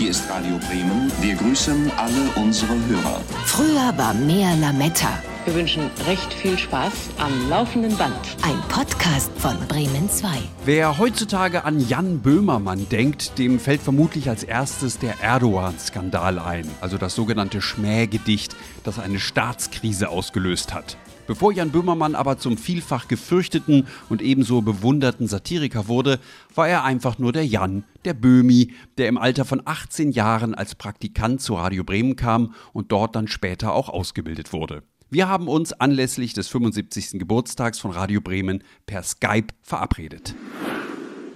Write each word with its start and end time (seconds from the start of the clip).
Hier 0.00 0.12
ist 0.12 0.30
Radio 0.30 0.56
Bremen. 0.66 1.12
Wir 1.20 1.34
grüßen 1.34 1.92
alle 1.98 2.42
unsere 2.42 2.72
Hörer. 2.72 3.20
Früher 3.44 3.92
war 3.98 4.14
mehr 4.14 4.56
Lametta. 4.56 5.10
Wir 5.44 5.54
wünschen 5.54 5.90
recht 6.06 6.32
viel 6.32 6.56
Spaß 6.56 7.10
am 7.18 7.50
laufenden 7.50 7.94
Band. 7.98 8.14
Ein 8.40 8.58
Podcast 8.70 9.30
von 9.36 9.58
Bremen 9.68 10.08
2. 10.08 10.28
Wer 10.64 10.96
heutzutage 10.96 11.64
an 11.64 11.86
Jan 11.86 12.20
Böhmermann 12.20 12.88
denkt, 12.88 13.38
dem 13.38 13.60
fällt 13.60 13.82
vermutlich 13.82 14.30
als 14.30 14.42
erstes 14.42 14.98
der 14.98 15.20
Erdogan-Skandal 15.20 16.38
ein, 16.38 16.66
also 16.80 16.96
das 16.96 17.14
sogenannte 17.14 17.60
Schmähgedicht, 17.60 18.56
das 18.84 18.98
eine 18.98 19.20
Staatskrise 19.20 20.08
ausgelöst 20.08 20.72
hat. 20.72 20.96
Bevor 21.30 21.52
Jan 21.52 21.70
Böhmermann 21.70 22.16
aber 22.16 22.38
zum 22.38 22.58
vielfach 22.58 23.06
gefürchteten 23.06 23.86
und 24.08 24.20
ebenso 24.20 24.62
bewunderten 24.62 25.28
Satiriker 25.28 25.86
wurde, 25.86 26.18
war 26.56 26.66
er 26.66 26.82
einfach 26.82 27.20
nur 27.20 27.30
der 27.30 27.46
Jan, 27.46 27.84
der 28.04 28.14
Böhmi, 28.14 28.72
der 28.98 29.06
im 29.06 29.16
Alter 29.16 29.44
von 29.44 29.62
18 29.64 30.10
Jahren 30.10 30.56
als 30.56 30.74
Praktikant 30.74 31.40
zu 31.40 31.54
Radio 31.54 31.84
Bremen 31.84 32.16
kam 32.16 32.52
und 32.72 32.90
dort 32.90 33.14
dann 33.14 33.28
später 33.28 33.74
auch 33.74 33.88
ausgebildet 33.88 34.52
wurde. 34.52 34.82
Wir 35.08 35.28
haben 35.28 35.46
uns 35.46 35.72
anlässlich 35.72 36.34
des 36.34 36.48
75. 36.48 37.20
Geburtstags 37.20 37.78
von 37.78 37.92
Radio 37.92 38.20
Bremen 38.20 38.64
per 38.86 39.04
Skype 39.04 39.54
verabredet. 39.62 40.34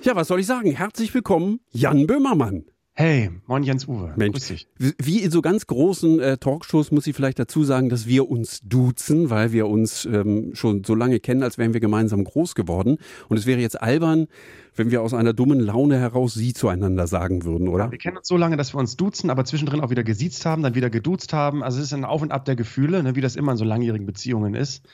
Ja, 0.02 0.16
was 0.16 0.26
soll 0.26 0.40
ich 0.40 0.46
sagen? 0.46 0.72
Herzlich 0.72 1.14
willkommen, 1.14 1.60
Jan 1.70 2.08
Böhmermann. 2.08 2.64
Hey, 2.96 3.28
moin 3.48 3.64
Jens 3.64 3.88
Uwe. 3.88 4.12
Mensch, 4.14 4.34
Grüß 4.34 4.46
dich. 4.46 4.68
Wie 4.78 5.18
in 5.18 5.32
so 5.32 5.42
ganz 5.42 5.66
großen 5.66 6.20
äh, 6.20 6.38
Talkshows 6.38 6.92
muss 6.92 7.08
ich 7.08 7.16
vielleicht 7.16 7.40
dazu 7.40 7.64
sagen, 7.64 7.88
dass 7.88 8.06
wir 8.06 8.30
uns 8.30 8.60
duzen, 8.62 9.30
weil 9.30 9.50
wir 9.50 9.66
uns 9.66 10.04
ähm, 10.04 10.52
schon 10.54 10.84
so 10.84 10.94
lange 10.94 11.18
kennen, 11.18 11.42
als 11.42 11.58
wären 11.58 11.72
wir 11.72 11.80
gemeinsam 11.80 12.22
groß 12.22 12.54
geworden. 12.54 12.98
Und 13.28 13.36
es 13.36 13.46
wäre 13.46 13.60
jetzt 13.60 13.82
albern, 13.82 14.28
wenn 14.76 14.92
wir 14.92 15.02
aus 15.02 15.12
einer 15.12 15.32
dummen 15.32 15.58
Laune 15.58 15.98
heraus 15.98 16.34
Sie 16.34 16.52
zueinander 16.52 17.08
sagen 17.08 17.44
würden, 17.44 17.66
oder? 17.66 17.86
Ja, 17.86 17.90
wir 17.90 17.98
kennen 17.98 18.16
uns 18.16 18.28
so 18.28 18.36
lange, 18.36 18.56
dass 18.56 18.72
wir 18.74 18.78
uns 18.78 18.96
duzen, 18.96 19.28
aber 19.28 19.44
zwischendrin 19.44 19.80
auch 19.80 19.90
wieder 19.90 20.04
gesiezt 20.04 20.46
haben, 20.46 20.62
dann 20.62 20.76
wieder 20.76 20.88
geduzt 20.88 21.32
haben. 21.32 21.64
Also 21.64 21.80
es 21.80 21.86
ist 21.86 21.94
ein 21.94 22.04
Auf 22.04 22.22
und 22.22 22.30
Ab 22.30 22.44
der 22.44 22.54
Gefühle, 22.54 23.02
ne, 23.02 23.16
wie 23.16 23.20
das 23.20 23.34
immer 23.34 23.52
in 23.52 23.58
so 23.58 23.64
langjährigen 23.64 24.06
Beziehungen 24.06 24.54
ist. 24.54 24.84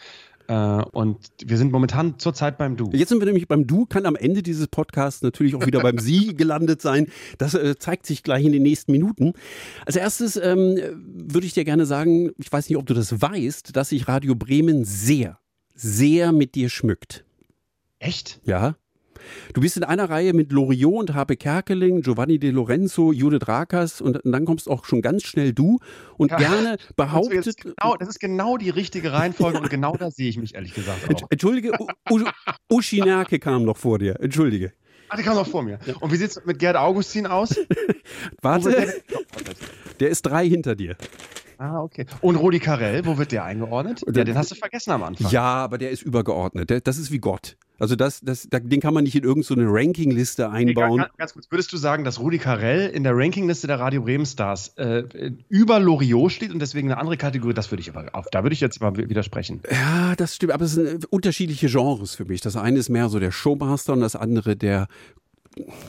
Äh, 0.51 0.83
und 0.91 1.29
wir 1.45 1.57
sind 1.57 1.71
momentan 1.71 2.19
zurzeit 2.19 2.59
beim 2.59 2.77
Du. 2.77 2.91
Jetzt 2.93 3.11
sind 3.11 3.21
wir 3.21 3.27
nämlich 3.27 3.47
beim 3.47 3.69
Du, 3.69 3.87
kann 3.87 4.05
am 4.05 4.17
Ende 4.17 4.43
dieses 4.43 4.67
Podcasts 4.67 5.23
natürlich 5.23 5.55
auch 5.55 5.65
wieder 5.65 5.79
beim 5.79 5.99
Sie 6.01 6.35
gelandet 6.35 6.83
sein. 6.83 7.07
Das 7.39 7.55
äh, 7.55 7.79
zeigt 7.79 8.05
sich 8.05 8.25
gleich 8.25 8.45
in 8.45 8.51
den 8.51 8.65
nächsten 8.65 8.91
Minuten. 8.91 9.35
Als 9.87 9.95
erstes 9.95 10.35
ähm, 10.35 10.77
würde 11.05 11.47
ich 11.47 11.55
dir 11.55 11.65
gerne 11.65 11.87
sagen, 11.87 12.33
ich 12.37 12.51
weiß 12.53 12.69
nicht, 12.69 12.79
ob 12.79 12.87
du 12.87 12.95
das 12.95 13.23
weißt, 13.23 13.77
dass 13.77 13.91
sich 13.91 14.09
Radio 14.09 14.35
Bremen 14.35 14.85
sehr, 14.85 15.39
sehr 15.77 16.33
mit 16.33 16.57
dir 16.57 16.69
schmückt. 16.69 17.25
Echt? 18.01 18.41
Ja. 18.45 18.75
Du 19.55 19.61
bist 19.61 19.77
in 19.77 19.85
einer 19.85 20.09
Reihe 20.11 20.33
mit 20.33 20.53
Loriot 20.53 21.11
und 21.11 21.15
Habe 21.15 21.37
Kerkeling, 21.37 22.03
Giovanni 22.03 22.39
De 22.39 22.51
Lorenzo, 22.51 23.13
Judith 23.13 23.47
Rakas 23.49 24.01
und 24.01 24.21
dann 24.25 24.45
kommst 24.45 24.69
auch 24.69 24.85
schon 24.85 25.03
ganz 25.03 25.23
schnell 25.25 25.53
du 25.53 25.79
und 26.17 26.31
ja, 26.31 26.39
gerne 26.39 26.77
behauptet. 26.97 27.57
Genau, 27.63 27.97
das 27.97 28.09
ist 28.09 28.21
genau 28.21 28.57
die 28.57 28.71
richtige 28.71 29.13
Reihenfolge 29.13 29.61
und 29.61 29.71
genau 29.71 29.97
da 29.97 30.11
sehe 30.11 30.29
ich 30.29 30.39
mich 30.39 30.55
ehrlich 30.55 30.75
gesagt 30.75 31.15
auch. 31.15 31.31
Entschuldige, 31.31 31.73
Uschi 32.71 33.01
Nerke 33.01 33.39
kam 33.39 33.65
noch 33.65 33.77
vor 33.77 33.99
dir. 33.99 34.21
Entschuldige. 34.21 34.73
Ah, 35.09 35.17
die 35.17 35.25
kam 35.25 35.35
noch 35.35 35.49
vor 35.49 35.63
mir. 35.63 35.81
Ja. 35.87 35.97
Und 35.97 36.13
wie 36.13 36.17
sieht 36.17 36.31
es 36.31 36.45
mit 36.45 36.61
Gerd 36.61 36.77
Augustin 36.77 37.27
aus? 37.27 37.57
Warte. 38.43 39.03
Der 39.99 40.09
ist 40.09 40.23
drei 40.23 40.49
hinter 40.49 40.77
dir. 40.77 40.97
Ah, 41.61 41.83
okay. 41.83 42.07
Und 42.23 42.37
Rudi 42.37 42.59
Carell, 42.59 43.05
wo 43.05 43.19
wird 43.19 43.33
der 43.33 43.45
eingeordnet? 43.45 44.03
Ja, 44.07 44.25
den 44.25 44.39
hast 44.39 44.51
du 44.51 44.55
vergessen 44.55 44.93
am 44.93 45.03
Anfang. 45.03 45.31
Ja, 45.31 45.43
aber 45.43 45.77
der 45.77 45.91
ist 45.91 46.01
übergeordnet. 46.01 46.87
das 46.87 46.97
ist 46.97 47.13
wie 47.13 47.19
Gott. 47.19 47.59
Also 47.79 47.97
das, 47.97 48.21
das, 48.23 48.49
den 48.51 48.81
kann 48.81 48.95
man 48.95 49.05
nicht 49.05 49.15
in 49.15 49.25
irgendeine 49.25 49.67
so 49.67 49.71
Rankingliste 49.71 50.49
einbauen. 50.49 51.03
Okay, 51.03 51.11
ganz, 51.19 51.35
kurz, 51.35 51.51
würdest 51.51 51.71
du 51.75 51.77
sagen, 51.77 52.05
dass 52.05 52.19
Rudi 52.19 52.39
Carell 52.39 52.89
in 52.89 53.05
der 53.05 53.15
Rankingliste 53.15 53.67
der 53.67 53.79
Radio 53.79 54.01
Bremen 54.01 54.25
Stars 54.25 54.69
äh, 54.79 55.05
über 55.51 55.81
Loriot 55.81 56.33
steht 56.33 56.51
und 56.51 56.61
deswegen 56.61 56.91
eine 56.91 56.99
andere 56.99 57.19
Kategorie? 57.19 57.53
Das 57.53 57.71
würde 57.71 57.83
ich 57.83 57.91
aber 57.91 58.07
auf, 58.15 58.27
da 58.31 58.43
würde 58.43 58.55
ich 58.55 58.61
jetzt 58.61 58.81
mal 58.81 58.97
widersprechen. 58.97 59.61
Ja, 59.71 60.17
das 60.17 60.37
stimmt, 60.37 60.53
aber 60.53 60.65
es 60.65 60.73
sind 60.73 61.05
äh, 61.05 61.07
unterschiedliche 61.11 61.69
Genres 61.69 62.15
für 62.15 62.25
mich. 62.25 62.41
Das 62.41 62.57
eine 62.57 62.79
ist 62.79 62.89
mehr 62.89 63.11
so 63.11 63.21
der 63.21 63.33
Showmaster 63.33 63.93
und 63.93 64.01
das 64.01 64.17
andere 64.17 64.57
der 64.57 64.89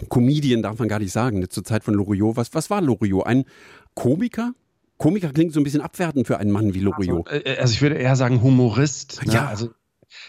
Comedian, 0.10 0.64
darf 0.64 0.80
man 0.80 0.90
gar 0.90 1.00
nicht 1.00 1.14
sagen, 1.14 1.50
zur 1.50 1.64
Zeit 1.64 1.86
von 1.86 1.94
Loriot. 1.94 2.36
Was, 2.36 2.54
was 2.54 2.70
war 2.70 2.82
Loriot? 2.82 3.26
Ein 3.26 3.46
Komiker? 3.94 4.54
Komiker 5.02 5.34
klingt 5.34 5.52
so 5.52 5.60
ein 5.60 5.64
bisschen 5.64 5.82
abwertend 5.82 6.28
für 6.28 6.38
einen 6.38 6.52
Mann 6.52 6.76
wie 6.76 6.80
Loriot. 6.80 7.28
Also, 7.28 7.46
also 7.60 7.74
ich 7.74 7.82
würde 7.82 7.96
eher 7.96 8.16
sagen 8.16 8.44
Humorist. 8.44 9.26
Ne? 9.26 9.34
Ja. 9.34 9.48
Also 9.48 9.72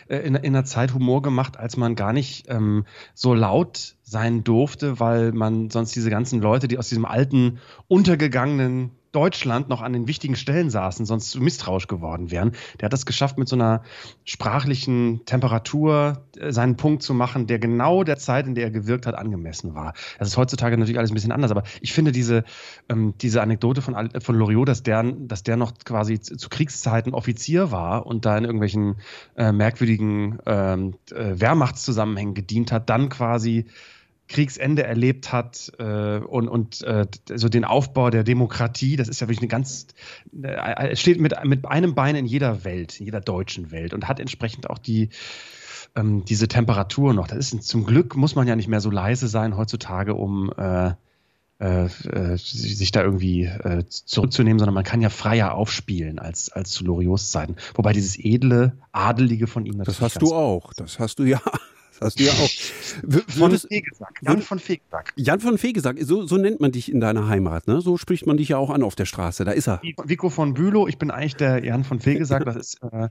äh, 0.08 0.16
in, 0.18 0.34
in 0.34 0.56
einer 0.56 0.64
Zeit 0.64 0.94
Humor 0.94 1.20
gemacht, 1.20 1.58
als 1.58 1.76
man 1.76 1.94
gar 1.94 2.14
nicht 2.14 2.46
ähm, 2.48 2.86
so 3.14 3.34
laut 3.34 3.96
sein 4.02 4.44
durfte, 4.44 4.98
weil 4.98 5.32
man 5.32 5.68
sonst 5.68 5.94
diese 5.94 6.08
ganzen 6.08 6.40
Leute, 6.40 6.68
die 6.68 6.78
aus 6.78 6.88
diesem 6.88 7.04
alten, 7.04 7.58
untergegangenen 7.86 8.92
Deutschland 9.12 9.68
noch 9.68 9.82
an 9.82 9.92
den 9.92 10.08
wichtigen 10.08 10.36
Stellen 10.36 10.70
saßen, 10.70 11.06
sonst 11.06 11.38
misstrauisch 11.38 11.86
geworden 11.86 12.30
wären. 12.30 12.52
Der 12.80 12.86
hat 12.86 12.92
das 12.92 13.06
geschafft, 13.06 13.38
mit 13.38 13.48
so 13.48 13.56
einer 13.56 13.82
sprachlichen 14.24 15.24
Temperatur 15.26 16.24
äh, 16.38 16.50
seinen 16.50 16.76
Punkt 16.76 17.02
zu 17.02 17.14
machen, 17.14 17.46
der 17.46 17.58
genau 17.58 18.04
der 18.04 18.16
Zeit, 18.16 18.46
in 18.46 18.54
der 18.54 18.64
er 18.64 18.70
gewirkt 18.70 19.06
hat, 19.06 19.14
angemessen 19.14 19.74
war. 19.74 19.92
Das 20.18 20.28
ist 20.28 20.36
heutzutage 20.36 20.76
natürlich 20.78 20.98
alles 20.98 21.10
ein 21.10 21.14
bisschen 21.14 21.32
anders, 21.32 21.50
aber 21.50 21.62
ich 21.80 21.92
finde 21.92 22.10
diese, 22.12 22.44
ähm, 22.88 23.14
diese 23.20 23.42
Anekdote 23.42 23.82
von, 23.82 24.10
von 24.20 24.34
Loriot, 24.34 24.68
dass 24.68 24.82
der, 24.82 25.02
dass 25.02 25.42
der 25.42 25.56
noch 25.56 25.72
quasi 25.84 26.20
zu 26.20 26.48
Kriegszeiten 26.48 27.14
Offizier 27.14 27.70
war 27.70 28.06
und 28.06 28.24
da 28.24 28.36
in 28.38 28.44
irgendwelchen 28.44 28.96
äh, 29.36 29.52
merkwürdigen 29.52 30.38
ähm, 30.46 30.94
äh, 31.10 31.38
Wehrmachtszusammenhängen 31.38 32.34
gedient 32.34 32.72
hat, 32.72 32.88
dann 32.88 33.08
quasi 33.08 33.66
Kriegsende 34.32 34.82
erlebt 34.82 35.32
hat 35.32 35.70
äh, 35.78 36.18
und, 36.18 36.48
und 36.48 36.82
äh, 36.82 37.06
so 37.34 37.48
den 37.48 37.64
Aufbau 37.64 38.10
der 38.10 38.24
Demokratie, 38.24 38.96
das 38.96 39.08
ist 39.08 39.20
ja 39.20 39.28
wirklich 39.28 39.40
eine 39.40 39.48
ganz, 39.48 39.88
äh, 40.42 40.96
steht 40.96 41.20
mit, 41.20 41.34
mit 41.44 41.66
einem 41.66 41.94
Bein 41.94 42.16
in 42.16 42.26
jeder 42.26 42.64
Welt, 42.64 42.98
in 42.98 43.04
jeder 43.06 43.20
deutschen 43.20 43.70
Welt 43.70 43.94
und 43.94 44.08
hat 44.08 44.18
entsprechend 44.18 44.70
auch 44.70 44.78
die, 44.78 45.10
ähm, 45.94 46.24
diese 46.24 46.48
Temperatur 46.48 47.14
noch. 47.14 47.28
Das 47.28 47.38
ist 47.38 47.62
zum 47.64 47.84
Glück 47.84 48.16
muss 48.16 48.34
man 48.34 48.48
ja 48.48 48.56
nicht 48.56 48.68
mehr 48.68 48.80
so 48.80 48.90
leise 48.90 49.28
sein 49.28 49.56
heutzutage, 49.56 50.14
um 50.14 50.50
äh, 50.56 50.92
äh, 51.60 51.84
äh 51.84 52.36
sich 52.36 52.90
da 52.90 53.02
irgendwie 53.02 53.44
äh, 53.44 53.84
zurückzunehmen, 53.86 54.58
sondern 54.58 54.74
man 54.74 54.84
kann 54.84 55.02
ja 55.02 55.10
freier 55.10 55.54
aufspielen 55.54 56.18
als, 56.18 56.50
als 56.50 56.70
zu 56.70 56.84
Loriots 56.84 57.30
Zeiten. 57.30 57.56
Wobei 57.74 57.92
dieses 57.92 58.18
edle, 58.18 58.72
adelige 58.92 59.46
von 59.46 59.66
ihm 59.66 59.78
Das 59.84 60.00
hast 60.00 60.22
du 60.22 60.34
auch, 60.34 60.72
das 60.72 60.98
hast 60.98 61.18
du 61.18 61.24
ja 61.24 61.40
hast 62.00 62.18
du 62.18 62.24
ja 62.24 62.32
auch. 62.32 62.50
Von 63.28 63.56
Fegesack. 63.56 64.18
Jan 64.22 64.42
von 64.42 64.58
Fegesack. 64.58 65.12
Jan 65.16 65.40
von 65.40 65.58
Fegesack, 65.58 65.96
so, 66.00 66.26
so 66.26 66.36
nennt 66.36 66.60
man 66.60 66.72
dich 66.72 66.90
in 66.90 67.00
deiner 67.00 67.28
Heimat, 67.28 67.66
ne? 67.66 67.80
So 67.80 67.96
spricht 67.96 68.26
man 68.26 68.36
dich 68.36 68.50
ja 68.50 68.58
auch 68.58 68.70
an 68.70 68.82
auf 68.82 68.94
der 68.94 69.06
Straße. 69.06 69.44
Da 69.44 69.52
ist 69.52 69.68
er. 69.68 69.80
Vico 70.04 70.30
von 70.30 70.54
Bülow, 70.54 70.88
ich 70.88 70.98
bin 70.98 71.10
eigentlich 71.10 71.36
der 71.36 71.64
Jan 71.64 71.84
von 71.84 72.00
Fegesack. 72.00 72.44
Das 72.44 72.56
ist, 72.56 72.80
äh, 72.82 73.08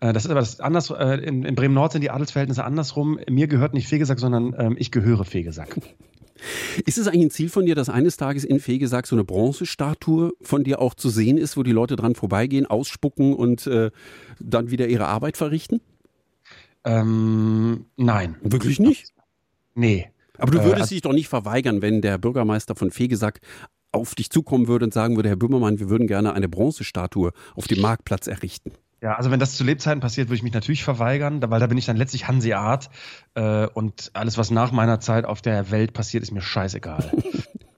äh, 0.00 0.12
das 0.12 0.24
ist 0.24 0.30
aber 0.30 0.40
das 0.40 0.60
anders. 0.60 0.90
Äh, 0.90 1.18
in, 1.24 1.44
in 1.44 1.54
Bremen-Nord 1.54 1.92
sind 1.92 2.02
die 2.02 2.10
Adelsverhältnisse 2.10 2.64
andersrum. 2.64 3.18
Mir 3.28 3.46
gehört 3.46 3.74
nicht 3.74 3.88
Fegesack, 3.88 4.18
sondern 4.18 4.54
ähm, 4.58 4.76
ich 4.78 4.90
gehöre 4.90 5.24
Fegesack. 5.24 5.76
Ist 6.86 6.98
es 6.98 7.06
eigentlich 7.06 7.26
ein 7.26 7.30
Ziel 7.30 7.48
von 7.48 7.66
dir, 7.66 7.74
dass 7.74 7.88
eines 7.88 8.16
Tages 8.16 8.44
in 8.44 8.58
Fegesack 8.58 9.06
so 9.06 9.14
eine 9.14 9.24
Bronzestatue 9.24 10.32
von 10.42 10.64
dir 10.64 10.80
auch 10.80 10.94
zu 10.94 11.08
sehen 11.08 11.38
ist, 11.38 11.56
wo 11.56 11.62
die 11.62 11.72
Leute 11.72 11.96
dran 11.96 12.14
vorbeigehen, 12.14 12.66
ausspucken 12.66 13.34
und 13.34 13.66
äh, 13.66 13.90
dann 14.40 14.70
wieder 14.70 14.88
ihre 14.88 15.06
Arbeit 15.06 15.36
verrichten? 15.36 15.80
Ähm, 16.84 17.86
nein. 17.96 18.36
Wirklich 18.42 18.78
nicht? 18.80 19.12
Nee. 19.74 20.10
Aber 20.38 20.50
du 20.50 20.58
würdest 20.58 20.76
äh, 20.76 20.80
also 20.80 20.94
dich 20.94 21.02
doch 21.02 21.12
nicht 21.12 21.28
verweigern, 21.28 21.82
wenn 21.82 22.02
der 22.02 22.18
Bürgermeister 22.18 22.74
von 22.74 22.90
Fegesack 22.90 23.40
auf 23.92 24.14
dich 24.14 24.30
zukommen 24.30 24.68
würde 24.68 24.86
und 24.86 24.94
sagen 24.94 25.16
würde, 25.16 25.28
Herr 25.28 25.36
Böhmermann, 25.36 25.78
wir 25.78 25.90
würden 25.90 26.06
gerne 26.06 26.32
eine 26.32 26.48
Bronzestatue 26.48 27.32
auf 27.54 27.66
dem 27.66 27.80
Marktplatz 27.80 28.26
errichten. 28.26 28.72
Ja, 29.02 29.16
also 29.16 29.30
wenn 29.30 29.40
das 29.40 29.56
zu 29.56 29.64
Lebzeiten 29.64 30.00
passiert, 30.00 30.28
würde 30.28 30.36
ich 30.36 30.42
mich 30.44 30.52
natürlich 30.52 30.84
verweigern, 30.84 31.42
weil 31.42 31.60
da 31.60 31.66
bin 31.66 31.76
ich 31.76 31.86
dann 31.86 31.96
letztlich 31.96 32.28
Hanseat 32.28 32.88
äh, 33.34 33.66
und 33.66 34.12
alles, 34.14 34.38
was 34.38 34.50
nach 34.50 34.70
meiner 34.70 35.00
Zeit 35.00 35.24
auf 35.24 35.42
der 35.42 35.70
Welt 35.72 35.92
passiert, 35.92 36.22
ist 36.22 36.30
mir 36.30 36.40
scheißegal. 36.40 37.10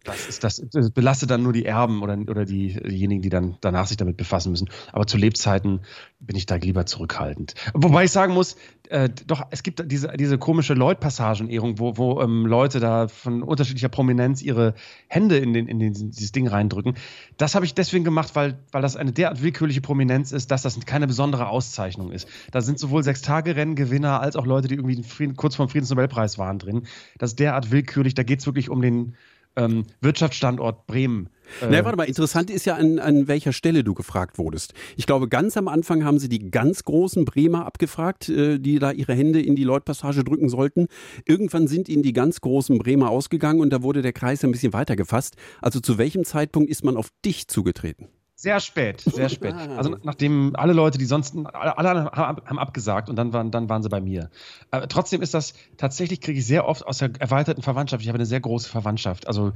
Das, 0.04 0.28
ist, 0.28 0.44
das, 0.44 0.62
das, 0.70 0.90
belastet 0.90 1.30
dann 1.30 1.42
nur 1.42 1.52
die 1.52 1.64
Erben 1.64 2.02
oder, 2.02 2.18
oder 2.28 2.44
die, 2.44 2.74
diejenigen, 2.74 3.22
die 3.22 3.30
dann 3.30 3.56
danach 3.62 3.86
sich 3.86 3.96
damit 3.96 4.18
befassen 4.18 4.50
müssen. 4.50 4.68
Aber 4.92 5.06
zu 5.06 5.16
Lebzeiten 5.16 5.80
bin 6.20 6.36
ich 6.36 6.44
da 6.46 6.56
lieber 6.56 6.84
zurückhaltend. 6.84 7.54
Wobei 7.72 8.04
ich 8.04 8.10
sagen 8.10 8.34
muss, 8.34 8.56
äh, 8.90 9.08
doch, 9.26 9.46
es 9.50 9.62
gibt 9.62 9.90
diese, 9.90 10.08
diese 10.08 10.36
komische 10.36 10.74
Lloyd-Passagen-Ehrung, 10.74 11.78
wo, 11.78 11.96
wo 11.96 12.20
ähm, 12.20 12.44
Leute 12.44 12.80
da 12.80 13.08
von 13.08 13.42
unterschiedlicher 13.42 13.88
Prominenz 13.88 14.42
ihre 14.42 14.74
Hände 15.08 15.38
in, 15.38 15.54
den, 15.54 15.68
in 15.68 15.78
den, 15.78 15.94
dieses 15.94 16.32
Ding 16.32 16.46
reindrücken. 16.46 16.94
Das 17.38 17.54
habe 17.54 17.64
ich 17.64 17.72
deswegen 17.72 18.04
gemacht, 18.04 18.36
weil, 18.36 18.58
weil 18.72 18.82
das 18.82 18.96
eine 18.96 19.12
derart 19.12 19.42
willkürliche 19.42 19.80
Prominenz 19.80 20.32
ist, 20.32 20.50
dass 20.50 20.62
das 20.62 20.78
keine 20.84 21.06
besondere 21.06 21.48
Auszeichnung 21.48 22.12
ist. 22.12 22.28
Da 22.52 22.60
sind 22.60 22.78
sowohl 22.78 23.02
Sechs-Tage-Rennen-Gewinner 23.02 24.20
als 24.20 24.36
auch 24.36 24.44
Leute, 24.44 24.68
die 24.68 24.74
irgendwie 24.74 25.32
kurz 25.32 25.56
vor 25.56 25.66
dem 25.66 25.70
Friedensnobelpreis 25.70 26.36
waren 26.36 26.58
drin. 26.58 26.82
Das 27.16 27.30
ist 27.30 27.38
derart 27.38 27.70
willkürlich, 27.70 28.12
da 28.12 28.22
geht 28.22 28.40
es 28.40 28.46
wirklich 28.46 28.68
um 28.68 28.82
den 28.82 29.14
ähm, 29.56 29.84
Wirtschaftsstandort 30.00 30.86
Bremen 30.86 31.28
Äh, 31.60 31.66
Na, 31.70 31.84
warte 31.84 31.96
mal, 31.96 32.04
interessant 32.04 32.50
ist 32.50 32.64
ja, 32.64 32.74
an, 32.74 32.98
an 32.98 33.28
welcher 33.28 33.52
Stelle 33.52 33.84
du 33.84 33.94
gefragt 33.94 34.38
wurdest. 34.38 34.74
Ich 34.96 35.06
glaube, 35.06 35.28
ganz 35.28 35.56
am 35.56 35.68
Anfang 35.68 36.04
haben 36.04 36.18
sie 36.18 36.28
die 36.28 36.50
ganz 36.50 36.84
großen 36.84 37.24
Bremer 37.24 37.66
abgefragt, 37.66 38.28
äh, 38.28 38.58
die 38.58 38.78
da 38.78 38.92
ihre 38.92 39.14
Hände 39.14 39.42
in 39.42 39.54
die 39.56 39.64
Lloyd-Passage 39.64 40.24
drücken 40.24 40.48
sollten. 40.48 40.88
Irgendwann 41.26 41.68
sind 41.68 41.88
ihnen 41.88 42.02
die 42.02 42.12
ganz 42.12 42.40
großen 42.40 42.78
Bremer 42.78 43.10
ausgegangen 43.10 43.60
und 43.60 43.70
da 43.70 43.82
wurde 43.82 44.02
der 44.02 44.12
Kreis 44.12 44.42
ein 44.44 44.52
bisschen 44.52 44.72
weiter 44.72 44.96
gefasst. 44.96 45.36
Also 45.60 45.80
zu 45.80 45.98
welchem 45.98 46.24
Zeitpunkt 46.24 46.70
ist 46.70 46.84
man 46.84 46.96
auf 46.96 47.08
dich 47.24 47.48
zugetreten? 47.48 48.08
Sehr 48.36 48.58
spät, 48.60 49.00
sehr 49.00 49.28
spät. 49.30 49.54
Ah. 49.54 49.76
Also 49.76 49.96
nachdem 50.02 50.56
alle 50.56 50.72
Leute, 50.72 50.98
die 50.98 51.04
sonst, 51.04 51.36
alle, 51.36 51.76
alle 51.76 52.04
haben 52.12 52.58
abgesagt 52.58 53.08
und 53.08 53.16
dann 53.16 53.32
waren, 53.32 53.50
dann 53.50 53.68
waren 53.68 53.82
sie 53.82 53.88
bei 53.88 54.00
mir. 54.00 54.30
Aber 54.70 54.88
trotzdem 54.88 55.22
ist 55.22 55.34
das, 55.34 55.54
tatsächlich 55.76 56.20
kriege 56.20 56.38
ich 56.38 56.46
sehr 56.46 56.66
oft 56.66 56.84
aus 56.86 56.98
der 56.98 57.12
erweiterten 57.18 57.62
Verwandtschaft, 57.62 58.02
ich 58.02 58.08
habe 58.08 58.18
eine 58.18 58.26
sehr 58.26 58.40
große 58.40 58.68
Verwandtschaft. 58.68 59.28
Also 59.28 59.52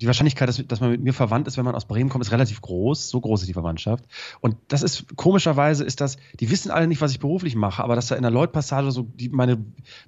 die 0.00 0.06
Wahrscheinlichkeit, 0.06 0.48
dass, 0.48 0.66
dass 0.66 0.80
man 0.80 0.90
mit 0.90 1.02
mir 1.02 1.12
verwandt 1.12 1.46
ist, 1.46 1.58
wenn 1.58 1.64
man 1.64 1.74
aus 1.74 1.84
Bremen 1.84 2.08
kommt, 2.08 2.24
ist 2.24 2.32
relativ 2.32 2.62
groß. 2.62 3.10
So 3.10 3.20
groß 3.20 3.42
ist 3.42 3.48
die 3.48 3.52
Verwandtschaft. 3.52 4.04
Und 4.40 4.56
das 4.68 4.82
ist, 4.82 5.16
komischerweise 5.16 5.84
ist 5.84 6.00
das, 6.00 6.16
die 6.38 6.50
wissen 6.50 6.70
alle 6.70 6.86
nicht, 6.86 7.00
was 7.00 7.12
ich 7.12 7.20
beruflich 7.20 7.54
mache, 7.54 7.84
aber 7.84 7.96
dass 7.96 8.06
da 8.06 8.16
in 8.16 8.22
der 8.22 8.30
Lloyd-Passage 8.30 8.90
so 8.92 9.02
die, 9.02 9.28
meine 9.28 9.62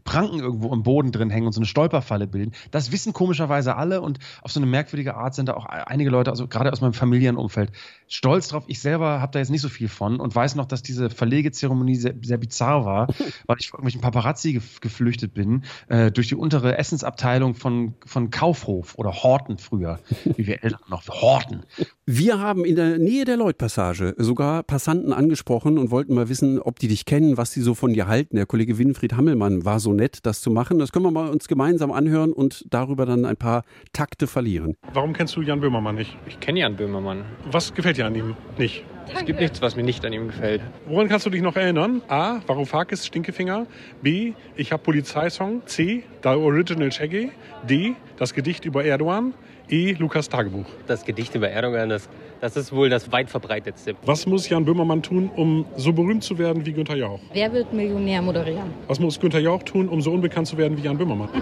Pranken 0.04 0.40
irgendwo 0.40 0.72
im 0.72 0.82
Boden 0.82 1.12
drin 1.12 1.30
hängen 1.30 1.46
und 1.46 1.52
so 1.52 1.60
eine 1.60 1.66
Stolperfalle 1.66 2.26
bilden, 2.26 2.52
das 2.70 2.90
wissen 2.90 3.12
komischerweise 3.12 3.76
alle 3.76 4.00
und 4.00 4.18
auf 4.40 4.52
so 4.52 4.60
eine 4.60 4.66
merkwürdige 4.66 5.14
Art 5.14 5.34
sind 5.34 5.48
da 5.48 5.54
auch 5.54 5.66
einige 5.66 6.10
Leute, 6.10 6.30
also 6.30 6.48
gerade 6.48 6.72
aus 6.72 6.80
meinem 6.80 6.94
Familienumfeld, 6.94 7.72
stolz 8.08 8.48
drauf. 8.48 8.64
Ich 8.66 8.80
selber 8.80 9.20
habe 9.20 9.32
da 9.32 9.38
jetzt 9.38 9.50
nicht 9.50 9.60
so 9.60 9.68
viel 9.68 9.88
von 9.88 10.20
und 10.20 10.34
weiß 10.34 10.54
noch, 10.54 10.66
dass 10.66 10.82
diese 10.82 11.10
Verlegezeremonie 11.10 11.96
sehr, 11.96 12.14
sehr 12.22 12.38
bizarr 12.38 12.84
war, 12.84 13.08
weil 13.46 13.56
ich 13.58 13.68
vor 13.68 13.78
irgendwelchen 13.78 14.00
Paparazzi 14.00 14.54
gef 14.54 14.80
geflüchtet 14.80 15.34
bin, 15.34 15.64
äh, 15.88 16.10
durch 16.10 16.28
die 16.28 16.34
untere 16.34 16.78
Essensabteilung 16.78 17.54
von, 17.54 17.94
von 18.04 18.30
Kaufhof 18.30 18.94
oder 18.96 19.12
Horten 19.12 19.58
früher, 19.58 19.81
wie 20.24 20.46
wir 20.46 20.62
Eltern 20.62 20.80
noch, 20.88 21.06
Horten. 21.08 21.62
Wir 22.06 22.40
haben 22.40 22.64
in 22.64 22.76
der 22.76 22.98
Nähe 22.98 23.24
der 23.24 23.36
Lloyd-Passage 23.36 24.14
sogar 24.18 24.62
Passanten 24.62 25.12
angesprochen 25.12 25.78
und 25.78 25.90
wollten 25.90 26.14
mal 26.14 26.28
wissen, 26.28 26.60
ob 26.60 26.78
die 26.78 26.88
dich 26.88 27.04
kennen, 27.04 27.36
was 27.36 27.52
sie 27.52 27.60
so 27.60 27.74
von 27.74 27.92
dir 27.92 28.08
halten. 28.08 28.36
Der 28.36 28.46
Kollege 28.46 28.78
Winfried 28.78 29.14
Hammelmann 29.14 29.64
war 29.64 29.80
so 29.80 29.92
nett, 29.92 30.20
das 30.24 30.40
zu 30.40 30.50
machen. 30.50 30.78
Das 30.78 30.92
können 30.92 31.04
wir 31.04 31.10
mal 31.10 31.28
uns 31.28 31.48
gemeinsam 31.48 31.92
anhören 31.92 32.32
und 32.32 32.64
darüber 32.70 33.06
dann 33.06 33.24
ein 33.24 33.36
paar 33.36 33.62
Takte 33.92 34.26
verlieren. 34.26 34.76
Warum 34.92 35.12
kennst 35.12 35.36
du 35.36 35.42
Jan 35.42 35.60
Böhmermann 35.60 35.94
nicht? 35.94 36.16
Ich 36.26 36.40
kenne 36.40 36.60
Jan 36.60 36.76
Böhmermann. 36.76 37.24
Was 37.50 37.72
gefällt 37.74 37.96
dir 37.98 38.06
an 38.06 38.14
ihm 38.14 38.36
nicht? 38.58 38.84
Es 39.14 39.24
gibt 39.24 39.40
nichts, 39.40 39.60
was 39.60 39.76
mir 39.76 39.82
nicht 39.82 40.04
an 40.04 40.12
ihm 40.12 40.28
gefällt. 40.28 40.62
Woran 40.86 41.08
kannst 41.08 41.26
du 41.26 41.30
dich 41.30 41.42
noch 41.42 41.56
erinnern? 41.56 42.02
A. 42.08 42.40
Varoufakis 42.46 43.06
Stinkefinger. 43.06 43.66
B. 44.00 44.32
Ich 44.56 44.72
hab 44.72 44.84
Polizeisong. 44.84 45.62
C. 45.66 46.04
Da 46.22 46.36
Original 46.36 46.90
Shaggy. 46.90 47.30
D. 47.68 47.94
Das 48.16 48.32
Gedicht 48.32 48.64
über 48.64 48.84
Erdogan. 48.84 49.34
E. 49.72 49.94
Lukas 49.94 50.28
Tagebuch. 50.28 50.66
Das 50.86 51.02
Gedicht 51.02 51.34
über 51.34 51.48
Erdogan, 51.48 51.88
das, 51.88 52.06
das 52.42 52.56
ist 52.56 52.72
wohl 52.72 52.90
das 52.90 53.12
weit 53.12 53.30
verbreitetste. 53.30 53.94
Was 54.04 54.26
muss 54.26 54.48
Jan 54.48 54.64
Böhmermann 54.64 55.00
tun, 55.00 55.30
um 55.36 55.64
so 55.76 55.92
berühmt 55.92 56.24
zu 56.24 56.38
werden 56.38 56.66
wie 56.66 56.72
Günther 56.72 56.96
Jauch? 56.96 57.20
Wer 57.32 57.52
wird 57.52 57.72
Millionär 57.72 58.20
moderieren? 58.20 58.74
Was 58.88 58.98
muss 58.98 59.20
Günther 59.20 59.38
Jauch 59.38 59.62
tun, 59.62 59.88
um 59.88 60.02
so 60.02 60.10
unbekannt 60.10 60.48
zu 60.48 60.58
werden 60.58 60.76
wie 60.76 60.82
Jan 60.82 60.98
Böhmermann? 60.98 61.28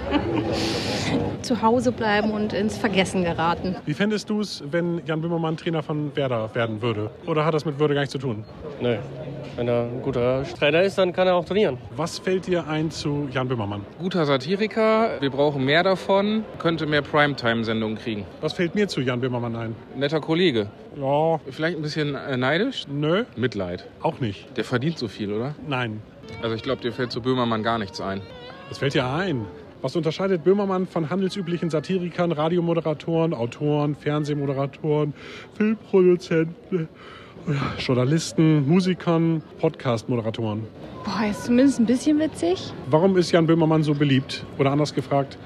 Zu 1.42 1.62
Hause 1.62 1.90
bleiben 1.90 2.30
und 2.32 2.52
ins 2.52 2.76
Vergessen 2.76 3.24
geraten. 3.24 3.74
Wie 3.86 3.94
fändest 3.94 4.28
du 4.28 4.40
es, 4.40 4.62
wenn 4.70 5.00
Jan 5.06 5.22
Böhmermann 5.22 5.56
Trainer 5.56 5.82
von 5.82 6.14
Werder 6.14 6.54
werden 6.54 6.82
würde? 6.82 7.10
Oder 7.26 7.46
hat 7.46 7.54
das 7.54 7.64
mit 7.64 7.78
Würde 7.78 7.94
gar 7.94 8.02
nichts 8.02 8.12
zu 8.12 8.18
tun? 8.18 8.44
Nö. 8.80 8.98
Wenn 9.56 9.66
er 9.66 9.84
ein 9.84 10.02
guter 10.02 10.44
Trainer 10.44 10.82
ist, 10.82 10.98
dann 10.98 11.12
kann 11.12 11.26
er 11.26 11.34
auch 11.34 11.44
trainieren. 11.44 11.78
Was 11.96 12.18
fällt 12.18 12.46
dir 12.46 12.68
ein 12.68 12.90
zu 12.90 13.26
Jan 13.32 13.48
Böhmermann? 13.48 13.86
Guter 13.98 14.26
Satiriker, 14.26 15.20
wir 15.20 15.30
brauchen 15.30 15.64
mehr 15.64 15.82
davon, 15.82 16.44
könnte 16.58 16.86
mehr 16.86 17.02
Primetime-Sendungen 17.02 17.96
kriegen. 17.96 18.26
Was 18.42 18.52
fällt 18.52 18.74
mir 18.74 18.86
zu 18.86 19.00
Jan 19.00 19.20
Böhmermann 19.20 19.56
ein? 19.56 19.74
Netter 19.96 20.20
Kollege. 20.20 20.68
Ja. 20.96 21.40
Vielleicht 21.50 21.76
ein 21.76 21.82
bisschen 21.82 22.14
äh, 22.14 22.36
neidisch? 22.36 22.86
Nö. 22.88 23.24
Mitleid. 23.36 23.86
Auch 24.02 24.20
nicht. 24.20 24.56
Der 24.56 24.64
verdient 24.64 24.98
so 24.98 25.08
viel, 25.08 25.32
oder? 25.32 25.54
Nein. 25.68 26.02
Also 26.42 26.54
ich 26.54 26.62
glaube, 26.62 26.82
dir 26.82 26.92
fällt 26.92 27.12
zu 27.12 27.20
Böhmermann 27.20 27.62
gar 27.62 27.78
nichts 27.78 28.00
ein. 28.00 28.22
Was 28.68 28.78
fällt 28.78 28.94
dir 28.94 29.06
ein? 29.06 29.46
Was 29.82 29.96
unterscheidet 29.96 30.44
Böhmermann 30.44 30.86
von 30.86 31.08
handelsüblichen 31.08 31.70
Satirikern, 31.70 32.32
Radiomoderatoren, 32.32 33.32
Autoren, 33.32 33.94
Fernsehmoderatoren, 33.94 35.14
Filmproduzenten, 35.56 36.88
Journalisten, 37.78 38.68
Musikern, 38.68 39.42
Podcast-Moderatoren? 39.58 40.66
Boah, 41.04 41.26
ist 41.30 41.44
zumindest 41.46 41.80
ein 41.80 41.86
bisschen 41.86 42.18
witzig. 42.18 42.72
Warum 42.90 43.16
ist 43.16 43.32
Jan 43.32 43.46
Böhmermann 43.46 43.82
so 43.82 43.94
beliebt? 43.94 44.44
Oder 44.58 44.70
anders 44.70 44.94
gefragt, 44.94 45.38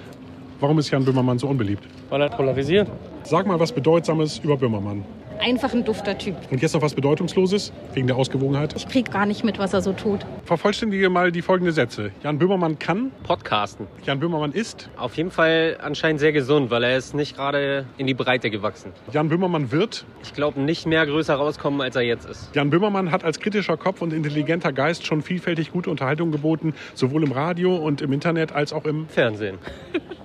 warum 0.58 0.78
ist 0.80 0.90
Jan 0.90 1.04
Böhmermann 1.04 1.38
so 1.38 1.46
unbeliebt? 1.46 1.84
Weil 2.10 2.22
er 2.22 2.30
polarisiert. 2.30 2.90
Sag 3.22 3.46
mal 3.46 3.60
was 3.60 3.70
Bedeutsames 3.70 4.40
über 4.40 4.56
Böhmermann. 4.56 5.04
Einfach 5.40 5.72
ein 5.72 5.84
dufter 5.84 6.16
Typ. 6.16 6.36
Und 6.50 6.62
jetzt 6.62 6.74
noch 6.74 6.82
was 6.82 6.94
Bedeutungsloses, 6.94 7.72
wegen 7.92 8.06
der 8.06 8.16
Ausgewogenheit. 8.16 8.74
Ich 8.76 8.88
krieg 8.88 9.10
gar 9.10 9.26
nicht 9.26 9.44
mit, 9.44 9.58
was 9.58 9.72
er 9.72 9.82
so 9.82 9.92
tut. 9.92 10.24
Vervollständige 10.44 11.10
mal 11.10 11.32
die 11.32 11.42
folgende 11.42 11.72
Sätze. 11.72 12.12
Jan 12.22 12.38
Böhmermann 12.38 12.78
kann. 12.78 13.10
Podcasten. 13.22 13.86
Jan 14.04 14.20
Böhmermann 14.20 14.52
ist. 14.52 14.88
Auf 14.96 15.16
jeden 15.16 15.30
Fall 15.30 15.76
anscheinend 15.82 16.20
sehr 16.20 16.32
gesund, 16.32 16.70
weil 16.70 16.82
er 16.84 16.96
ist 16.96 17.14
nicht 17.14 17.36
gerade 17.36 17.86
in 17.98 18.06
die 18.06 18.14
Breite 18.14 18.50
gewachsen. 18.50 18.92
Jan 19.12 19.28
Böhmermann 19.28 19.70
wird. 19.70 20.04
Ich 20.22 20.34
glaube, 20.34 20.60
nicht 20.60 20.86
mehr 20.86 21.04
größer 21.06 21.34
rauskommen, 21.34 21.80
als 21.80 21.96
er 21.96 22.02
jetzt 22.02 22.28
ist. 22.28 22.54
Jan 22.54 22.70
Böhmermann 22.70 23.10
hat 23.10 23.24
als 23.24 23.40
kritischer 23.40 23.76
Kopf 23.76 24.02
und 24.02 24.12
intelligenter 24.12 24.72
Geist 24.72 25.06
schon 25.06 25.22
vielfältig 25.22 25.72
gute 25.72 25.90
Unterhaltung 25.90 26.32
geboten, 26.32 26.74
sowohl 26.94 27.22
im 27.22 27.32
Radio 27.32 27.76
und 27.76 28.00
im 28.00 28.12
Internet 28.12 28.52
als 28.52 28.72
auch 28.72 28.84
im 28.84 29.08
Fernsehen. 29.08 29.58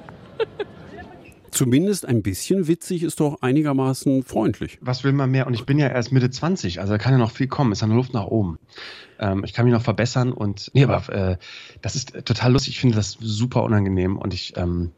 Zumindest 1.51 2.05
ein 2.05 2.21
bisschen 2.21 2.67
witzig 2.67 3.03
ist 3.03 3.19
doch 3.19 3.41
einigermaßen 3.41 4.23
freundlich. 4.23 4.77
Was 4.81 5.03
will 5.03 5.13
man 5.13 5.31
mehr? 5.31 5.47
Und 5.47 5.53
ich 5.53 5.65
bin 5.65 5.79
ja 5.79 5.87
erst 5.87 6.11
Mitte 6.11 6.29
20, 6.29 6.79
also 6.79 6.93
da 6.93 6.97
kann 6.97 7.13
ja 7.13 7.17
noch 7.17 7.31
viel 7.31 7.47
kommen. 7.47 7.71
Ist 7.71 7.81
ja 7.81 7.85
eine 7.85 7.95
Luft 7.95 8.13
nach 8.13 8.25
oben. 8.25 8.59
Ähm, 9.19 9.43
ich 9.43 9.53
kann 9.53 9.65
mich 9.65 9.73
noch 9.73 9.81
verbessern 9.81 10.31
und 10.31 10.71
nee, 10.73 10.83
aber 10.83 11.09
äh, 11.13 11.37
das 11.81 11.95
ist 11.95 12.13
total 12.25 12.53
lustig. 12.53 12.75
Ich 12.75 12.79
finde 12.79 12.95
das 12.95 13.17
super 13.19 13.63
unangenehm 13.63 14.17
und 14.17 14.33
ich 14.33 14.55
ähm, 14.57 14.91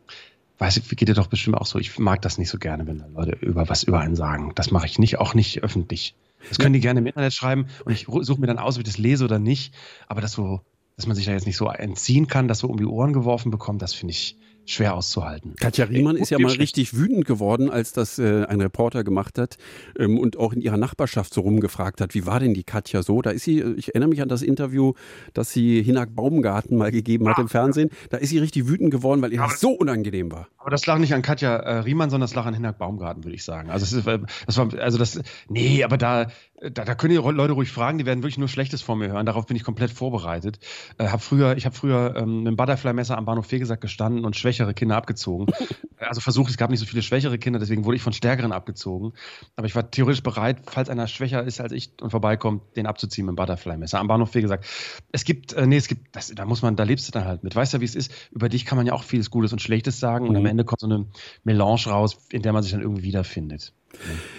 weiß, 0.58 0.82
geht 0.90 1.08
dir 1.08 1.16
doch 1.16 1.28
bestimmt 1.28 1.58
auch 1.58 1.66
so. 1.66 1.80
Ich 1.80 1.98
mag 1.98 2.22
das 2.22 2.38
nicht 2.38 2.50
so 2.50 2.60
gerne, 2.60 2.86
wenn 2.86 3.04
Leute 3.14 3.38
über 3.42 3.68
was 3.68 3.84
über 3.84 4.00
einen 4.00 4.16
sagen. 4.16 4.52
Das 4.56 4.72
mache 4.72 4.86
ich 4.86 5.00
nicht, 5.00 5.20
auch 5.20 5.34
nicht 5.34 5.64
öffentlich. 5.64 6.16
Das 6.50 6.58
können 6.58 6.74
die 6.74 6.80
gerne 6.80 7.00
im 7.00 7.06
Internet 7.06 7.34
schreiben 7.34 7.68
und 7.86 7.92
ich 7.92 8.08
suche 8.08 8.42
mir 8.42 8.48
dann 8.48 8.60
aus, 8.60 8.76
ob 8.76 8.82
ich 8.82 8.88
das 8.88 8.98
lese 8.98 9.26
oder 9.26 9.40
nicht. 9.40 9.74
Aber 10.08 10.22
das 10.22 10.34
so, 10.34 10.62
dass 10.96 11.08
man 11.08 11.16
sich 11.16 11.26
da 11.26 11.32
jetzt 11.32 11.46
nicht 11.46 11.58
so 11.58 11.68
entziehen 11.68 12.28
kann, 12.28 12.48
das 12.48 12.60
so 12.60 12.68
um 12.68 12.78
die 12.78 12.86
Ohren 12.86 13.14
geworfen 13.14 13.52
bekommt, 13.52 13.82
das 13.82 13.94
finde 13.94 14.12
ich 14.12 14.38
schwer 14.66 14.96
auszuhalten. 14.96 15.56
Katja 15.60 15.86
Riemann 15.86 16.16
ist 16.16 16.30
ja 16.30 16.40
mal 16.40 16.52
richtig 16.52 16.96
wütend 16.96 17.26
geworden, 17.26 17.70
als 17.70 17.94
das 17.94 18.20
äh, 18.20 18.46
ein 18.46 18.62
Reporter 18.62 19.04
gemacht 19.04 19.38
hat 19.38 19.58
ähm, 19.98 20.18
und 20.18 20.38
auch 20.38 20.54
in 20.54 20.62
ihrer 20.62 20.78
Nachbarschaft 20.78 21.34
so 21.34 21.42
rumgefragt 21.42 22.02
hat, 22.02 22.14
wie 22.14 22.26
war 22.26 22.40
denn 22.40 22.54
die 22.54 22.64
Katja 22.64 23.04
so? 23.04 23.22
Da 23.22 23.32
ist 23.32 23.44
sie, 23.44 23.62
ich 23.62 23.90
erinnere 23.90 24.10
mich 24.10 24.22
an 24.22 24.30
das 24.30 24.42
Interview, 24.42 24.94
das 25.34 25.52
sie 25.52 25.82
Hinak 25.82 26.16
Baumgarten 26.16 26.78
mal 26.78 26.92
gegeben 26.92 27.28
hat 27.28 27.38
ja, 27.38 27.44
im 27.44 27.50
Fernsehen. 27.50 27.90
Da 28.10 28.18
ist 28.18 28.30
sie 28.30 28.38
richtig 28.40 28.68
wütend 28.68 28.92
geworden, 28.92 29.22
weil 29.22 29.34
ihr 29.34 29.40
das 29.40 29.60
so 29.60 29.72
unangenehm 29.72 30.32
war. 30.32 30.48
Aber 30.58 30.70
das 30.70 30.86
lag 30.86 31.00
nicht 31.00 31.14
an 31.14 31.22
Katja 31.22 31.56
äh, 31.56 31.80
Riemann, 31.80 32.10
sondern 32.10 32.28
das 32.28 32.36
lag 32.36 32.46
an 32.46 32.54
Hinak 32.54 32.78
Baumgarten, 32.78 33.24
würde 33.24 33.36
ich 33.36 33.44
sagen. 33.44 33.70
Also 33.70 33.98
ist, 33.98 34.06
das 34.06 34.58
war, 34.58 34.74
also 34.80 34.98
das, 34.98 35.20
nee, 35.50 35.84
aber 35.84 35.98
da, 35.98 36.28
da, 36.62 36.86
da 36.86 36.96
können 36.96 37.12
die 37.12 37.18
Leute 37.18 37.54
ruhig 37.54 37.72
fragen, 37.72 37.98
die 37.98 38.06
werden 38.06 38.22
wirklich 38.22 38.38
nur 38.38 38.48
Schlechtes 38.48 38.82
von 38.82 39.00
mir 39.00 39.10
hören. 39.10 39.26
Darauf 39.26 39.48
bin 39.48 39.58
ich 39.58 39.64
komplett 39.64 39.92
vorbereitet. 39.92 40.60
Äh, 40.98 41.08
hab 41.08 41.22
früher, 41.24 41.58
ich 41.58 41.66
habe 41.66 41.76
früher 41.76 42.16
ähm, 42.16 42.40
mit 42.40 42.48
einem 42.48 42.56
Butterfly-Messer 42.56 43.18
am 43.18 43.26
Bahnhof 43.26 43.48
Fegesack 43.48 43.82
gestanden 43.82 44.24
und 44.24 44.36
schwächere 44.52 44.74
Kinder 44.74 44.98
abgezogen. 44.98 45.48
also 46.08 46.22
versucht, 46.22 46.50
es 46.50 46.58
gab 46.58 46.70
nicht 46.70 46.80
so 46.80 46.86
viele 46.86 47.02
schwächere 47.02 47.38
Kinder, 47.38 47.60
deswegen 47.60 47.86
wurde 47.86 47.96
ich 47.96 48.02
von 48.02 48.14
stärkeren 48.14 48.52
abgezogen. 48.52 49.14
Aber 49.56 49.68
ich 49.68 49.76
war 49.76 49.90
theoretisch 49.90 50.24
bereit, 50.24 50.58
falls 50.66 50.90
einer 50.90 51.08
schwächer 51.08 51.44
ist 51.44 51.62
als 51.62 51.72
ich 51.72 51.92
und 52.02 52.10
vorbeikommt, 52.10 52.76
den 52.76 52.86
abzuziehen 52.86 53.26
mit 53.26 53.34
dem 53.34 53.36
Butterfly-Messer 53.38 54.00
am 54.00 54.08
Bahnhof 54.08 54.32
Fegesack. 54.32 54.66
Es 55.12 55.24
gibt, 55.24 55.54
äh, 55.54 55.68
nee, 55.68 55.78
es 55.78 55.88
gibt, 55.88 56.16
das, 56.16 56.30
da 56.30 56.46
muss 56.46 56.62
man, 56.62 56.76
da 56.76 56.84
lebst 56.84 57.08
du 57.08 57.12
dann 57.12 57.26
halt 57.26 57.44
mit. 57.44 57.56
Weißt 57.56 57.74
du, 57.74 57.82
wie 57.82 57.86
es 57.86 57.96
ist? 57.96 58.12
Über 58.32 58.50
dich 58.50 58.66
kann 58.66 58.78
man 58.78 58.86
ja 58.86 58.94
auch 58.94 59.04
vieles 59.04 59.30
Gutes 59.30 59.54
und 59.54 59.62
Schlechtes 59.62 60.00
sagen 60.00 60.28
und 60.28 60.36
am 60.36 60.46
Ende 60.46 60.66
kommt 60.66 60.82
so 60.82 60.88
eine 60.88 61.06
Melange 61.44 61.86
raus, 61.88 62.18
in 62.32 62.42
der 62.42 62.54
man 62.54 62.64
sich 62.64 62.72
dann 62.72 62.82
irgendwie 62.82 63.04
wiederfindet. 63.04 63.74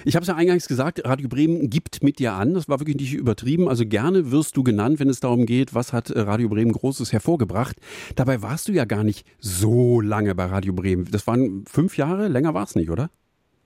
Ich 0.05 0.15
habe 0.17 0.23
es 0.23 0.29
ja 0.29 0.35
eingangs 0.35 0.67
gesagt, 0.67 1.05
Radio 1.05 1.29
Bremen 1.29 1.71
gibt 1.71 2.03
mit 2.03 2.19
dir 2.19 2.33
an. 2.33 2.55
Das 2.55 2.69
war 2.69 2.81
wirklich 2.81 2.97
nicht 2.97 3.15
übertrieben. 3.15 3.69
Also 3.69 3.87
gerne 3.87 4.31
wirst 4.31 4.57
du 4.57 4.63
genannt, 4.63 4.99
wenn 4.99 5.09
es 5.09 5.21
darum 5.21 5.47
geht, 5.47 5.75
was 5.75 5.93
hat 5.93 6.11
äh, 6.11 6.21
Radio 6.21 6.49
Bremen 6.49 6.73
Großes 6.73 7.13
hervorgebracht. 7.13 7.77
Dabei 8.17 8.43
warst 8.43 8.69
du 8.69 8.73
ja 8.73 8.85
gar 8.85 9.05
nicht 9.05 9.27
so 9.39 10.01
lange 10.01 10.35
bei 10.35 10.47
Radio 10.47 10.73
Bremen. 10.73 11.09
Das 11.11 11.27
waren 11.27 11.52
fünf 11.67 11.97
Jahre, 11.97 12.29
länger 12.29 12.55
war 12.55 12.65
es 12.65 12.75
nicht, 12.75 12.91
oder? 12.91 13.11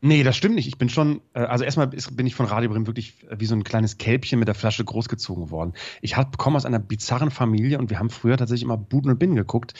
Nee, 0.02 0.22
das 0.22 0.36
stimmt 0.36 0.56
nicht. 0.56 0.68
Ich 0.68 0.76
bin 0.76 0.90
schon, 0.90 1.22
äh, 1.32 1.40
also 1.40 1.64
erstmal 1.64 1.86
bin 1.88 2.26
ich 2.26 2.34
von 2.34 2.46
Radio 2.46 2.70
Bremen 2.70 2.86
wirklich 2.86 3.24
äh, 3.30 3.40
wie 3.40 3.46
so 3.46 3.54
ein 3.54 3.64
kleines 3.64 3.96
Kälbchen 3.96 4.38
mit 4.38 4.46
der 4.46 4.54
Flasche 4.54 4.84
großgezogen 4.84 5.50
worden. 5.50 5.72
Ich 6.02 6.14
komme 6.36 6.56
aus 6.56 6.66
einer 6.66 6.78
bizarren 6.78 7.30
Familie 7.30 7.78
und 7.78 7.88
wir 7.88 7.98
haben 7.98 8.10
früher 8.10 8.36
tatsächlich 8.36 8.64
immer 8.64 8.76
Buden 8.76 9.10
und 9.10 9.18
Binnen 9.18 9.36
geguckt. 9.36 9.72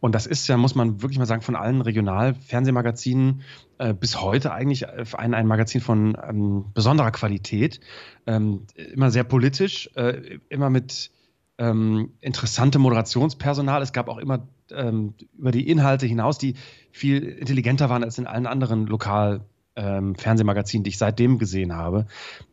Und 0.00 0.14
das 0.14 0.26
ist 0.26 0.48
ja, 0.48 0.56
muss 0.56 0.74
man 0.74 1.02
wirklich 1.02 1.18
mal 1.18 1.26
sagen, 1.26 1.42
von 1.42 1.54
allen 1.54 1.82
Regionalfernsehmagazinen 1.82 3.42
äh, 3.78 3.94
bis 3.94 4.20
heute 4.20 4.52
eigentlich 4.52 4.88
ein, 4.88 5.34
ein 5.34 5.46
Magazin 5.46 5.80
von 5.80 6.16
ähm, 6.28 6.64
besonderer 6.74 7.12
Qualität. 7.12 7.80
Ähm, 8.26 8.66
immer 8.74 9.10
sehr 9.12 9.24
politisch, 9.24 9.88
äh, 9.94 10.40
immer 10.48 10.68
mit 10.68 11.12
ähm, 11.58 12.14
interessantem 12.20 12.82
Moderationspersonal. 12.82 13.82
Es 13.82 13.92
gab 13.92 14.08
auch 14.08 14.18
immer 14.18 14.48
ähm, 14.72 15.14
über 15.38 15.52
die 15.52 15.68
Inhalte 15.68 16.06
hinaus, 16.06 16.38
die 16.38 16.54
viel 16.92 17.22
intelligenter 17.22 17.88
waren 17.88 18.04
als 18.04 18.18
in 18.18 18.26
allen 18.26 18.46
anderen 18.46 18.86
Lokal- 18.86 19.42
ähm, 19.76 20.14
die 20.16 20.88
ich 20.88 20.98
seitdem 20.98 21.38
gesehen 21.38 21.74
habe, 21.74 22.06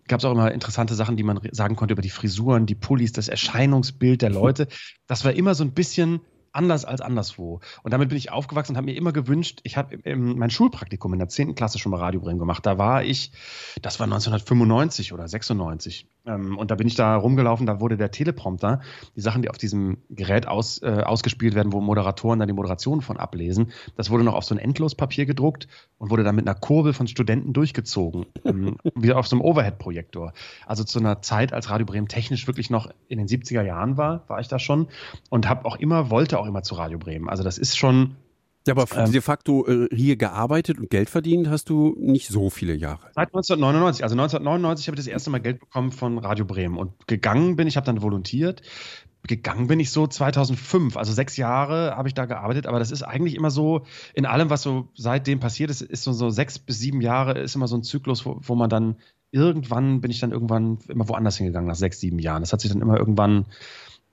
gab 0.08 0.20
es 0.20 0.26
auch 0.26 0.32
immer 0.32 0.52
interessante 0.52 0.96
Sachen, 0.96 1.18
die 1.18 1.24
man 1.24 1.40
sagen 1.52 1.76
konnte 1.76 1.94
über 1.94 2.02
die 2.02 2.10
Frisuren, 2.10 2.66
die 2.66 2.76
Pullis, 2.76 3.12
das 3.12 3.28
Erscheinungsbild 3.28 4.22
der 4.22 4.30
Leute. 4.42 4.68
Das 5.08 5.26
war 5.26 5.34
immer 5.34 5.56
so 5.56 5.64
ein 5.64 5.72
bisschen 5.72 6.22
anders 6.58 6.84
als 6.86 7.02
anderswo. 7.02 7.62
Und 7.84 7.94
damit 7.94 8.10
bin 8.10 8.18
ich 8.18 8.32
aufgewachsen 8.32 8.74
und 8.74 8.78
habe 8.78 8.88
mir 8.88 8.96
immer 8.96 9.14
gewünscht, 9.14 9.62
ich 9.64 9.78
habe 9.78 9.98
mein 10.16 10.50
Schulpraktikum 10.50 11.14
in 11.14 11.20
der 11.20 11.30
10. 11.30 11.56
Klasse 11.56 11.80
schon 11.80 11.92
mal 11.92 12.00
Radio 12.00 12.20
Bremen 12.20 12.40
gemacht. 12.40 12.66
Da 12.66 12.78
war 12.78 13.04
ich, 13.04 13.32
das 13.82 14.00
war 14.00 14.06
1995 14.06 15.14
oder 15.14 15.28
96. 15.28 16.08
Ähm, 16.26 16.58
und 16.58 16.72
da 16.72 16.76
bin 16.76 16.88
ich 16.88 16.96
da 16.96 17.16
rumgelaufen, 17.16 17.66
da 17.66 17.80
wurde 17.80 17.98
der 17.98 18.12
Teleprompter, 18.12 18.82
die 19.16 19.22
Sachen, 19.22 19.42
die 19.42 19.50
auf 19.50 19.58
diesem 19.58 19.98
Gerät 20.10 20.48
aus, 20.48 20.82
äh, 20.82 21.04
ausgespielt 21.06 21.56
werden, 21.56 21.72
wo 21.72 21.80
Moderatoren 21.80 22.40
dann 22.40 22.48
die 22.48 22.54
Moderationen 22.54 23.02
von 23.02 23.18
ablesen, 23.18 23.72
das 23.96 24.10
wurde 24.10 24.24
noch 24.24 24.34
auf 24.34 24.44
so 24.44 24.54
ein 24.54 24.60
Endlospapier 24.60 25.26
gedruckt 25.26 25.68
und 25.98 26.10
wurde 26.10 26.24
dann 26.24 26.36
mit 26.36 26.48
einer 26.48 26.60
Kurbel 26.60 26.94
von 26.94 27.08
Studenten 27.08 27.54
durchgezogen. 27.54 28.26
ähm, 28.44 28.78
wieder 28.96 29.18
auf 29.18 29.28
so 29.28 29.36
einem 29.36 29.46
Overhead-Projektor. 29.46 30.34
Also 30.66 30.84
zu 30.84 31.00
einer 31.00 31.22
Zeit, 31.22 31.54
als 31.54 31.70
Radio 31.70 31.86
Bremen 31.86 32.08
technisch 32.08 32.48
wirklich 32.48 32.70
noch 32.70 32.90
in 33.08 33.18
den 33.18 33.28
70er 33.28 33.62
Jahren 33.62 33.98
war, 33.98 34.24
war 34.28 34.40
ich 34.40 34.48
da 34.48 34.60
schon 34.60 34.88
und 35.30 35.48
habe 35.48 35.66
auch 35.66 35.78
immer, 35.78 36.10
wollte 36.10 36.40
auch 36.40 36.47
immer 36.48 36.64
zu 36.64 36.76
Radio 36.76 36.98
Bremen. 36.98 37.30
Also 37.30 37.44
das 37.44 37.58
ist 37.58 37.78
schon. 37.78 38.16
Ja, 38.66 38.76
aber 38.76 38.86
ähm, 38.98 39.12
de 39.12 39.22
facto 39.22 39.66
äh, 39.66 39.88
hier 39.96 40.18
gearbeitet 40.18 40.78
und 40.78 40.90
Geld 40.90 41.10
verdient 41.10 41.50
hast 41.50 41.70
du 41.70 41.96
nicht 42.00 42.28
so 42.28 42.50
viele 42.50 42.76
Jahre. 42.76 43.08
Seit 43.16 43.30
1999. 43.30 44.04
Also 44.04 44.14
1999 44.16 44.88
habe 44.88 44.96
ich 44.96 45.06
das 45.06 45.08
erste 45.08 45.30
Mal 45.30 45.40
Geld 45.40 45.62
bekommen 45.62 45.92
von 45.92 46.18
Radio 46.18 46.44
Bremen. 46.44 46.78
Und 46.78 47.08
gegangen 47.08 47.56
bin 47.56 47.68
ich, 47.68 47.78
habe 47.78 47.86
dann 47.86 48.02
volontiert. 48.02 48.62
Gegangen 49.26 49.68
bin 49.68 49.80
ich 49.80 49.92
so 49.92 50.08
2005, 50.08 50.96
also 50.96 51.12
sechs 51.12 51.36
Jahre 51.36 51.98
habe 51.98 52.08
ich 52.08 52.14
da 52.14 52.26
gearbeitet, 52.26 52.66
aber 52.66 52.80
das 52.80 52.92
ist 52.92 53.04
eigentlich 53.04 53.36
immer 53.36 53.52
so, 53.52 53.82
in 54.14 54.26
allem, 54.26 54.50
was 54.50 54.62
so 54.62 54.88
seitdem 54.96 55.42
passiert 55.42 55.70
ist, 55.70 55.82
ist 55.82 56.04
so, 56.04 56.14
so 56.14 56.30
sechs 56.30 56.60
bis 56.60 56.80
sieben 56.80 57.02
Jahre, 57.02 57.38
ist 57.38 57.54
immer 57.56 57.68
so 57.68 57.76
ein 57.76 57.84
Zyklus, 57.84 58.26
wo, 58.26 58.40
wo 58.42 58.56
man 58.56 58.70
dann 58.70 58.96
irgendwann, 59.32 60.02
bin 60.02 60.12
ich 60.12 60.20
dann 60.20 60.32
irgendwann 60.32 60.80
immer 60.88 61.10
woanders 61.10 61.38
hingegangen, 61.38 61.68
nach 61.68 61.76
sechs, 61.76 62.00
sieben 62.00 62.20
Jahren. 62.20 62.42
Das 62.42 62.54
hat 62.54 62.62
sich 62.62 62.72
dann 62.72 62.82
immer 62.82 62.98
irgendwann 62.98 63.46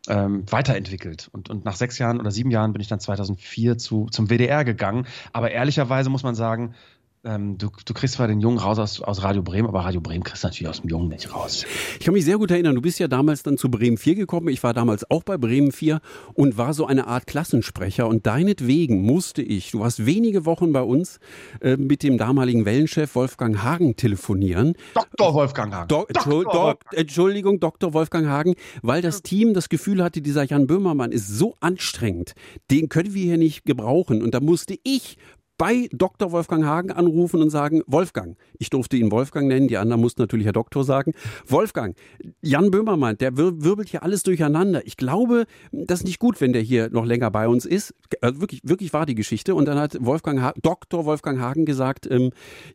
ähm, 0.09 0.45
weiterentwickelt. 0.51 1.29
Und, 1.33 1.51
und 1.51 1.65
nach 1.65 1.77
sechs 1.77 1.99
Jahren 1.99 2.21
oder 2.21 2.31
sieben 2.31 2.51
Jahren 2.51 2.73
bin 2.73 2.81
ich 2.81 2.89
dann 2.89 3.01
2004 3.01 3.79
zu, 3.79 4.07
zum 4.11 4.29
WDR 4.29 4.65
gegangen. 4.65 5.07
Aber 5.33 5.51
ehrlicherweise 5.51 6.11
muss 6.11 6.23
man 6.23 6.35
sagen, 6.35 6.75
ähm, 7.25 7.59
du, 7.59 7.71
du 7.85 7.95
kriegst 7.95 8.17
zwar 8.17 8.29
den 8.29 8.41
Jungen 8.41 8.59
raus 8.59 8.79
aus, 8.79 9.01
aus 9.01 9.23
Radio 9.23 9.43
Bremen, 9.43 9.69
aber 9.69 9.81
Radio 9.81 10.01
Bremen 10.01 10.23
kriegst 10.23 10.45
du 10.45 10.49
natürlich 10.49 10.69
aus 10.69 10.81
dem 10.83 10.91
Jungen 10.91 11.09
nicht 11.09 11.35
raus. 11.35 11.65
Ich 11.99 12.05
kann 12.05 12.15
mich 12.15 12.25
sehr 12.25 12.39
gut 12.39 12.51
erinnern, 12.51 12.75
du 12.75 12.83
bist 12.83 12.99
ja 12.99 13.09
damals 13.09 13.43
dann 13.43 13.57
zu 13.57 13.71
Bremen 13.71 13.97
4 13.97 14.15
gekommen. 14.15 14.49
Ich 14.49 14.63
war 14.63 14.75
damals 14.75 15.11
auch 15.11 15.23
bei 15.23 15.39
Bremen 15.39 15.73
4 15.73 16.01
und 16.35 16.59
war 16.59 16.75
so 16.75 16.87
eine 16.87 17.07
Art 17.07 17.27
Klassensprecher. 17.27 18.07
Und 18.07 18.27
deinetwegen 18.27 19.03
musste 19.03 19.43
ich, 19.43 19.71
du 19.71 19.81
warst 19.81 20.05
wenige 20.05 20.45
Wochen 20.45 20.73
bei 20.73 20.83
uns, 20.83 21.19
äh, 21.61 21.77
mit 21.77 22.03
dem 22.03 22.19
damaligen 22.19 22.65
Wellenchef 22.65 23.15
Wolfgang 23.15 23.63
Hagen 23.63 23.97
telefonieren. 23.97 24.75
Dr. 24.95 25.35
Wolfgang 25.35 25.73
Hagen. 25.73 25.89
Do 25.89 26.07
Dr. 26.13 26.45
Dok 26.45 26.79
Entschuldigung, 26.93 27.61
Dr. 27.61 27.95
Wolfgang 27.95 28.27
Hagen, 28.29 28.55
weil 28.83 29.03
das 29.03 29.23
Team 29.23 29.55
das 29.55 29.69
Gefühl 29.69 30.03
hatte, 30.03 30.21
dieser 30.21 30.45
Jan 30.45 30.67
Böhmermann 30.67 31.13
ist 31.13 31.29
so 31.29 31.55
anstrengend, 31.61 32.35
den 32.71 32.89
können 32.89 33.15
wir 33.15 33.23
hier 33.23 33.39
nicht 33.39 33.65
gebrauchen. 33.65 34.23
Und 34.23 34.35
da 34.35 34.41
musste 34.41 34.77
ich 34.83 35.17
bei 35.57 35.89
Dr. 35.93 36.33
Wolfgang 36.33 36.65
Hagen 36.65 36.91
anrufen 36.91 37.41
und 37.41 37.51
sagen, 37.51 37.83
Wolfgang, 37.87 38.37
ich 38.59 38.71
durfte 38.71 38.97
ihn 38.97 39.11
Wolfgang 39.13 39.49
nennen, 39.49 39.69
die 39.69 39.77
anderen 39.77 40.01
mussten 40.01 40.23
natürlich 40.23 40.47
Herr 40.47 40.53
Doktor 40.53 40.85
sagen, 40.85 41.13
Wolfgang, 41.47 41.97
Jan 42.43 42.71
Böhmermann, 42.71 43.17
der 43.19 43.37
wirbelt 43.37 43.89
hier 43.89 44.03
alles 44.03 44.23
durcheinander. 44.23 44.87
Ich 44.87 44.97
glaube, 44.97 45.45
das 45.73 46.01
ist 46.01 46.07
nicht 46.07 46.19
gut, 46.19 46.41
wenn 46.41 46.53
der 46.53 46.63
hier 46.63 46.91
noch 46.91 47.05
länger 47.05 47.31
bei 47.31 47.49
uns 47.49 47.65
ist. 47.65 47.95
Also 48.21 48.41
wirklich, 48.41 48.61
wirklich 48.65 48.93
war 48.93 49.07
die 49.07 49.15
Geschichte. 49.15 49.55
Und 49.55 49.67
dann 49.67 49.79
hat 49.79 49.97
Wolfgang 50.01 50.41
ha 50.41 50.53
Dr. 50.63 51.05
Wolfgang 51.05 51.41
Hagen 51.41 51.65
gesagt, 51.65 52.09
ähm, 52.11 52.31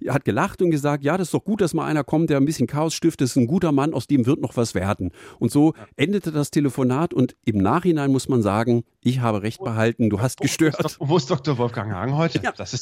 hat 0.08 0.26
gelacht 0.26 0.62
und 0.62 0.72
gesagt, 0.72 1.04
ja, 1.04 1.18
das 1.18 1.28
ist 1.28 1.34
doch 1.34 1.44
gut, 1.44 1.62
dass 1.62 1.74
mal 1.74 1.86
einer 1.86 2.04
kommt, 2.04 2.30
der 2.30 2.38
ein 2.38 2.46
bisschen 2.46 2.68
Chaos 2.68 2.94
stiftet, 2.94 3.26
ist 3.28 3.36
ein 3.36 3.48
guter 3.48 3.72
Mann, 3.72 3.94
aus 3.94 4.08
dem 4.08 4.26
wird 4.26 4.42
noch 4.42 4.56
was 4.58 4.76
werden. 4.76 5.12
Und 5.40 5.52
so 5.52 5.74
endete 5.96 6.32
das 6.32 6.52
Telefonat 6.52 7.14
und 7.14 7.36
im 7.46 7.58
Nachhinein 7.58 8.12
muss 8.12 8.30
man 8.30 8.42
sagen, 8.42 8.84
ich 9.02 9.20
habe 9.20 9.42
recht 9.44 9.64
behalten, 9.64 10.10
du 10.10 10.20
hast 10.20 10.40
gestört. 10.40 10.76
Wo 10.80 10.86
ist, 10.86 10.98
wo 11.00 11.18
ist 11.18 11.30
Dr. 11.30 11.58
Wolfgang 11.58 11.92
Hagen 11.92 12.18
heute? 12.18 12.42
Ja. 12.44 12.52
Das 12.52 12.74
ist. 12.74 12.79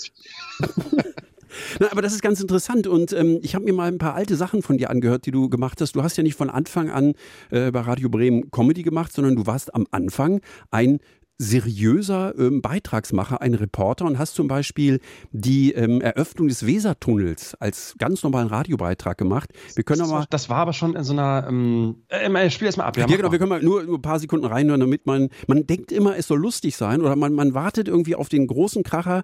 Na, 1.80 1.92
aber 1.92 2.02
das 2.02 2.14
ist 2.14 2.22
ganz 2.22 2.40
interessant 2.40 2.88
und 2.88 3.14
ähm, 3.14 3.40
ich 3.42 3.56
habe 3.56 3.66
mir 3.66 3.74
mal 3.74 3.88
ein 3.88 3.98
paar 3.98 4.16
alte 4.16 4.36
Sachen 4.36 4.62
von 4.62 4.78
dir 4.78 4.90
angehört, 4.90 5.26
die 5.26 5.32
du 5.32 5.50
gemacht 5.50 5.82
hast. 5.82 5.96
Du 5.96 6.04
hast 6.04 6.18
ja 6.18 6.24
nicht 6.24 6.36
von 6.36 6.50
Anfang 6.50 6.90
an 6.90 7.14
äh, 7.50 7.72
bei 7.72 7.82
Radio 7.82 8.10
Bremen 8.10 8.52
Comedy 8.52 8.84
gemacht, 8.84 9.14
sondern 9.14 9.36
du 9.36 9.48
warst 9.48 9.74
am 9.74 9.88
Anfang 9.92 10.42
ein 10.72 11.00
seriöser 11.40 12.34
ähm, 12.38 12.62
Beitragsmacher, 12.62 13.42
ein 13.42 13.54
Reporter 13.54 14.06
und 14.06 14.18
hast 14.18 14.34
zum 14.34 14.48
Beispiel 14.48 15.00
die 15.32 15.72
ähm, 15.72 16.02
Eröffnung 16.02 16.48
des 16.48 16.66
Wesertunnels 16.66 17.54
als 17.56 17.96
ganz 18.00 18.24
normalen 18.24 18.48
Radiobeitrag 18.48 19.18
gemacht. 19.18 19.52
Wir 19.76 19.84
können 19.84 20.00
das, 20.00 20.10
aber 20.10 20.26
das 20.30 20.50
war 20.50 20.58
aber 20.58 20.74
schon 20.74 20.96
in 20.96 21.04
so 21.04 21.14
einer 21.14 21.46
ähm, 21.48 22.04
äh, 22.10 22.50
spiel 22.50 22.66
erst 22.66 22.80
mal 22.80 22.86
ab. 22.86 22.98
Ja, 22.98 23.08
ja 23.08 23.18
genau, 23.18 23.32
wir 23.32 23.38
können 23.38 23.50
mal 23.50 23.62
nur, 23.62 23.84
nur 23.84 24.00
ein 24.00 24.02
paar 24.02 24.20
Sekunden 24.20 24.46
reinhören, 24.46 24.80
damit 24.80 25.06
man 25.06 25.30
man 25.48 25.68
denkt 25.68 25.92
immer, 25.92 26.18
es 26.18 26.28
soll 26.28 26.40
lustig 26.40 26.76
sein 26.76 27.02
oder 27.02 27.16
man 27.16 27.34
man 27.34 27.54
wartet 27.54 27.88
irgendwie 27.88 28.16
auf 28.16 28.30
den 28.30 28.48
großen 28.48 28.82
Kracher 28.82 29.24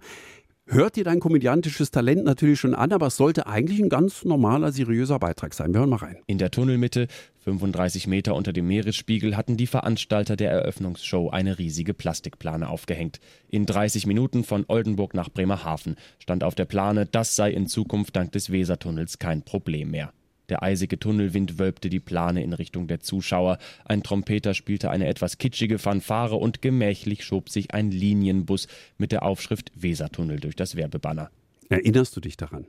hört 0.68 0.96
dir 0.96 1.04
dein 1.04 1.20
komödiantisches 1.20 1.92
Talent 1.92 2.24
natürlich 2.24 2.60
schon 2.60 2.74
an, 2.74 2.92
aber 2.92 3.08
es 3.08 3.18
sollte 3.18 3.48
eigentlich 3.48 3.80
ein 3.80 3.90
ganz 3.90 4.26
normaler, 4.26 4.72
seriöser 4.72 5.20
Beitrag 5.20 5.54
sein. 5.54 5.74
Wir 5.74 5.80
hören 5.80 5.90
mal 5.90 5.98
rein. 5.98 6.18
In 6.28 6.38
der 6.38 6.52
Tunnelmitte, 6.52 7.08
35 7.44 8.08
Meter 8.08 8.36
unter 8.36 8.54
dem 8.54 8.68
Meeresspiegel, 8.68 9.38
hatten 9.38 9.58
die 9.58 9.68
Veranstalter 9.68 10.36
der 10.36 10.52
Eröffnungsshow 10.52 11.30
eine 11.30 11.60
riesige 11.60 11.94
Plastikplane 11.94 12.68
aufgehängt. 12.70 13.20
In 13.50 13.66
30 13.66 14.08
Minuten 14.08 14.44
von 14.44 14.66
Oldenburg 14.68 15.14
nach 15.14 15.30
Bremerhaven 15.30 15.96
stand 16.20 16.44
auf 16.44 16.56
der 16.56 16.66
Plane, 16.66 17.06
das 17.06 17.36
sei 17.36 17.52
in 17.52 17.68
Zukunft 17.68 18.16
dank 18.16 18.32
des 18.32 18.52
Wesertunnels 18.52 19.20
kein 19.20 19.44
Problem 19.44 19.92
mehr. 19.92 20.12
Der 20.50 20.62
eisige 20.62 21.00
Tunnelwind 21.00 21.58
wölbte 21.58 21.90
die 21.90 22.00
Plane 22.00 22.44
in 22.44 22.54
Richtung 22.54 22.88
der 22.88 23.00
Zuschauer, 23.00 23.58
ein 23.86 24.04
Trompeter 24.04 24.54
spielte 24.54 24.90
eine 24.90 25.08
etwas 25.08 25.38
kitschige 25.38 25.80
Fanfare 25.80 26.36
und 26.36 26.62
gemächlich 26.62 27.24
schob 27.24 27.50
sich 27.50 27.74
ein 27.74 27.92
Linienbus 27.92 28.68
mit 28.98 29.12
der 29.12 29.24
Aufschrift 29.24 29.72
Wesertunnel 29.76 30.40
durch 30.40 30.56
das 30.56 30.76
Werbebanner. 30.76 31.30
Erinnerst 31.70 32.16
du 32.16 32.20
dich 32.20 32.38
daran? 32.38 32.66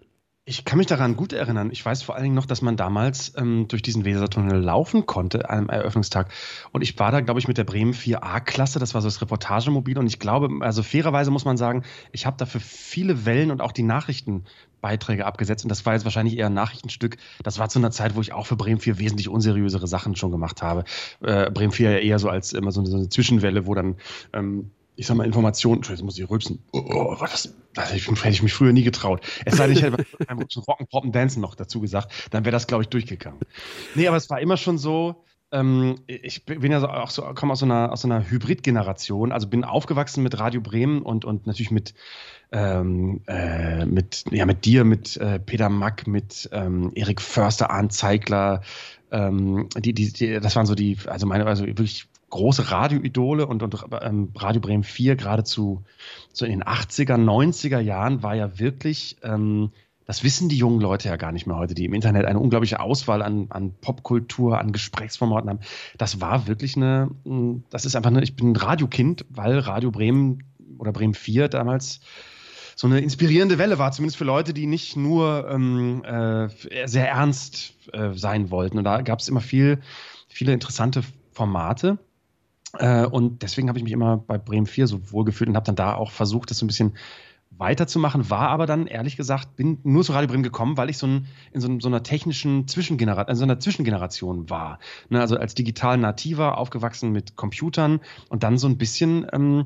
Ich 0.47 0.67
kann 0.67 0.77
mich 0.77 0.87
daran 0.87 1.17
gut 1.17 1.33
erinnern. 1.33 1.71
Ich 1.73 1.83
weiß 1.83 2.03
vor 2.03 2.17
allen 2.17 2.25
Dingen 2.25 2.35
noch, 2.35 2.45
dass 2.45 2.61
man 2.61 2.77
damals 2.77 3.33
ähm, 3.39 3.67
durch 3.67 3.81
diesen 3.81 4.05
Wesertunnel 4.05 4.61
laufen 4.61 5.07
konnte 5.07 5.49
einem 5.49 5.71
Eröffnungstag. 5.71 6.31
Und 6.71 6.83
ich 6.83 6.99
war 6.99 7.11
da, 7.11 7.23
glaube 7.23 7.41
ich, 7.41 7.49
mit 7.49 7.57
der 7.57 7.65
Bremen 7.65 7.95
4A-Klasse. 7.95 8.79
Das 8.79 8.93
war 8.93 9.01
so 9.01 9.09
das 9.09 9.23
Reportagemobil. 9.23 9.97
Und 9.97 10.07
ich 10.07 10.19
glaube, 10.19 10.51
also 10.61 10.83
fairerweise 10.83 11.31
muss 11.31 11.47
man 11.47 11.57
sagen, 11.57 11.83
ich 12.13 12.27
habe 12.27 12.37
dafür 12.37 12.61
viele 12.61 13.25
Wellen 13.25 13.51
und 13.51 13.63
auch 13.63 13.73
die 13.73 13.85
Nachrichtenbeiträge 13.85 15.25
abgesetzt. 15.25 15.65
Und 15.65 15.71
das 15.71 15.87
war 15.87 15.95
jetzt 15.95 16.05
wahrscheinlich 16.05 16.37
eher 16.37 16.47
ein 16.47 16.55
Nachrichtenstück. 16.55 17.17
Das 17.43 17.59
war 17.59 17.71
zu 17.71 17.79
einer 17.79 17.91
Zeit, 17.91 18.15
wo 18.15 18.21
ich 18.21 18.35
auch 18.35 18.47
für 18.47 18.57
Bremen 18.57 18.81
4 18.81 18.99
wesentlich 18.99 19.31
unseriösere 19.31 19.87
Sachen 19.87 20.15
schon 20.15 20.31
gemacht 20.31 20.61
habe. 20.61 20.85
Äh, 21.23 21.51
Bremen 21.53 21.73
4 21.73 21.91
ja 21.91 21.99
eher 22.01 22.19
so 22.19 22.29
als 22.29 22.53
immer 22.53 22.71
so 22.71 22.83
eine, 22.83 22.91
so 22.91 22.99
eine 22.99 23.09
Zwischenwelle, 23.09 23.67
wo 23.67 23.75
dann 23.75 23.97
ähm, 24.35 24.73
ich 24.97 25.07
sag 25.07 25.17
mal, 25.17 25.27
Informationen, 25.27 25.83
jetzt 25.83 26.03
muss 26.03 26.19
ich 26.19 26.29
rülpsen. 26.29 26.63
Oh, 26.73 26.83
oh, 26.87 27.17
was 27.19 27.51
das? 27.75 27.93
Ich, 27.93 28.07
hätte 28.07 28.29
ich 28.29 28.43
mich 28.43 28.53
früher 28.53 28.73
nie 28.73 28.85
getraut. 28.85 29.21
Es 29.45 29.57
sei 29.57 29.67
denn, 29.67 29.77
ich 29.77 29.83
hätte 29.83 30.05
beim 30.27 30.39
Rocken, 30.69 30.87
Poppen, 30.87 31.13
Dancen 31.13 31.41
noch 31.41 31.55
dazu 31.55 31.81
gesagt, 31.81 32.13
dann 32.31 32.45
wäre 32.45 32.53
das, 32.53 32.67
glaube 32.67 32.85
ich, 32.85 32.89
durchgegangen. 32.89 33.41
Nee, 33.95 34.07
aber 34.07 34.17
es 34.17 34.31
war 34.31 34.41
immer 34.41 34.57
schon 34.57 34.79
so, 34.79 35.25
ähm, 35.51 35.97
ich 36.07 36.45
bin 36.45 36.71
ja 36.71 36.83
auch 36.85 37.11
so, 37.11 37.23
komme 37.35 37.53
aus 37.53 37.61
so 37.61 37.67
einer, 37.67 37.93
aus 37.93 38.03
so 38.03 38.09
einer 38.09 38.29
Hybrid-Generation, 38.29 39.33
also 39.33 39.49
bin 39.49 39.65
aufgewachsen 39.65 40.23
mit 40.23 40.39
Radio 40.39 40.61
Bremen 40.61 41.03
und, 41.03 41.25
und 41.25 41.47
natürlich 41.47 41.71
mit, 41.71 41.95
ähm, 42.53 43.23
äh, 43.27 43.85
mit, 43.87 44.25
ja, 44.31 44.47
mit 44.47 44.65
dir, 44.65 44.85
mit 44.85 45.17
äh, 45.17 45.41
Peter 45.41 45.69
Mack, 45.69 46.07
mit 46.07 46.49
ähm, 46.53 46.93
Erik 46.95 47.21
Förster, 47.21 47.71
Arndt 47.71 47.93
Zeigler, 47.93 48.63
ähm, 49.11 49.69
die, 49.77 49.93
die, 49.93 50.13
die, 50.13 50.41
das 50.41 50.57
waren 50.57 50.67
so 50.67 50.75
die, 50.75 50.99
also 51.07 51.27
meine, 51.27 51.47
also 51.47 51.67
wirklich 51.67 52.07
große 52.35 52.73
Radioidole 52.73 53.47
und, 53.47 53.63
und 53.63 53.77
ähm, 54.03 54.33
Radio 54.35 54.61
Bremen 54.61 54.83
4 54.83 55.15
geradezu 55.15 55.85
so 56.33 56.45
in 56.45 56.51
den 56.51 56.65
80er, 56.65 57.15
90er 57.15 57.79
Jahren 57.79 58.25
war 58.25 58.35
ja 58.35 58.59
wirklich, 58.59 59.19
ähm, 59.23 59.71
das 60.05 60.25
wissen 60.25 60.49
die 60.49 60.57
jungen 60.57 60.81
Leute 60.81 61.09
ja 61.09 61.15
gar 61.15 61.31
nicht 61.31 61.47
mehr 61.47 61.57
heute, 61.57 61.75
die 61.75 61.85
im 61.85 61.95
Internet 61.95 62.25
eine 62.25 62.41
unglaubliche 62.41 62.81
Auswahl 62.81 63.23
an, 63.23 63.47
an 63.51 63.73
Popkultur, 63.81 64.59
an 64.59 64.73
Gesprächsformaten 64.73 65.49
haben. 65.49 65.61
Das 65.97 66.21
war 66.21 66.49
wirklich 66.49 66.77
eine, 66.77 67.09
das 67.71 67.85
ist 67.85 67.95
einfach 67.95 68.11
eine, 68.11 68.25
ich 68.25 68.35
bin 68.35 68.51
ein 68.51 68.57
Radiokind, 68.57 69.25
weil 69.31 69.61
Radio 69.61 69.93
Bremen 69.93 70.43
oder 70.79 70.91
Bremen 70.91 71.15
4 71.15 71.47
damals 71.47 72.01
so 72.75 72.89
eine 72.89 72.99
inspirierende 72.99 73.59
Welle 73.59 73.79
war, 73.79 73.93
zumindest 73.93 74.17
für 74.17 74.25
Leute, 74.25 74.53
die 74.53 74.67
nicht 74.67 74.97
nur 74.97 75.49
ähm, 75.49 76.03
äh, 76.03 76.49
sehr 76.87 77.09
ernst 77.09 77.75
äh, 77.93 78.13
sein 78.15 78.51
wollten. 78.51 78.79
Und 78.79 78.85
da 78.85 79.03
gab 79.03 79.21
es 79.21 79.29
immer 79.29 79.41
viel, 79.41 79.79
viele 80.27 80.53
interessante 80.53 81.05
Formate. 81.31 81.99
Äh, 82.79 83.07
und 83.07 83.43
deswegen 83.43 83.69
habe 83.69 83.79
ich 83.79 83.85
mich 83.85 83.93
immer 83.93 84.17
bei 84.17 84.39
Bremen 84.39 84.67
4 84.67 84.87
so 84.87 85.13
wohl 85.13 85.25
gefühlt 85.25 85.49
und 85.49 85.57
habe 85.57 85.67
dann 85.67 85.77
da 85.77 85.95
auch 85.95 86.11
versucht, 86.11 86.51
das 86.51 86.59
so 86.59 86.65
ein 86.65 86.69
bisschen 86.69 86.95
weiterzumachen, 87.59 88.31
war 88.31 88.49
aber 88.49 88.67
dann, 88.67 88.87
ehrlich 88.87 89.17
gesagt, 89.17 89.57
bin 89.57 89.79
nur 89.85 90.03
zu 90.03 90.13
Radio 90.13 90.29
Bremen 90.29 90.43
gekommen, 90.43 90.77
weil 90.77 90.91
ich 90.91 90.99
so 90.99 91.07
ein, 91.07 91.27
in 91.53 91.61
so, 91.61 91.79
so 91.81 91.89
einer 91.89 92.03
technischen 92.03 92.67
Zwischengeneration, 92.67 93.31
in 93.31 93.37
so 93.37 93.45
einer 93.45 93.61
Zwischengeneration 93.61 94.51
war. 94.51 94.79
Ne, 95.09 95.21
also 95.21 95.37
als 95.37 95.55
digital 95.55 95.97
nativer, 95.99 96.59
aufgewachsen 96.59 97.13
mit 97.13 97.37
Computern 97.37 98.01
und 98.29 98.43
dann 98.43 98.59
so 98.59 98.67
ein 98.67 98.77
bisschen, 98.77 99.27
ähm, 99.33 99.65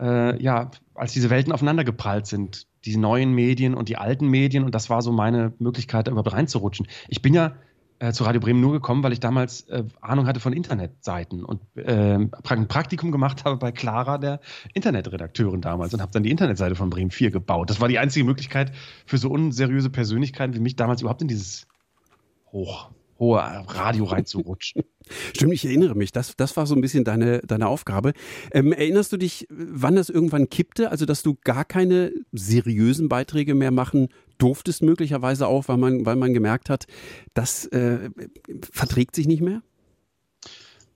äh, 0.00 0.42
ja, 0.42 0.70
als 0.94 1.12
diese 1.12 1.30
Welten 1.30 1.52
aufeinander 1.52 1.84
geprallt 1.84 2.26
sind, 2.26 2.66
die 2.84 2.96
neuen 2.96 3.32
Medien 3.32 3.74
und 3.74 3.88
die 3.88 3.98
alten 3.98 4.28
Medien 4.28 4.64
und 4.64 4.74
das 4.74 4.88
war 4.88 5.02
so 5.02 5.12
meine 5.12 5.52
Möglichkeit, 5.58 6.06
da 6.06 6.12
überhaupt 6.12 6.32
reinzurutschen. 6.32 6.86
Ich 7.08 7.20
bin 7.20 7.34
ja 7.34 7.52
äh, 7.98 8.12
zu 8.12 8.24
Radio 8.24 8.40
Bremen 8.40 8.60
nur 8.60 8.72
gekommen, 8.72 9.02
weil 9.02 9.12
ich 9.12 9.20
damals 9.20 9.62
äh, 9.68 9.84
Ahnung 10.00 10.26
hatte 10.26 10.40
von 10.40 10.52
Internetseiten 10.52 11.44
und 11.44 11.60
äh, 11.76 12.18
ein 12.18 12.68
Praktikum 12.68 13.12
gemacht 13.12 13.44
habe 13.44 13.56
bei 13.56 13.72
Clara, 13.72 14.18
der 14.18 14.40
Internetredakteurin 14.74 15.60
damals 15.60 15.94
und 15.94 16.00
habe 16.00 16.12
dann 16.12 16.22
die 16.22 16.30
Internetseite 16.30 16.74
von 16.74 16.90
Bremen 16.90 17.10
4 17.10 17.30
gebaut. 17.30 17.70
Das 17.70 17.80
war 17.80 17.88
die 17.88 17.98
einzige 17.98 18.24
Möglichkeit 18.24 18.72
für 19.06 19.18
so 19.18 19.30
unseriöse 19.30 19.90
Persönlichkeiten 19.90 20.54
wie 20.54 20.60
mich 20.60 20.76
damals 20.76 21.00
überhaupt 21.00 21.22
in 21.22 21.28
dieses 21.28 21.66
hoch 22.52 22.90
hohe 23.18 23.38
Radio 23.40 24.04
reinzurutschen. 24.04 24.82
Stimmt, 25.34 25.52
ich 25.52 25.64
erinnere 25.64 25.94
mich. 25.94 26.12
Das, 26.12 26.36
das 26.36 26.56
war 26.56 26.66
so 26.66 26.74
ein 26.74 26.80
bisschen 26.80 27.04
deine, 27.04 27.40
deine 27.40 27.68
Aufgabe. 27.68 28.12
Ähm, 28.52 28.72
erinnerst 28.72 29.12
du 29.12 29.16
dich, 29.16 29.46
wann 29.50 29.96
das 29.96 30.10
irgendwann 30.10 30.50
kippte? 30.50 30.90
Also, 30.90 31.06
dass 31.06 31.22
du 31.22 31.36
gar 31.44 31.64
keine 31.64 32.12
seriösen 32.32 33.08
Beiträge 33.08 33.54
mehr 33.54 33.70
machen 33.70 34.08
durftest, 34.38 34.82
möglicherweise 34.82 35.46
auch, 35.46 35.68
weil 35.68 35.78
man, 35.78 36.04
weil 36.04 36.16
man 36.16 36.34
gemerkt 36.34 36.68
hat, 36.68 36.86
das 37.34 37.66
äh, 37.66 38.10
verträgt 38.72 39.14
sich 39.14 39.26
nicht 39.26 39.42
mehr? 39.42 39.62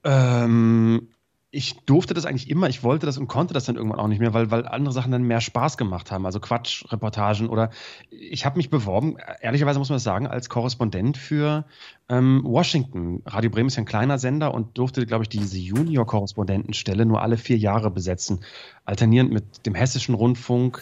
Ähm, 0.03 1.09
ich 1.53 1.75
durfte 1.85 2.13
das 2.13 2.25
eigentlich 2.25 2.49
immer, 2.49 2.69
ich 2.69 2.81
wollte 2.81 3.05
das 3.05 3.17
und 3.17 3.27
konnte 3.27 3.53
das 3.53 3.65
dann 3.65 3.75
irgendwann 3.75 3.99
auch 3.99 4.07
nicht 4.07 4.19
mehr, 4.19 4.33
weil, 4.33 4.51
weil 4.51 4.65
andere 4.65 4.93
Sachen 4.93 5.11
dann 5.11 5.23
mehr 5.23 5.41
Spaß 5.41 5.77
gemacht 5.77 6.09
haben, 6.09 6.25
also 6.25 6.39
Quatschreportagen 6.39 7.49
oder 7.49 7.71
ich 8.09 8.45
habe 8.45 8.55
mich 8.55 8.69
beworben, 8.69 9.17
ehrlicherweise 9.41 9.77
muss 9.77 9.89
man 9.89 9.97
das 9.97 10.03
sagen, 10.03 10.27
als 10.27 10.47
Korrespondent 10.47 11.17
für 11.17 11.65
ähm, 12.07 12.41
Washington. 12.45 13.21
Radio 13.25 13.49
Bremen 13.49 13.67
ist 13.67 13.75
ja 13.75 13.83
ein 13.83 13.85
kleiner 13.85 14.17
Sender 14.17 14.53
und 14.53 14.77
durfte, 14.77 15.05
glaube 15.05 15.25
ich, 15.25 15.29
diese 15.29 15.57
Junior-Korrespondentenstelle 15.57 17.05
nur 17.05 17.21
alle 17.21 17.35
vier 17.35 17.57
Jahre 17.57 17.91
besetzen, 17.91 18.39
alternierend 18.85 19.33
mit 19.33 19.65
dem 19.65 19.75
Hessischen 19.75 20.15
Rundfunk, 20.15 20.81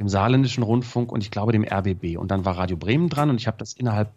dem 0.00 0.08
Saarländischen 0.08 0.64
Rundfunk 0.64 1.12
und 1.12 1.22
ich 1.22 1.30
glaube 1.30 1.52
dem 1.52 1.64
RBB. 1.64 2.16
Und 2.18 2.32
dann 2.32 2.44
war 2.44 2.58
Radio 2.58 2.76
Bremen 2.76 3.08
dran 3.08 3.30
und 3.30 3.36
ich 3.36 3.46
habe 3.46 3.58
das 3.58 3.72
innerhalb 3.72 4.12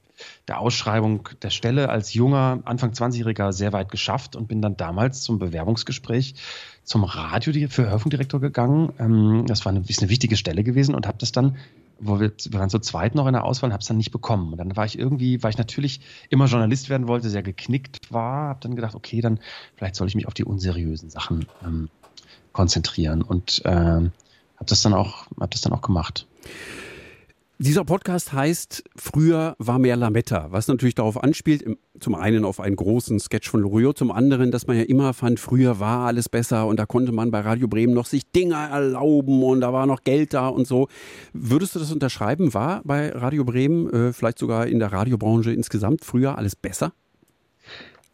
der 0.47 0.59
Ausschreibung 0.59 1.29
der 1.41 1.49
Stelle 1.49 1.89
als 1.89 2.13
junger, 2.13 2.59
Anfang 2.65 2.91
20-Jähriger 2.91 3.51
sehr 3.51 3.73
weit 3.73 3.91
geschafft 3.91 4.35
und 4.35 4.47
bin 4.47 4.61
dann 4.61 4.77
damals 4.77 5.21
zum 5.21 5.39
Bewerbungsgespräch 5.39 6.35
zum 6.83 7.03
Radio 7.03 7.69
für 7.69 7.89
Hörfunkdirektor 7.89 8.39
gegangen. 8.39 8.93
Ähm, 8.99 9.45
das 9.47 9.65
war 9.65 9.71
eine, 9.71 9.83
ist 9.87 10.01
eine 10.01 10.09
wichtige 10.09 10.35
Stelle 10.35 10.63
gewesen 10.63 10.95
und 10.95 11.07
habe 11.07 11.17
das 11.17 11.31
dann, 11.31 11.57
wo 11.99 12.19
wir, 12.19 12.31
wir 12.49 12.59
waren 12.59 12.69
so 12.69 12.79
zweit 12.79 13.15
noch 13.15 13.27
in 13.27 13.33
der 13.33 13.43
Auswahl, 13.43 13.71
habe 13.71 13.81
es 13.81 13.87
dann 13.87 13.97
nicht 13.97 14.11
bekommen. 14.11 14.51
Und 14.51 14.57
dann 14.57 14.75
war 14.75 14.85
ich 14.85 14.97
irgendwie, 14.97 15.41
weil 15.43 15.51
ich 15.51 15.57
natürlich 15.57 16.01
immer 16.29 16.45
Journalist 16.45 16.89
werden 16.89 17.07
wollte, 17.07 17.29
sehr 17.29 17.43
geknickt 17.43 17.97
war, 18.09 18.49
habe 18.49 18.59
dann 18.61 18.75
gedacht, 18.75 18.95
okay, 18.95 19.21
dann 19.21 19.39
vielleicht 19.75 19.95
soll 19.95 20.07
ich 20.07 20.15
mich 20.15 20.27
auf 20.27 20.33
die 20.33 20.43
unseriösen 20.43 21.09
Sachen 21.09 21.45
ähm, 21.63 21.89
konzentrieren 22.53 23.21
und 23.21 23.61
äh, 23.65 23.69
habe 23.69 24.65
das 24.65 24.81
dann 24.81 24.93
habe 24.93 25.49
das 25.49 25.61
dann 25.61 25.73
auch 25.73 25.81
gemacht. 25.81 26.27
Dieser 27.61 27.85
Podcast 27.85 28.33
heißt 28.33 28.83
Früher 28.95 29.55
war 29.59 29.77
mehr 29.77 29.95
Lametta, 29.95 30.47
was 30.49 30.67
natürlich 30.67 30.95
darauf 30.95 31.21
anspielt, 31.23 31.63
zum 31.99 32.15
einen 32.15 32.43
auf 32.43 32.59
einen 32.59 32.75
großen 32.75 33.19
Sketch 33.19 33.47
von 33.47 33.61
Loriot, 33.61 33.99
zum 33.99 34.09
anderen, 34.09 34.49
dass 34.49 34.65
man 34.65 34.77
ja 34.77 34.81
immer 34.81 35.13
fand, 35.13 35.39
früher 35.39 35.79
war 35.79 36.07
alles 36.07 36.27
besser 36.27 36.65
und 36.65 36.79
da 36.79 36.87
konnte 36.87 37.11
man 37.11 37.29
bei 37.29 37.41
Radio 37.41 37.67
Bremen 37.67 37.93
noch 37.93 38.07
sich 38.07 38.31
Dinge 38.31 38.55
erlauben 38.55 39.43
und 39.43 39.61
da 39.61 39.71
war 39.73 39.85
noch 39.85 40.03
Geld 40.03 40.33
da 40.33 40.47
und 40.47 40.65
so. 40.65 40.87
Würdest 41.33 41.75
du 41.75 41.79
das 41.79 41.91
unterschreiben? 41.91 42.55
War 42.55 42.81
bei 42.83 43.11
Radio 43.11 43.43
Bremen, 43.43 43.93
äh, 43.93 44.11
vielleicht 44.11 44.39
sogar 44.39 44.65
in 44.65 44.79
der 44.79 44.91
Radiobranche 44.91 45.53
insgesamt, 45.53 46.03
früher 46.03 46.39
alles 46.39 46.55
besser? 46.55 46.93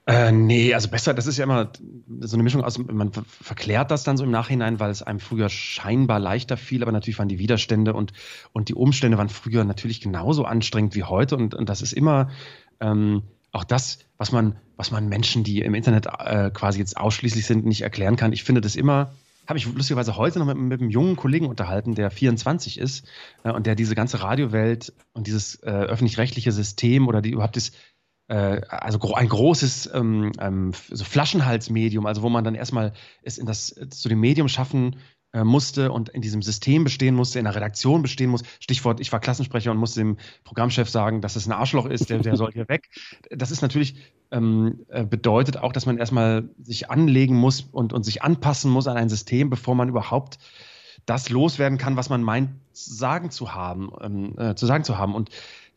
Äh, 0.08 0.32
nee, 0.32 0.74
also 0.74 0.88
besser, 0.88 1.14
das 1.14 1.28
ist 1.28 1.38
ja 1.38 1.44
immer 1.44 1.70
so 2.22 2.38
eine 2.38 2.44
Mischung 2.44 2.64
aus, 2.64 2.78
man 2.78 3.12
verklärt 3.12 3.92
das 3.92 4.06
dann 4.06 4.16
so 4.16 4.24
im 4.24 4.32
Nachhinein, 4.32 4.80
weil 4.80 4.90
es 4.90 5.04
einem 5.04 5.20
früher 5.20 5.50
scheinbar 5.50 6.18
leichter 6.20 6.56
fiel, 6.56 6.82
aber 6.82 6.94
natürlich 6.94 7.20
waren 7.20 7.28
die 7.28 7.40
Widerstände 7.40 7.94
und, 7.94 8.14
und 8.54 8.70
die 8.70 8.74
Umstände 8.74 9.18
waren 9.18 9.28
früher 9.28 9.66
natürlich 9.66 10.00
genauso 10.00 10.46
anstrengend 10.46 10.96
wie 10.96 11.04
heute 11.04 11.36
und, 11.36 11.54
und 11.54 11.68
das 11.68 11.82
ist 11.82 11.92
immer 11.92 12.30
ähm, 12.80 13.24
auch 13.52 13.66
das, 13.66 14.00
was 14.18 14.32
man, 14.32 14.56
was 14.78 14.92
man 14.92 15.10
Menschen, 15.10 15.44
die 15.44 15.60
im 15.60 15.76
Internet 15.76 16.08
äh, 16.20 16.52
quasi 16.54 16.80
jetzt 16.80 16.96
ausschließlich 16.96 17.46
sind, 17.46 17.66
nicht 17.66 17.82
erklären 17.82 18.16
kann. 18.16 18.32
Ich 18.32 18.46
finde 18.46 18.62
das 18.62 18.78
immer, 18.78 19.12
habe 19.46 19.60
ich 19.60 19.66
lustigerweise 19.66 20.16
heute 20.16 20.40
noch 20.40 20.46
mit, 20.46 20.58
mit, 20.58 20.80
einem 20.80 20.90
jungen 20.90 21.18
Kollegen 21.18 21.48
unterhalten, 21.48 21.96
der 21.96 22.12
24 22.12 22.80
ist 22.80 23.06
äh, 23.44 23.52
und 23.52 23.68
der 23.68 23.76
diese 23.76 23.94
ganze 23.96 24.22
Radiowelt 24.22 24.94
und 25.12 25.28
dieses 25.28 25.56
äh, 25.64 25.70
öffentlich-rechtliche 25.70 26.54
System 26.54 27.10
oder 27.10 27.22
die 27.22 27.32
überhaupt 27.32 27.58
das 27.58 27.74
also 28.34 29.14
ein 29.14 29.30
großes 29.30 29.90
ähm, 29.94 30.32
ähm, 30.40 30.74
so 30.90 31.06
Flaschenhalsmedium, 31.06 32.06
also 32.06 32.22
wo 32.22 32.30
man 32.30 32.44
dann 32.44 32.56
erstmal 32.56 32.94
es 33.22 33.38
in 33.38 33.46
das 33.46 33.74
zu 33.90 34.10
dem 34.10 34.20
Medium 34.20 34.50
schaffen 34.50 34.98
äh, 35.34 35.44
musste 35.44 35.92
und 35.92 36.10
in 36.10 36.22
diesem 36.22 36.42
System 36.42 36.86
bestehen 36.86 37.14
musste, 37.14 37.38
in 37.38 37.46
der 37.46 37.54
Redaktion 37.54 38.02
bestehen 38.02 38.30
muss. 38.30 38.44
Stichwort, 38.60 39.02
ich 39.02 39.12
war 39.12 39.20
Klassensprecher 39.20 39.72
und 39.72 39.78
musste 39.78 40.00
dem 40.00 40.18
Programmchef 40.46 40.90
sagen, 40.90 41.22
dass 41.22 41.36
es 41.36 41.48
ein 41.48 41.52
Arschloch 41.52 41.86
ist, 41.86 42.10
der, 42.10 42.20
der 42.20 42.38
soll 42.38 42.54
hier 42.54 42.68
weg. 42.70 42.90
Das 43.30 43.52
ist 43.52 43.62
natürlich 43.62 43.96
ähm, 44.32 44.86
äh, 44.88 45.04
bedeutet 45.04 45.58
auch, 45.58 45.74
dass 45.74 45.86
man 45.86 45.98
erstmal 45.98 46.50
sich 46.62 46.90
anlegen 46.90 47.36
muss 47.36 47.62
und, 47.62 47.92
und 47.92 48.04
sich 48.04 48.24
anpassen 48.24 48.72
muss 48.72 48.88
an 48.88 48.96
ein 48.96 49.10
System, 49.10 49.50
bevor 49.50 49.76
man 49.76 49.90
überhaupt 49.90 50.38
das 51.06 51.30
loswerden 51.30 51.78
kann, 51.78 51.98
was 51.98 52.10
man 52.10 52.24
meint, 52.24 52.52
sagen 52.72 53.30
zu 53.30 53.54
haben, 53.54 53.92
ähm, 54.02 54.34
äh, 54.38 54.56
zu 54.56 54.66
sagen 54.66 54.84
zu 54.84 54.98
haben. 54.98 55.14
Und 55.14 55.30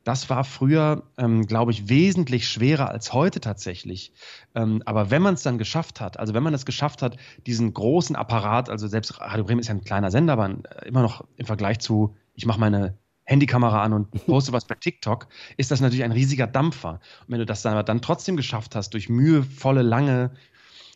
das 0.04 0.30
war 0.30 0.44
früher, 0.44 1.02
ähm, 1.18 1.46
glaube 1.46 1.72
ich, 1.72 1.88
wesentlich 1.88 2.48
schwerer 2.48 2.90
als 2.90 3.12
heute 3.12 3.40
tatsächlich. 3.40 4.12
Ähm, 4.54 4.82
aber 4.86 5.10
wenn 5.10 5.22
man 5.22 5.34
es 5.34 5.42
dann 5.42 5.58
geschafft 5.58 6.00
hat, 6.00 6.18
also 6.18 6.32
wenn 6.32 6.42
man 6.42 6.54
es 6.54 6.64
geschafft 6.64 7.02
hat, 7.02 7.16
diesen 7.46 7.74
großen 7.74 8.16
Apparat, 8.16 8.70
also 8.70 8.88
selbst 8.88 9.20
Radio 9.20 9.44
Bremen 9.44 9.60
ist 9.60 9.68
ja 9.68 9.74
ein 9.74 9.84
kleiner 9.84 10.10
Sender, 10.10 10.34
aber 10.34 10.48
äh, 10.48 10.88
immer 10.88 11.02
noch 11.02 11.24
im 11.36 11.46
Vergleich 11.46 11.80
zu, 11.80 12.16
ich 12.34 12.46
mache 12.46 12.60
meine 12.60 12.96
Handykamera 13.24 13.82
an 13.82 13.92
und 13.92 14.10
poste 14.26 14.52
was 14.52 14.64
bei 14.64 14.74
TikTok, 14.74 15.28
ist 15.56 15.70
das 15.70 15.80
natürlich 15.80 16.04
ein 16.04 16.12
riesiger 16.12 16.46
Dampfer. 16.46 17.00
Und 17.26 17.28
wenn 17.28 17.38
du 17.38 17.46
das 17.46 17.62
dann, 17.62 17.84
dann 17.84 18.02
trotzdem 18.02 18.36
geschafft 18.36 18.74
hast, 18.74 18.94
durch 18.94 19.08
mühevolle, 19.08 19.82
lange 19.82 20.30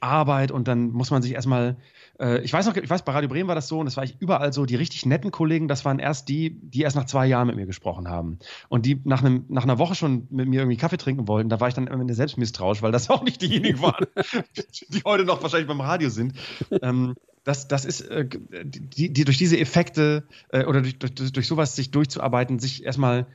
Arbeit 0.00 0.50
und 0.50 0.68
dann 0.68 0.90
muss 0.90 1.10
man 1.10 1.22
sich 1.22 1.32
erstmal 1.32 1.76
äh, 2.20 2.40
ich 2.42 2.53
weiß 2.53 2.66
noch, 2.66 2.77
ich 2.77 2.88
weiß, 2.88 3.03
bei 3.03 3.12
Radio 3.12 3.29
Bremen 3.29 3.48
war 3.48 3.55
das 3.55 3.68
so 3.68 3.79
und 3.79 3.87
das 3.87 3.96
war 3.96 4.05
ich 4.05 4.16
überall 4.20 4.53
so, 4.53 4.66
die 4.66 4.77
richtig 4.77 5.07
netten 5.07 5.31
Kollegen, 5.31 5.68
das 5.68 5.85
waren 5.85 5.98
erst 5.98 6.29
die, 6.29 6.59
die 6.61 6.83
erst 6.83 6.96
nach 6.96 7.07
zwei 7.07 7.27
Jahren 7.27 7.46
mit 7.46 7.57
mir 7.57 7.66
gesprochen 7.66 8.09
haben. 8.09 8.38
Und 8.68 8.87
die 8.87 9.00
nach, 9.05 9.22
einem, 9.22 9.44
nach 9.48 9.64
einer 9.64 9.79
Woche 9.79 9.94
schon 9.94 10.27
mit 10.31 10.48
mir 10.48 10.61
irgendwie 10.61 10.77
Kaffee 10.77 10.96
trinken 10.96 11.29
wollten, 11.29 11.48
da 11.48 11.61
war 11.61 11.68
ich 11.68 11.74
dann 11.74 11.88
am 11.88 12.00
Ende 12.00 12.14
selbst 12.14 12.37
misstrauisch, 12.38 12.83
weil 12.83 12.92
das 12.92 13.11
auch 13.11 13.22
nicht 13.22 13.42
diejenigen 13.42 13.81
waren, 13.81 14.07
die 14.88 15.03
heute 15.05 15.24
noch 15.24 15.42
wahrscheinlich 15.42 15.68
beim 15.68 15.81
Radio 15.81 16.09
sind. 16.09 16.35
Ähm, 16.83 17.14
das, 17.44 17.68
das 17.68 17.85
ist, 17.85 18.00
äh, 18.03 18.27
die, 18.27 19.12
die 19.12 19.24
durch 19.24 19.37
diese 19.38 19.59
Effekte 19.59 20.24
äh, 20.48 20.64
oder 20.64 20.81
durch, 20.81 20.98
durch, 20.98 21.33
durch 21.33 21.46
sowas 21.46 21.77
sich 21.77 21.90
durchzuarbeiten, 21.90 22.59
sich 22.59 22.85
erstmal 22.85 23.27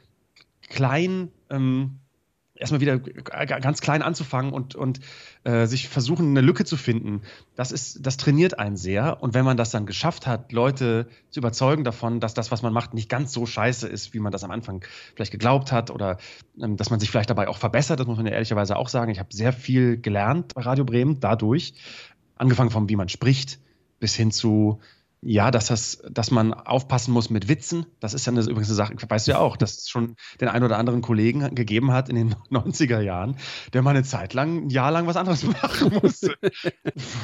klein 0.68 1.30
ähm, 1.50 2.00
erstmal 2.60 2.82
wieder 2.82 3.00
ganz 3.00 3.82
klein 3.82 4.02
anzufangen 4.02 4.52
und, 4.52 4.76
und 4.76 5.00
äh, 5.45 5.65
sich 5.65 5.88
versuchen, 5.88 6.30
eine 6.30 6.41
Lücke 6.41 6.65
zu 6.65 6.76
finden, 6.76 7.22
das 7.56 7.72
ist, 7.72 8.06
das 8.06 8.17
trainiert 8.17 8.60
einen 8.60 8.76
sehr. 8.76 9.24
Und 9.24 9.34
wenn 9.34 9.45
man 9.45 9.58
das 9.58 9.72
dann 9.72 9.86
geschafft 9.86 10.28
hat, 10.28 10.52
Leute 10.52 11.08
zu 11.30 11.39
überzeugen 11.39 11.84
davon, 11.84 12.19
dass 12.19 12.34
das, 12.34 12.52
was 12.52 12.62
man 12.62 12.74
macht, 12.74 12.93
nicht 12.93 13.10
ganz 13.10 13.32
so 13.32 13.45
scheiße 13.45 13.88
ist, 13.88 14.13
wie 14.13 14.19
man 14.19 14.32
das 14.32 14.43
am 14.43 14.52
Anfang 14.52 14.84
vielleicht 15.15 15.32
geglaubt 15.32 15.72
hat, 15.72 15.89
oder 15.89 16.17
ähm, 16.62 16.76
dass 16.76 16.89
man 16.89 17.00
sich 17.00 17.10
vielleicht 17.10 17.30
dabei 17.30 17.48
auch 17.48 17.58
verbessert, 17.58 18.00
das 18.00 18.08
muss 18.08 18.17
man 18.17 18.26
ja 18.26 18.34
ehrlicherweise 18.34 18.76
auch 18.76 18.89
sagen. 18.89 19.10
Ich 19.12 19.19
habe 19.19 19.34
sehr 19.34 19.54
viel 19.54 19.98
gelernt 19.98 20.54
bei 20.54 20.62
Radio 20.62 20.84
Bremen 20.84 21.19
dadurch, 21.22 21.74
angefangen 22.36 22.69
von 22.69 22.89
wie 22.89 22.98
man 22.98 23.10
spricht, 23.10 23.60
bis 24.00 24.15
hin 24.15 24.32
zu 24.32 24.80
ja, 25.21 25.51
dass, 25.51 25.67
das, 25.67 26.01
dass 26.10 26.32
man 26.32 26.53
aufpassen 26.53 27.12
muss 27.12 27.29
mit 27.29 27.49
Witzen. 27.49 27.86
Das 27.99 28.13
ist 28.13 28.25
ja 28.25 28.32
eine, 28.32 28.41
übrigens 28.41 28.69
eine 28.69 28.75
Sache, 28.75 28.95
weißt 29.08 29.27
du 29.27 29.32
ja 29.32 29.39
auch, 29.39 29.58
dass 29.58 29.77
es 29.77 29.89
schon 29.89 30.15
den 30.39 30.47
einen 30.47 30.63
oder 30.63 30.77
anderen 30.77 31.01
Kollegen 31.01 31.53
gegeben 31.55 31.91
hat 31.91 32.08
in 32.08 32.15
den 32.15 32.36
90er 32.51 33.01
Jahren, 33.01 33.36
der 33.73 33.82
mal 33.82 33.91
eine 33.91 34.03
Zeit 34.03 34.34
lang, 34.34 34.65
ein 34.65 34.69
Jahr 34.69 34.91
lang 34.91 35.08
was 35.08 35.17
anderes 35.17 35.43
machen 35.62 35.99
musste. 36.01 36.36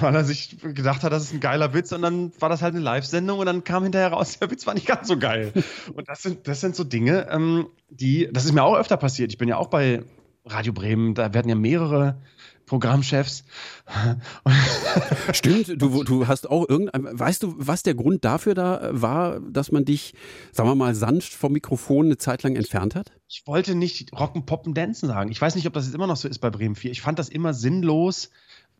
weil 0.01 0.13
er 0.13 0.25
sich 0.25 0.58
gedacht 0.62 1.03
hat, 1.03 1.13
das 1.13 1.23
ist 1.23 1.34
ein 1.34 1.39
geiler 1.39 1.73
Witz 1.73 1.93
und 1.93 2.01
dann 2.01 2.31
war 2.39 2.49
das 2.49 2.62
halt 2.62 2.75
eine 2.75 2.84
Live-Sendung 2.84 3.39
und 3.39 3.45
dann 3.45 3.63
kam 3.63 3.84
hinterher 3.84 4.12
raus, 4.12 4.39
der 4.39 4.51
Witz 4.51 4.67
war 4.67 4.73
nicht 4.73 4.88
ganz 4.88 5.08
so 5.08 5.17
geil. 5.17 5.53
Und 5.93 6.10
das 6.10 6.21
sind, 6.21 6.47
das 6.47 6.60
sind 6.60 6.75
so 6.75 6.84
Dinge, 6.84 7.27
ähm, 7.29 7.67
die, 7.89 8.29
das 8.31 8.45
ist 8.45 8.51
mir 8.51 8.63
auch 8.63 8.75
öfter 8.75 8.97
passiert. 8.97 9.31
Ich 9.31 9.38
bin 9.38 9.47
ja 9.47 9.58
auch 9.58 9.67
bei 9.67 10.03
Radio 10.45 10.73
Bremen, 10.73 11.15
da 11.15 11.34
werden 11.34 11.49
ja 11.49 11.55
mehrere 11.55 12.21
Programmchefs. 12.65 13.43
Stimmt, 15.34 15.82
du, 15.82 16.04
du 16.06 16.28
hast 16.28 16.49
auch 16.49 16.67
irgendein, 16.67 17.19
weißt 17.19 17.43
du, 17.43 17.56
was 17.58 17.84
der 17.84 17.95
Grund 17.95 18.25
dafür 18.25 18.54
da 18.56 18.89
war, 18.91 19.39
dass 19.39 19.71
man 19.71 19.86
dich, 19.86 20.13
sagen 20.51 20.69
wir 20.69 20.75
mal, 20.75 20.95
sanft 20.95 21.34
vom 21.34 21.54
Mikrofon 21.54 22.08
eine 22.08 22.17
Zeit 22.17 22.43
lang 22.43 22.56
entfernt 22.56 22.95
hat? 22.95 23.12
Ich 23.28 23.43
wollte 23.45 23.75
nicht 23.75 24.13
Rocken, 24.13 24.45
Poppen, 24.45 24.73
Dancen 24.73 25.08
sagen. 25.08 25.32
Ich 25.32 25.41
weiß 25.41 25.56
nicht, 25.56 25.67
ob 25.67 25.73
das 25.73 25.86
jetzt 25.86 25.95
immer 25.95 26.08
noch 26.08 26.17
so 26.17 26.28
ist 26.28 26.39
bei 26.39 26.49
Bremen 26.49 26.75
4. 26.75 26.91
Ich 26.91 27.01
fand 27.01 27.19
das 27.19 27.30
immer 27.30 27.54
sinnlos, 27.54 28.30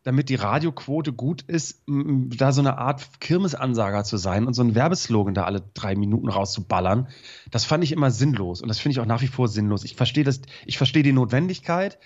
damit 0.06 0.28
die 0.28 0.36
Radioquote 0.36 1.12
gut 1.12 1.42
ist, 1.42 1.82
da 1.88 2.52
so 2.52 2.60
eine 2.60 2.78
Art 2.78 3.20
Kirmesansager 3.20 4.04
zu 4.04 4.18
sein 4.18 4.46
und 4.46 4.54
so 4.54 4.62
einen 4.62 4.76
Werbeslogan 4.76 5.34
da 5.34 5.42
alle 5.42 5.64
drei 5.74 5.96
Minuten 5.96 6.28
rauszuballern. 6.28 7.08
Das 7.50 7.64
fand 7.64 7.82
ich 7.82 7.90
immer 7.90 8.12
sinnlos 8.12 8.62
und 8.62 8.68
das 8.68 8.78
finde 8.78 8.92
ich 8.92 9.00
auch 9.00 9.06
nach 9.06 9.20
wie 9.20 9.26
vor 9.26 9.48
sinnlos. 9.48 9.82
Ich 9.82 9.96
verstehe 9.96 10.22
das, 10.22 10.42
ich 10.64 10.78
verstehe 10.78 11.02
die 11.02 11.12
Notwendigkeit 11.12 11.98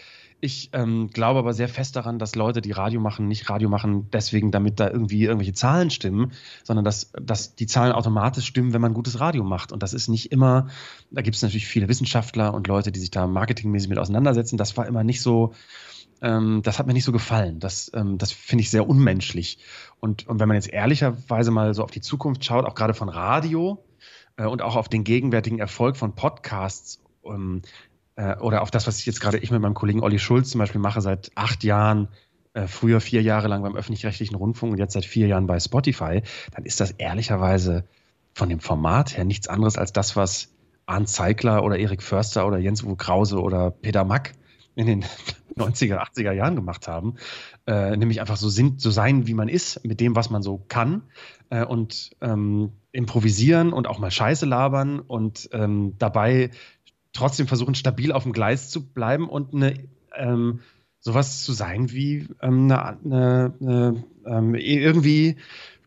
Ich 0.42 0.70
ähm, 0.72 1.10
glaube 1.12 1.38
aber 1.38 1.52
sehr 1.52 1.68
fest 1.68 1.96
daran, 1.96 2.18
dass 2.18 2.34
Leute, 2.34 2.62
die 2.62 2.72
Radio 2.72 2.98
machen, 2.98 3.28
nicht 3.28 3.50
Radio 3.50 3.68
machen 3.68 4.08
deswegen, 4.10 4.50
damit 4.50 4.80
da 4.80 4.88
irgendwie 4.88 5.24
irgendwelche 5.24 5.52
Zahlen 5.52 5.90
stimmen, 5.90 6.32
sondern 6.64 6.84
dass, 6.84 7.12
dass 7.12 7.54
die 7.56 7.66
Zahlen 7.66 7.92
automatisch 7.92 8.46
stimmen, 8.46 8.72
wenn 8.72 8.80
man 8.80 8.94
gutes 8.94 9.20
Radio 9.20 9.44
macht. 9.44 9.70
Und 9.70 9.82
das 9.82 9.92
ist 9.92 10.08
nicht 10.08 10.32
immer, 10.32 10.68
da 11.10 11.20
gibt 11.20 11.36
es 11.36 11.42
natürlich 11.42 11.66
viele 11.66 11.88
Wissenschaftler 11.88 12.54
und 12.54 12.68
Leute, 12.68 12.90
die 12.90 13.00
sich 13.00 13.10
da 13.10 13.26
marketingmäßig 13.26 13.90
mit 13.90 13.98
auseinandersetzen. 13.98 14.56
Das 14.56 14.78
war 14.78 14.86
immer 14.86 15.04
nicht 15.04 15.20
so, 15.20 15.52
ähm, 16.22 16.62
das 16.62 16.78
hat 16.78 16.86
mir 16.86 16.94
nicht 16.94 17.04
so 17.04 17.12
gefallen. 17.12 17.60
Das, 17.60 17.90
ähm, 17.94 18.16
das 18.16 18.32
finde 18.32 18.62
ich 18.62 18.70
sehr 18.70 18.88
unmenschlich. 18.88 19.58
Und, 20.00 20.26
und 20.26 20.40
wenn 20.40 20.48
man 20.48 20.54
jetzt 20.54 20.72
ehrlicherweise 20.72 21.50
mal 21.50 21.74
so 21.74 21.84
auf 21.84 21.90
die 21.90 22.00
Zukunft 22.00 22.44
schaut, 22.46 22.64
auch 22.64 22.74
gerade 22.74 22.94
von 22.94 23.10
Radio 23.10 23.84
äh, 24.36 24.46
und 24.46 24.62
auch 24.62 24.76
auf 24.76 24.88
den 24.88 25.04
gegenwärtigen 25.04 25.58
Erfolg 25.58 25.98
von 25.98 26.14
Podcasts, 26.14 27.02
ähm, 27.26 27.60
äh, 28.16 28.36
oder 28.36 28.62
auf 28.62 28.70
das, 28.70 28.86
was 28.86 28.98
ich 28.98 29.06
jetzt 29.06 29.20
gerade 29.20 29.38
ich 29.38 29.50
mit 29.50 29.60
meinem 29.60 29.74
Kollegen 29.74 30.02
Olli 30.02 30.18
Schulz 30.18 30.50
zum 30.50 30.58
Beispiel 30.58 30.80
mache, 30.80 31.00
seit 31.00 31.30
acht 31.34 31.64
Jahren, 31.64 32.08
äh, 32.54 32.66
früher 32.66 33.00
vier 33.00 33.22
Jahre 33.22 33.48
lang 33.48 33.62
beim 33.62 33.76
öffentlich-rechtlichen 33.76 34.34
Rundfunk 34.34 34.72
und 34.72 34.78
jetzt 34.78 34.94
seit 34.94 35.04
vier 35.04 35.26
Jahren 35.26 35.46
bei 35.46 35.60
Spotify, 35.60 36.22
dann 36.54 36.64
ist 36.64 36.80
das 36.80 36.90
ehrlicherweise 36.92 37.84
von 38.34 38.48
dem 38.48 38.60
Format 38.60 39.16
her 39.16 39.24
nichts 39.24 39.48
anderes 39.48 39.76
als 39.76 39.92
das, 39.92 40.16
was 40.16 40.48
Arndt 40.86 41.08
Zeigler 41.08 41.62
oder 41.62 41.78
Erik 41.78 42.02
Förster 42.02 42.46
oder 42.46 42.58
Jens 42.58 42.82
Uwe 42.82 42.96
Krause 42.96 43.40
oder 43.40 43.70
Peter 43.70 44.04
Mack 44.04 44.32
in 44.74 44.86
den 44.86 45.04
90er, 45.56 45.98
80er 45.98 46.32
Jahren 46.32 46.56
gemacht 46.56 46.88
haben. 46.88 47.16
Äh, 47.66 47.96
nämlich 47.96 48.20
einfach 48.20 48.36
so, 48.36 48.48
sind, 48.48 48.80
so 48.80 48.90
sein, 48.90 49.26
wie 49.26 49.34
man 49.34 49.48
ist, 49.48 49.84
mit 49.84 50.00
dem, 50.00 50.16
was 50.16 50.30
man 50.30 50.42
so 50.42 50.64
kann. 50.68 51.02
Äh, 51.50 51.64
und 51.64 52.10
ähm, 52.20 52.72
improvisieren 52.92 53.72
und 53.72 53.86
auch 53.86 53.98
mal 53.98 54.10
Scheiße 54.10 54.46
labern 54.46 55.00
und 55.00 55.48
ähm, 55.52 55.94
dabei 55.98 56.50
trotzdem 57.12 57.46
versuchen, 57.46 57.74
stabil 57.74 58.12
auf 58.12 58.22
dem 58.22 58.32
Gleis 58.32 58.70
zu 58.70 58.86
bleiben 58.92 59.28
und 59.28 59.54
eine, 59.54 59.74
ähm, 60.16 60.60
sowas 61.00 61.42
zu 61.44 61.52
sein 61.52 61.90
wie 61.92 62.28
ähm, 62.40 62.70
eine, 62.70 62.98
eine, 63.04 63.54
eine 63.60 64.04
ähm, 64.26 64.54
irgendwie 64.54 65.36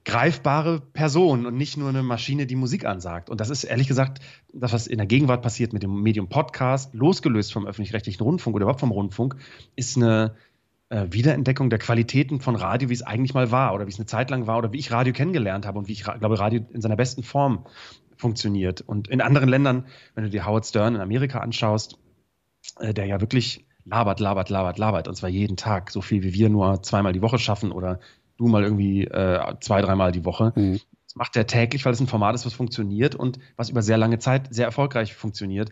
greifbare 0.06 0.82
Person 0.82 1.46
und 1.46 1.56
nicht 1.56 1.78
nur 1.78 1.90
eine 1.90 2.04
Maschine, 2.04 2.46
die 2.46 2.56
Musik 2.56 2.86
ansagt. 2.86 3.30
Und 3.30 3.40
das 3.40 3.50
ist 3.50 3.64
ehrlich 3.64 3.88
gesagt 3.88 4.20
das, 4.54 4.74
was 4.74 4.88
in 4.88 4.98
der 4.98 5.08
Gegenwart 5.08 5.42
passiert 5.42 5.72
mit 5.72 5.84
dem 5.84 6.02
Medium 6.02 6.28
Podcast, 6.28 6.94
losgelöst 6.94 7.54
vom 7.54 7.66
öffentlich-rechtlichen 7.66 8.22
Rundfunk 8.22 8.56
oder 8.56 8.64
überhaupt 8.64 8.82
vom 8.82 8.92
Rundfunk, 8.92 9.38
ist 9.76 9.96
eine 9.96 10.36
äh, 10.90 11.08
Wiederentdeckung 11.10 11.70
der 11.70 11.80
Qualitäten 11.80 12.42
von 12.42 12.56
Radio, 12.56 12.90
wie 12.90 12.94
es 12.94 13.02
eigentlich 13.02 13.34
mal 13.34 13.50
war 13.50 13.74
oder 13.74 13.86
wie 13.86 13.92
es 13.92 13.98
eine 13.98 14.06
Zeit 14.06 14.30
lang 14.30 14.46
war 14.46 14.58
oder 14.58 14.74
wie 14.74 14.80
ich 14.80 14.92
Radio 14.92 15.14
kennengelernt 15.14 15.66
habe 15.66 15.80
und 15.80 15.88
wie 15.88 15.94
ich 15.94 16.04
glaube, 16.04 16.38
Radio 16.38 16.66
in 16.74 16.82
seiner 16.82 16.98
besten 16.98 17.24
Form 17.24 17.66
funktioniert. 18.18 18.82
Und 18.82 19.08
in 19.08 19.22
anderen 19.22 19.50
Ländern, 19.50 19.86
wenn 20.16 20.24
du 20.24 20.30
dir 20.30 20.46
Howard 20.46 20.66
Stern 20.66 20.96
in 20.96 21.02
Amerika 21.02 21.40
anschaust, 21.40 21.98
äh, 22.80 22.94
der 22.94 23.06
ja 23.06 23.22
wirklich 23.22 23.66
labert, 23.86 24.20
labert, 24.20 24.50
labert, 24.50 24.78
labert, 24.78 25.08
und 25.08 25.16
zwar 25.16 25.30
jeden 25.30 25.58
Tag, 25.58 25.92
so 25.92 26.02
viel 26.02 26.24
wie 26.24 26.34
wir 26.34 26.50
nur 26.50 26.82
zweimal 26.84 27.14
die 27.14 27.22
Woche 27.22 27.40
schaffen 27.40 27.72
oder 27.72 28.00
du 28.38 28.48
mal 28.48 28.64
irgendwie 28.64 29.06
äh, 29.06 29.56
zwei, 29.60 29.82
dreimal 29.82 30.12
die 30.12 30.26
Woche. 30.26 30.54
Mhm. 30.56 30.80
Das 31.06 31.16
macht 31.16 31.36
er 31.36 31.46
täglich, 31.46 31.86
weil 31.86 31.94
es 31.94 32.00
ein 32.00 32.08
Format 32.08 32.36
ist, 32.36 32.46
was 32.46 32.54
funktioniert 32.54 33.16
und 33.16 33.40
was 33.56 33.70
über 33.70 33.82
sehr 33.82 33.98
lange 33.98 34.20
Zeit 34.20 34.54
sehr 34.54 34.66
erfolgreich 34.66 35.14
funktioniert. 35.14 35.72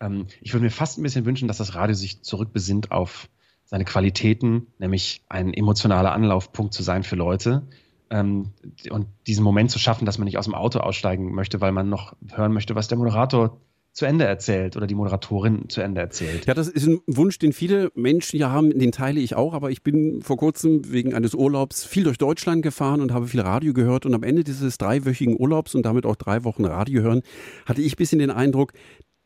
Ähm, 0.00 0.26
ich 0.40 0.52
würde 0.52 0.64
mir 0.64 0.70
fast 0.70 0.98
ein 0.98 1.02
bisschen 1.02 1.26
wünschen, 1.26 1.48
dass 1.48 1.58
das 1.58 1.74
Radio 1.74 1.94
sich 1.94 2.22
zurückbesinnt 2.22 2.90
auf 2.90 3.28
seine 3.64 3.84
Qualitäten, 3.84 4.66
nämlich 4.78 5.22
ein 5.28 5.54
emotionaler 5.54 6.12
Anlaufpunkt 6.12 6.74
zu 6.74 6.82
sein 6.82 7.04
für 7.04 7.14
Leute, 7.14 7.68
ähm, 8.10 8.52
und 8.90 9.06
diesen 9.26 9.44
Moment 9.44 9.70
zu 9.70 9.78
schaffen, 9.78 10.04
dass 10.04 10.18
man 10.18 10.26
nicht 10.26 10.38
aus 10.38 10.44
dem 10.44 10.54
Auto 10.54 10.80
aussteigen 10.80 11.32
möchte, 11.34 11.60
weil 11.60 11.72
man 11.72 11.88
noch 11.88 12.14
hören 12.32 12.52
möchte, 12.52 12.74
was 12.74 12.88
der 12.88 12.98
Moderator 12.98 13.56
zu 13.92 14.06
Ende 14.06 14.24
erzählt 14.24 14.76
oder 14.76 14.86
die 14.86 14.94
Moderatorin 14.94 15.68
zu 15.68 15.80
Ende 15.80 16.00
erzählt. 16.00 16.46
Ja, 16.46 16.54
das 16.54 16.68
ist 16.68 16.86
ein 16.86 17.00
Wunsch, 17.06 17.38
den 17.38 17.52
viele 17.52 17.90
Menschen 17.94 18.38
ja 18.38 18.50
haben, 18.50 18.78
den 18.78 18.92
teile 18.92 19.20
ich 19.20 19.34
auch, 19.34 19.52
aber 19.52 19.70
ich 19.70 19.82
bin 19.82 20.22
vor 20.22 20.36
kurzem 20.36 20.92
wegen 20.92 21.12
eines 21.12 21.34
Urlaubs 21.34 21.84
viel 21.84 22.04
durch 22.04 22.16
Deutschland 22.16 22.62
gefahren 22.62 23.00
und 23.00 23.12
habe 23.12 23.26
viel 23.26 23.40
Radio 23.40 23.72
gehört 23.72 24.06
und 24.06 24.14
am 24.14 24.22
Ende 24.22 24.44
dieses 24.44 24.78
dreiwöchigen 24.78 25.38
Urlaubs 25.38 25.74
und 25.74 25.84
damit 25.84 26.06
auch 26.06 26.16
drei 26.16 26.44
Wochen 26.44 26.64
Radio 26.64 27.02
hören, 27.02 27.22
hatte 27.66 27.82
ich 27.82 27.94
ein 27.94 27.96
bisschen 27.96 28.20
den 28.20 28.30
Eindruck, 28.30 28.72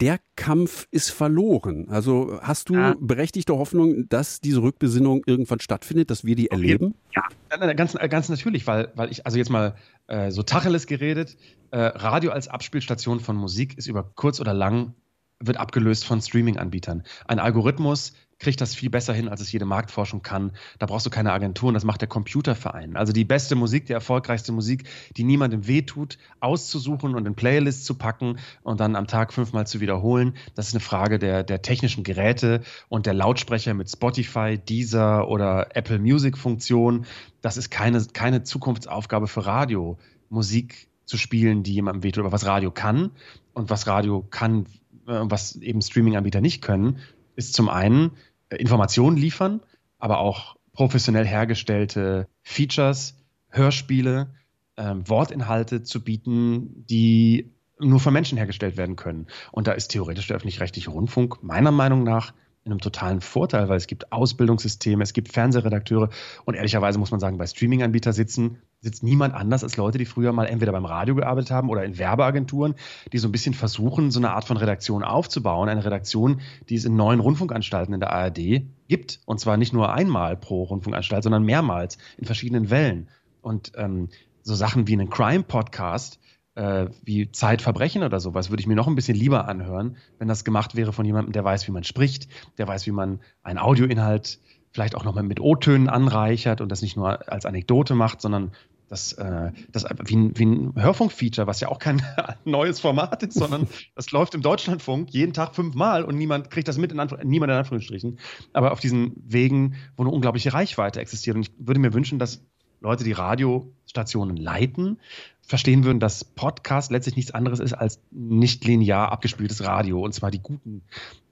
der 0.00 0.18
Kampf 0.36 0.86
ist 0.90 1.10
verloren. 1.10 1.86
Also 1.88 2.38
hast 2.42 2.68
du 2.68 2.74
ja. 2.74 2.94
berechtigte 2.98 3.56
Hoffnung, 3.56 4.08
dass 4.08 4.40
diese 4.40 4.62
Rückbesinnung 4.62 5.22
irgendwann 5.26 5.60
stattfindet, 5.60 6.10
dass 6.10 6.24
wir 6.24 6.34
die 6.34 6.50
erleben? 6.50 6.94
Ja, 7.14 7.72
ganz, 7.74 7.94
ganz 7.94 8.28
natürlich, 8.28 8.66
weil, 8.66 8.92
weil 8.96 9.10
ich, 9.10 9.24
also 9.24 9.38
jetzt 9.38 9.50
mal 9.50 9.76
äh, 10.08 10.30
so 10.30 10.42
Tacheles 10.42 10.86
geredet, 10.86 11.36
äh, 11.70 11.78
Radio 11.78 12.32
als 12.32 12.48
Abspielstation 12.48 13.20
von 13.20 13.36
Musik 13.36 13.78
ist 13.78 13.86
über 13.86 14.10
kurz 14.14 14.40
oder 14.40 14.52
lang 14.52 14.94
wird 15.40 15.58
abgelöst 15.58 16.04
von 16.04 16.20
Streaming-Anbietern. 16.20 17.02
Ein 17.26 17.38
Algorithmus 17.38 18.14
kriegt 18.38 18.60
das 18.60 18.74
viel 18.74 18.90
besser 18.90 19.12
hin, 19.12 19.28
als 19.28 19.40
es 19.40 19.52
jede 19.52 19.64
Marktforschung 19.64 20.22
kann. 20.22 20.52
Da 20.78 20.86
brauchst 20.86 21.06
du 21.06 21.10
keine 21.10 21.32
Agenturen, 21.32 21.74
das 21.74 21.84
macht 21.84 22.00
der 22.00 22.08
Computerverein. 22.08 22.96
Also 22.96 23.12
die 23.12 23.24
beste 23.24 23.54
Musik, 23.54 23.86
die 23.86 23.92
erfolgreichste 23.92 24.52
Musik, 24.52 24.84
die 25.16 25.24
niemandem 25.24 25.66
wehtut, 25.66 26.18
auszusuchen 26.40 27.14
und 27.14 27.26
in 27.26 27.34
Playlists 27.34 27.84
zu 27.84 27.94
packen 27.94 28.38
und 28.62 28.80
dann 28.80 28.96
am 28.96 29.06
Tag 29.06 29.32
fünfmal 29.32 29.66
zu 29.66 29.80
wiederholen. 29.80 30.34
Das 30.54 30.68
ist 30.68 30.74
eine 30.74 30.80
Frage 30.80 31.18
der, 31.18 31.42
der 31.42 31.62
technischen 31.62 32.04
Geräte 32.04 32.62
und 32.88 33.06
der 33.06 33.14
Lautsprecher 33.14 33.74
mit 33.74 33.90
Spotify, 33.90 34.58
Deezer 34.58 35.28
oder 35.28 35.76
Apple 35.76 35.98
Music 35.98 36.36
Funktion. 36.36 37.06
Das 37.40 37.56
ist 37.56 37.70
keine, 37.70 38.04
keine 38.12 38.42
Zukunftsaufgabe 38.42 39.26
für 39.26 39.46
Radio, 39.46 39.98
Musik 40.28 40.88
zu 41.04 41.16
spielen, 41.16 41.62
die 41.62 41.74
jemandem 41.74 42.02
wehtut. 42.02 42.24
Aber 42.24 42.32
was 42.32 42.46
Radio 42.46 42.70
kann 42.70 43.10
und 43.52 43.70
was 43.70 43.86
Radio 43.86 44.22
kann, 44.22 44.66
äh, 45.06 45.20
was 45.22 45.56
eben 45.56 45.82
Streaming-Anbieter 45.82 46.40
nicht 46.40 46.62
können, 46.62 46.98
ist 47.36 47.54
zum 47.54 47.68
einen 47.68 48.12
äh, 48.48 48.56
Informationen 48.56 49.16
liefern, 49.16 49.60
aber 49.98 50.18
auch 50.18 50.56
professionell 50.72 51.26
hergestellte 51.26 52.28
Features, 52.42 53.14
Hörspiele, 53.48 54.34
äh, 54.76 54.94
Wortinhalte 55.04 55.82
zu 55.82 56.02
bieten, 56.02 56.84
die 56.86 57.52
nur 57.78 58.00
von 58.00 58.12
Menschen 58.12 58.38
hergestellt 58.38 58.76
werden 58.76 58.96
können. 58.96 59.26
Und 59.52 59.66
da 59.66 59.72
ist 59.72 59.88
theoretisch 59.88 60.28
der 60.28 60.36
öffentlich-rechtliche 60.36 60.90
Rundfunk 60.90 61.42
meiner 61.42 61.70
Meinung 61.70 62.04
nach 62.04 62.32
in 62.64 62.72
einem 62.72 62.80
totalen 62.80 63.20
Vorteil, 63.20 63.68
weil 63.68 63.76
es 63.76 63.86
gibt 63.86 64.12
Ausbildungssysteme, 64.12 65.02
es 65.02 65.12
gibt 65.12 65.28
Fernsehredakteure 65.28 66.08
und 66.44 66.54
ehrlicherweise 66.54 66.98
muss 66.98 67.10
man 67.10 67.20
sagen, 67.20 67.36
bei 67.36 67.46
Streaming-Anbietern 67.46 68.12
sitzen 68.12 68.58
sitzt 68.84 69.02
niemand 69.02 69.34
anders 69.34 69.64
als 69.64 69.76
Leute, 69.76 69.98
die 69.98 70.04
früher 70.04 70.32
mal 70.32 70.44
entweder 70.44 70.70
beim 70.72 70.84
Radio 70.84 71.14
gearbeitet 71.14 71.50
haben 71.50 71.70
oder 71.70 71.84
in 71.84 71.98
Werbeagenturen, 71.98 72.74
die 73.12 73.18
so 73.18 73.26
ein 73.26 73.32
bisschen 73.32 73.54
versuchen, 73.54 74.10
so 74.10 74.20
eine 74.20 74.32
Art 74.32 74.44
von 74.44 74.58
Redaktion 74.58 75.02
aufzubauen. 75.02 75.68
Eine 75.70 75.84
Redaktion, 75.84 76.42
die 76.68 76.76
es 76.76 76.84
in 76.84 76.94
neuen 76.94 77.20
Rundfunkanstalten 77.20 77.94
in 77.94 78.00
der 78.00 78.12
ARD 78.12 78.62
gibt. 78.86 79.20
Und 79.24 79.40
zwar 79.40 79.56
nicht 79.56 79.72
nur 79.72 79.92
einmal 79.92 80.36
pro 80.36 80.64
Rundfunkanstalt, 80.64 81.22
sondern 81.24 81.44
mehrmals 81.44 81.96
in 82.18 82.26
verschiedenen 82.26 82.68
Wellen. 82.68 83.08
Und 83.40 83.72
ähm, 83.76 84.10
so 84.42 84.54
Sachen 84.54 84.86
wie 84.86 84.92
einen 84.92 85.08
Crime-Podcast, 85.08 86.20
äh, 86.54 86.86
wie 87.02 87.30
Zeitverbrechen 87.30 88.02
oder 88.02 88.20
sowas, 88.20 88.50
würde 88.50 88.60
ich 88.60 88.66
mir 88.66 88.76
noch 88.76 88.86
ein 88.86 88.94
bisschen 88.94 89.16
lieber 89.16 89.48
anhören, 89.48 89.96
wenn 90.18 90.28
das 90.28 90.44
gemacht 90.44 90.74
wäre 90.74 90.92
von 90.92 91.04
jemandem, 91.04 91.32
der 91.32 91.44
weiß, 91.44 91.66
wie 91.66 91.72
man 91.72 91.84
spricht, 91.84 92.28
der 92.58 92.68
weiß, 92.68 92.86
wie 92.86 92.92
man 92.92 93.20
einen 93.42 93.58
Audioinhalt 93.58 94.40
vielleicht 94.70 94.96
auch 94.96 95.04
nochmal 95.04 95.22
mit 95.22 95.40
O-Tönen 95.40 95.88
anreichert 95.88 96.60
und 96.60 96.70
das 96.70 96.82
nicht 96.82 96.96
nur 96.96 97.30
als 97.30 97.46
Anekdote 97.46 97.94
macht, 97.94 98.20
sondern 98.20 98.52
das, 98.88 99.12
äh, 99.14 99.50
das 99.70 99.84
wie 100.04 100.16
ein, 100.16 100.38
wie 100.38 100.46
ein 100.46 100.72
Hörfunkfeature, 100.76 101.46
was 101.46 101.60
ja 101.60 101.68
auch 101.68 101.78
kein 101.78 102.02
neues 102.44 102.80
Format 102.80 103.22
ist, 103.22 103.34
sondern 103.34 103.66
das 103.94 104.10
läuft 104.10 104.34
im 104.34 104.42
Deutschlandfunk 104.42 105.10
jeden 105.10 105.32
Tag 105.32 105.54
fünfmal 105.54 106.04
und 106.04 106.16
niemand 106.16 106.50
kriegt 106.50 106.68
das 106.68 106.76
mit, 106.76 106.92
in 106.92 107.00
Anf 107.00 107.14
niemand 107.22 107.50
in 107.50 107.58
Anführungsstrichen. 107.58 108.18
Aber 108.52 108.72
auf 108.72 108.80
diesen 108.80 109.14
Wegen, 109.16 109.76
wo 109.96 110.02
eine 110.02 110.12
unglaubliche 110.12 110.52
Reichweite 110.52 111.00
existiert. 111.00 111.36
Und 111.36 111.42
ich 111.42 111.52
würde 111.58 111.80
mir 111.80 111.94
wünschen, 111.94 112.18
dass 112.18 112.44
Leute, 112.84 113.02
die 113.02 113.12
Radiostationen 113.12 114.36
leiten, 114.36 115.00
verstehen 115.40 115.84
würden, 115.84 116.00
dass 116.00 116.22
Podcast 116.24 116.90
letztlich 116.90 117.16
nichts 117.16 117.32
anderes 117.32 117.58
ist 117.60 117.72
als 117.72 117.98
nicht 118.10 118.64
linear 118.64 119.10
abgespieltes 119.10 119.64
Radio. 119.64 120.00
Und 120.00 120.12
zwar 120.12 120.30
die 120.30 120.38
guten 120.38 120.82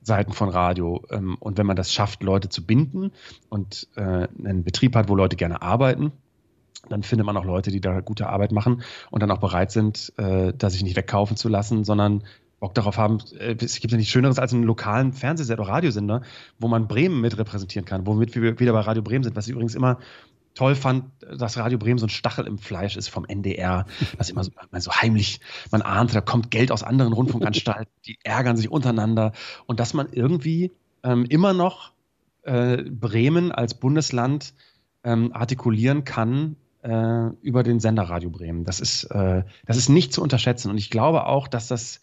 Seiten 0.03 0.33
von 0.33 0.49
Radio. 0.49 1.05
Ähm, 1.11 1.37
und 1.39 1.59
wenn 1.59 1.67
man 1.67 1.77
das 1.77 1.93
schafft, 1.93 2.23
Leute 2.23 2.49
zu 2.49 2.65
binden 2.65 3.13
und 3.51 3.87
äh, 3.97 4.29
einen 4.45 4.65
Betrieb 4.65 4.97
hat, 4.97 5.09
wo 5.09 5.15
Leute 5.15 5.37
gerne 5.37 5.63
arbeiten, 5.63 6.13
dann 6.89 7.03
findet 7.03 7.27
man 7.27 7.37
auch 7.37 7.45
Leute, 7.45 7.71
die 7.71 7.81
da 7.81 8.01
gute 8.01 8.29
Arbeit 8.29 8.51
machen 8.51 8.83
und 9.11 9.23
dann 9.23 9.31
auch 9.31 9.39
bereit 9.39 9.71
sind, 9.71 10.13
äh, 10.17 10.53
da 10.57 10.71
sich 10.71 10.83
nicht 10.83 10.97
wegkaufen 10.97 11.37
zu 11.37 11.49
lassen, 11.49 11.85
sondern 11.85 12.25
Bock 12.61 12.75
darauf 12.75 12.97
haben. 12.97 13.19
Äh, 13.39 13.57
es 13.61 13.81
gibt 13.81 13.93
ja 13.93 13.99
nichts 13.99 14.13
Schöneres 14.13 14.39
als 14.39 14.55
einen 14.55 14.65
lokalen 14.65 15.13
Fernsehsender 15.13 15.63
oder 15.63 15.73
Radiosender, 15.73 16.23
wo 16.59 16.69
man 16.69 16.89
Bremen 16.89 17.21
mit 17.21 17.37
repräsentieren 17.37 17.85
kann, 17.85 18.07
womit 18.07 18.35
wir 18.35 18.59
wieder 18.59 18.73
bei 18.73 18.81
Radio 18.81 19.03
Bremen 19.03 19.25
sind, 19.25 19.37
was 19.37 19.47
ich 19.47 19.53
übrigens 19.53 19.75
immer 19.75 19.99
toll 20.55 20.75
fand, 20.75 21.05
dass 21.21 21.57
Radio 21.57 21.79
Bremen 21.79 21.99
so 21.99 22.07
ein 22.07 22.11
Stachel 22.11 22.47
im 22.47 22.59
Fleisch 22.59 22.97
ist 22.97 23.09
vom 23.09 23.25
NDR, 23.25 23.87
das 24.19 24.31
immer 24.31 24.45
so, 24.45 24.51
so 24.79 24.93
heimlich, 24.93 25.41
man 25.71 25.83
ahnt, 25.83 26.15
da 26.15 26.21
kommt 26.21 26.51
Geld 26.51 26.71
aus 26.71 26.83
anderen 26.83 27.13
Rundfunkanstalten, 27.13 27.93
die 28.07 28.19
ärgern 28.23 28.57
sich 28.57 28.71
untereinander 28.71 29.33
und 29.67 29.81
dass 29.81 29.95
man 29.95 30.09
irgendwie 30.13 30.73
ähm, 31.03 31.25
immer 31.25 31.53
noch 31.53 31.93
äh, 32.43 32.83
Bremen 32.83 33.53
als 33.53 33.75
Bundesland 33.75 34.55
ähm, 35.05 35.33
artikulieren 35.33 36.05
kann 36.05 36.57
äh, 36.83 37.29
über 37.41 37.63
den 37.63 37.81
Sender 37.81 38.05
Radio 38.05 38.31
Bremen. 38.31 38.65
Das 38.65 38.81
ist, 38.81 39.05
äh, 39.05 39.45
das 39.67 39.77
ist 39.77 39.89
nicht 39.89 40.13
zu 40.13 40.23
unterschätzen. 40.23 40.71
Und 40.71 40.79
ich 40.79 40.91
glaube 40.91 41.27
auch, 41.27 41.49
dass 41.49 41.69
das 41.69 42.01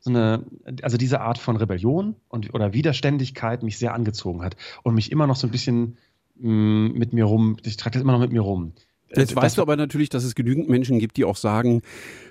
so 0.00 0.10
eine, 0.10 0.44
also 0.82 0.96
diese 0.96 1.20
Art 1.20 1.38
von 1.38 1.56
Rebellion 1.56 2.14
und, 2.28 2.54
oder 2.54 2.72
Widerständigkeit 2.72 3.62
mich 3.62 3.78
sehr 3.78 3.94
angezogen 3.94 4.42
hat 4.42 4.56
und 4.82 4.94
mich 4.94 5.10
immer 5.10 5.26
noch 5.26 5.36
so 5.36 5.46
ein 5.46 5.50
bisschen 5.50 5.98
mh, 6.40 6.52
mm, 6.52 6.92
mit 6.92 7.12
mir 7.12 7.24
rum, 7.24 7.56
ich 7.64 7.76
trage 7.76 7.94
das 7.94 8.02
immer 8.02 8.12
noch 8.12 8.20
mit 8.20 8.32
mir 8.32 8.42
rum. 8.42 8.72
Jetzt 9.14 9.34
weißt 9.34 9.56
du 9.56 9.62
aber 9.62 9.76
natürlich, 9.76 10.10
dass 10.10 10.24
es 10.24 10.34
genügend 10.34 10.68
Menschen 10.68 10.98
gibt, 10.98 11.16
die 11.16 11.24
auch 11.24 11.36
sagen, 11.36 11.80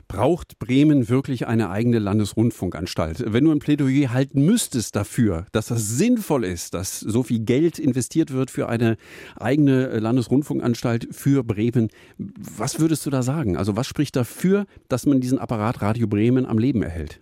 braucht 0.08 0.60
Bremen 0.60 1.10
wirklich 1.10 1.48
eine 1.48 1.70
eigene 1.70 2.00
Landesrundfunkanstalt? 2.00 3.24
Wenn 3.26 3.46
du 3.46 3.52
ein 3.52 3.60
Plädoyer 3.60 4.14
halten 4.14 4.46
müsstest 4.46 4.96
dafür, 4.96 5.48
dass 5.52 5.68
das 5.68 5.90
sinnvoll 5.98 6.46
ist, 6.46 6.74
dass 6.74 7.00
so 7.00 7.24
viel 7.24 7.40
Geld 7.40 7.80
investiert 7.80 8.32
wird 8.32 8.52
für 8.52 8.70
eine 8.70 8.98
eigene 9.38 10.00
Landesrundfunkanstalt 10.00 11.08
für 11.12 11.44
Bremen, 11.44 11.90
was 12.18 12.80
würdest 12.80 13.06
du 13.06 13.10
da 13.10 13.24
sagen? 13.24 13.58
Also 13.58 13.76
was 13.76 13.88
spricht 13.88 14.16
dafür, 14.16 14.66
dass 14.88 15.06
man 15.06 15.20
diesen 15.20 15.40
Apparat 15.40 15.82
Radio 15.82 16.08
Bremen 16.08 16.46
am 16.46 16.60
Leben 16.60 16.84
erhält? 16.84 17.22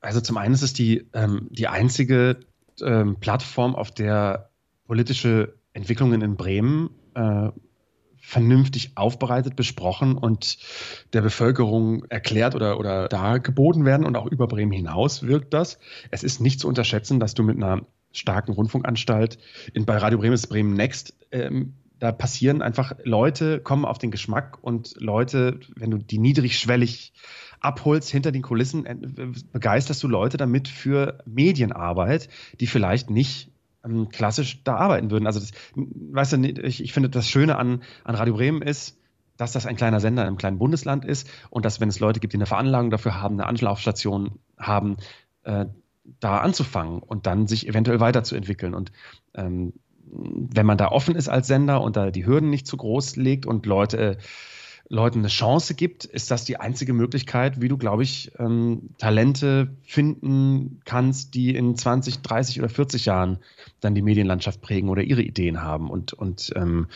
Also 0.00 0.20
zum 0.20 0.36
einen 0.36 0.54
ist 0.54 0.62
es 0.62 0.72
die, 0.72 1.06
ähm, 1.14 1.48
die 1.50 1.68
einzige 1.68 2.40
ähm, 2.82 3.16
Plattform, 3.16 3.74
auf 3.74 3.90
der 3.90 4.50
politische 4.86 5.54
Entwicklungen 5.80 6.20
in 6.20 6.36
Bremen 6.36 6.90
äh, 7.14 7.48
vernünftig 8.20 8.92
aufbereitet, 8.96 9.56
besprochen 9.56 10.16
und 10.16 10.58
der 11.14 11.22
Bevölkerung 11.22 12.04
erklärt 12.10 12.54
oder, 12.54 12.78
oder 12.78 13.08
dargeboten 13.08 13.86
werden 13.86 14.04
und 14.04 14.14
auch 14.16 14.26
über 14.26 14.46
Bremen 14.46 14.72
hinaus 14.72 15.22
wirkt 15.22 15.54
das. 15.54 15.78
Es 16.10 16.22
ist 16.22 16.38
nicht 16.38 16.60
zu 16.60 16.68
unterschätzen, 16.68 17.18
dass 17.18 17.32
du 17.32 17.42
mit 17.42 17.56
einer 17.56 17.86
starken 18.12 18.52
Rundfunkanstalt 18.52 19.38
in, 19.72 19.86
bei 19.86 19.96
Radio 19.96 20.18
Bremen 20.18 20.34
ist 20.34 20.48
Bremen 20.48 20.74
Next, 20.74 21.14
ähm, 21.32 21.74
da 21.98 22.12
passieren 22.12 22.60
einfach 22.60 22.92
Leute, 23.04 23.60
kommen 23.60 23.84
auf 23.84 23.98
den 23.98 24.10
Geschmack 24.10 24.58
und 24.62 24.94
Leute, 24.98 25.60
wenn 25.76 25.90
du 25.90 25.98
die 25.98 26.18
niedrigschwellig 26.18 27.12
abholst 27.60 28.10
hinter 28.10 28.32
den 28.32 28.42
Kulissen, 28.42 28.84
äh, 28.84 28.96
begeisterst 29.52 30.02
du 30.02 30.08
Leute 30.08 30.36
damit 30.36 30.68
für 30.68 31.22
Medienarbeit, 31.24 32.28
die 32.60 32.66
vielleicht 32.66 33.08
nicht 33.08 33.50
ähm, 33.84 34.08
klassisch 34.08 34.62
da 34.64 34.76
arbeiten 34.76 35.10
würden. 35.10 35.26
Also 35.26 35.40
das, 35.40 35.52
weißt 35.74 36.32
du, 36.34 36.46
ich, 36.62 36.82
ich 36.82 36.92
finde 36.92 37.08
das 37.08 37.28
Schöne 37.28 37.56
an, 37.56 37.82
an 38.04 38.14
Radio 38.14 38.34
Bremen 38.34 38.62
ist, 38.62 38.98
dass 39.36 39.52
das 39.52 39.66
ein 39.66 39.76
kleiner 39.76 40.00
Sender 40.00 40.22
in 40.22 40.28
einem 40.28 40.36
kleinen 40.36 40.58
Bundesland 40.58 41.04
ist 41.04 41.28
und 41.48 41.64
dass, 41.64 41.80
wenn 41.80 41.88
es 41.88 42.00
Leute 42.00 42.20
gibt, 42.20 42.34
die 42.34 42.36
eine 42.36 42.46
Veranlagung 42.46 42.90
dafür 42.90 43.20
haben, 43.20 43.36
eine 43.36 43.46
Anlaufstation 43.46 44.32
haben, 44.58 44.96
äh, 45.44 45.66
da 46.18 46.38
anzufangen 46.38 46.98
und 46.98 47.26
dann 47.26 47.46
sich 47.46 47.68
eventuell 47.68 48.00
weiterzuentwickeln. 48.00 48.74
Und 48.74 48.92
ähm, 49.34 49.72
wenn 50.12 50.66
man 50.66 50.76
da 50.76 50.88
offen 50.88 51.14
ist 51.14 51.28
als 51.28 51.46
Sender 51.46 51.80
und 51.80 51.96
da 51.96 52.10
die 52.10 52.26
Hürden 52.26 52.50
nicht 52.50 52.66
zu 52.66 52.76
groß 52.76 53.16
legt 53.16 53.46
und 53.46 53.64
Leute 53.64 53.98
äh, 53.98 54.16
Leuten 54.92 55.20
eine 55.20 55.28
Chance 55.28 55.74
gibt, 55.74 56.04
ist 56.04 56.32
das 56.32 56.44
die 56.44 56.58
einzige 56.58 56.92
Möglichkeit, 56.92 57.60
wie 57.60 57.68
du, 57.68 57.78
glaube 57.78 58.02
ich, 58.02 58.32
ähm, 58.40 58.90
Talente 58.98 59.70
finden 59.82 60.80
kannst, 60.84 61.34
die 61.34 61.54
in 61.54 61.76
20, 61.76 62.22
30 62.22 62.58
oder 62.58 62.68
40 62.68 63.04
Jahren 63.06 63.38
dann 63.78 63.94
die 63.94 64.02
Medienlandschaft 64.02 64.60
prägen 64.60 64.88
oder 64.88 65.02
ihre 65.02 65.22
Ideen 65.22 65.62
haben. 65.62 65.88
Und, 65.90 66.12
und 66.12 66.52
ähm, 66.56 66.88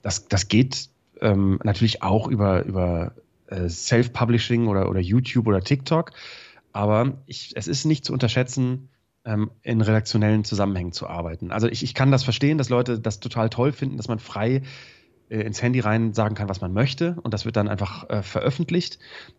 das, 0.00 0.28
das 0.28 0.48
geht 0.48 0.88
ähm, 1.20 1.60
natürlich 1.62 2.02
auch 2.02 2.26
über, 2.26 2.64
über 2.64 3.12
äh, 3.48 3.68
Self-Publishing 3.68 4.66
oder, 4.66 4.88
oder 4.88 5.00
YouTube 5.00 5.46
oder 5.46 5.60
TikTok. 5.60 6.12
Aber 6.72 7.18
ich, 7.26 7.52
es 7.54 7.68
ist 7.68 7.84
nicht 7.84 8.06
zu 8.06 8.14
unterschätzen, 8.14 8.88
ähm, 9.26 9.50
in 9.62 9.82
redaktionellen 9.82 10.44
Zusammenhängen 10.44 10.92
zu 10.92 11.06
arbeiten. 11.06 11.52
Also 11.52 11.68
ich, 11.68 11.82
ich 11.82 11.92
kann 11.92 12.10
das 12.10 12.24
verstehen, 12.24 12.56
dass 12.56 12.70
Leute 12.70 12.98
das 12.98 13.20
total 13.20 13.50
toll 13.50 13.72
finden, 13.72 13.98
dass 13.98 14.08
man 14.08 14.20
frei 14.20 14.62
ins 15.40 15.62
Handy 15.62 15.80
rein 15.80 16.12
sagen 16.12 16.34
kann, 16.34 16.48
was 16.48 16.60
man 16.60 16.72
möchte 16.72 17.16
und 17.22 17.32
das 17.32 17.44
wird 17.44 17.56
dann 17.56 17.68
einfach 17.68 18.08
äh, 18.10 18.22
veröffentlicht. 18.22 18.98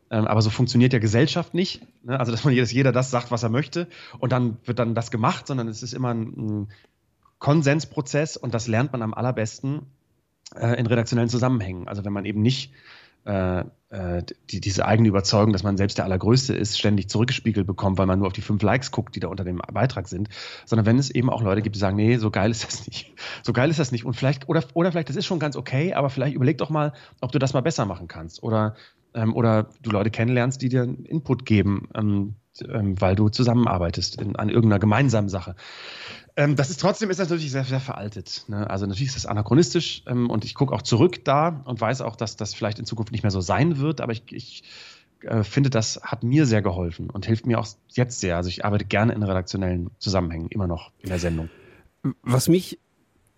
Ähm, 0.10 0.26
aber 0.26 0.42
so 0.42 0.50
funktioniert 0.50 0.94
ja 0.94 1.00
Gesellschaft 1.00 1.54
nicht. 1.54 1.82
Ne? 2.04 2.20
Also, 2.20 2.32
dass 2.32 2.44
man 2.44 2.54
jedes, 2.54 2.72
jeder 2.72 2.92
das 2.92 3.12
sagt, 3.12 3.32
was 3.32 3.44
er 3.44 3.50
möchte 3.50 3.88
und 4.20 4.32
dann 4.32 4.58
wird 4.66 4.80
dann 4.80 4.96
das 4.96 5.12
gemacht, 5.12 5.48
sondern 5.48 5.68
es 5.68 5.84
ist 5.84 5.94
immer 5.94 6.14
ein, 6.14 6.22
ein 6.38 6.68
Konsensprozess 7.40 8.38
und 8.38 8.54
das 8.54 8.68
lernt 8.68 8.92
man 8.92 9.02
am 9.02 9.14
allerbesten 9.14 9.88
äh, 10.56 10.80
in 10.80 10.86
redaktionellen 10.88 11.30
Zusammenhängen. 11.30 11.88
Also 11.88 12.06
wenn 12.06 12.14
man 12.14 12.26
eben 12.26 12.42
nicht 12.42 12.74
äh, 13.26 13.64
äh, 13.94 14.24
die, 14.50 14.60
diese 14.60 14.86
eigene 14.86 15.08
Überzeugung, 15.08 15.54
dass 15.54 15.64
man 15.64 15.78
selbst 15.78 15.98
der 15.98 16.06
Allergrößte 16.06 16.56
ist, 16.56 16.80
ständig 16.80 17.10
zurückgespiegelt 17.10 17.68
bekommt, 17.68 17.98
weil 17.98 18.08
man 18.08 18.20
nur 18.20 18.28
auf 18.28 18.34
die 18.34 18.42
fünf 18.42 18.62
Likes 18.64 18.92
guckt, 18.92 19.16
die 19.16 19.20
da 19.20 19.28
unter 19.28 19.44
dem 19.44 19.62
Beitrag 19.72 20.08
sind, 20.08 20.30
sondern 20.66 20.86
wenn 20.86 20.98
es 20.98 21.10
eben 21.10 21.30
auch 21.30 21.42
Leute 21.42 21.62
gibt, 21.62 21.76
die 21.76 21.80
sagen, 21.80 21.96
nee, 21.96 22.18
so 22.18 22.32
geil 22.32 22.52
ist 22.52 22.64
das 22.64 22.88
nicht, 22.88 23.14
so 23.44 23.54
geil 23.54 23.70
ist 23.70 23.80
das 23.80 23.92
nicht. 23.92 24.04
Und 24.04 24.16
vielleicht 24.16 24.50
oder 24.50 24.64
oder 24.74 24.92
vielleicht 24.92 25.10
das 25.10 25.16
ist 25.16 25.26
schon 25.26 25.40
ganz 25.40 25.56
okay, 25.56 25.94
aber 25.94 26.10
vielleicht 26.10 26.36
überleg 26.36 26.58
doch 26.58 26.70
mal, 26.70 26.94
ob 27.22 27.32
du 27.32 27.40
das 27.40 27.54
mal 27.54 27.62
besser 27.62 27.86
machen 27.86 28.08
kannst. 28.08 28.42
Oder 28.42 28.76
ähm, 29.14 29.36
oder 29.36 29.70
du 29.82 29.92
Leute 29.92 30.10
kennenlernst, 30.10 30.62
die 30.62 30.70
dir 30.70 30.84
Input 30.84 31.46
geben, 31.46 31.88
ähm, 31.94 32.36
ähm, 32.62 33.00
weil 33.02 33.16
du 33.16 33.30
zusammenarbeitest 33.30 34.22
in, 34.22 34.36
an 34.36 34.50
irgendeiner 34.50 34.80
gemeinsamen 34.80 35.30
Sache. 35.30 35.56
Ähm, 36.36 36.56
das 36.56 36.70
ist 36.70 36.80
trotzdem 36.80 37.10
ist 37.10 37.20
das 37.20 37.30
natürlich 37.30 37.52
sehr, 37.52 37.64
sehr 37.64 37.80
veraltet. 37.80 38.46
Ne? 38.48 38.70
Also 38.70 38.86
natürlich 38.86 39.10
ist 39.10 39.16
das 39.16 39.26
anachronistisch 39.26 40.04
ähm, 40.08 40.30
und 40.30 40.46
ich 40.46 40.56
gucke 40.56 40.74
auch 40.74 40.82
zurück 40.82 41.24
da 41.26 41.62
und 41.66 41.80
weiß 41.80 42.02
auch, 42.02 42.16
dass 42.16 42.36
das 42.36 42.54
vielleicht 42.54 42.80
in 42.80 42.86
Zukunft 42.86 43.12
nicht 43.12 43.24
mehr 43.24 43.32
so 43.32 43.42
sein 43.42 43.78
wird, 43.78 44.02
aber 44.02 44.14
ich, 44.14 44.24
ich 44.32 44.64
äh, 45.22 45.44
finde, 45.44 45.70
das 45.70 46.02
hat 46.04 46.24
mir 46.24 46.46
sehr 46.46 46.62
geholfen 46.62 47.10
und 47.10 47.26
hilft 47.26 47.46
mir 47.46 47.60
auch 47.60 47.68
jetzt 47.90 48.20
sehr. 48.20 48.36
Also 48.38 48.50
ich 48.50 48.66
arbeite 48.66 48.86
gerne 48.86 49.14
in 49.14 49.24
redaktionellen 49.24 49.90
Zusammenhängen, 50.00 50.48
immer 50.50 50.68
noch 50.68 50.92
in 51.00 51.10
der 51.10 51.20
Sendung. 51.20 51.50
Was 52.24 52.50
mich 52.50 52.80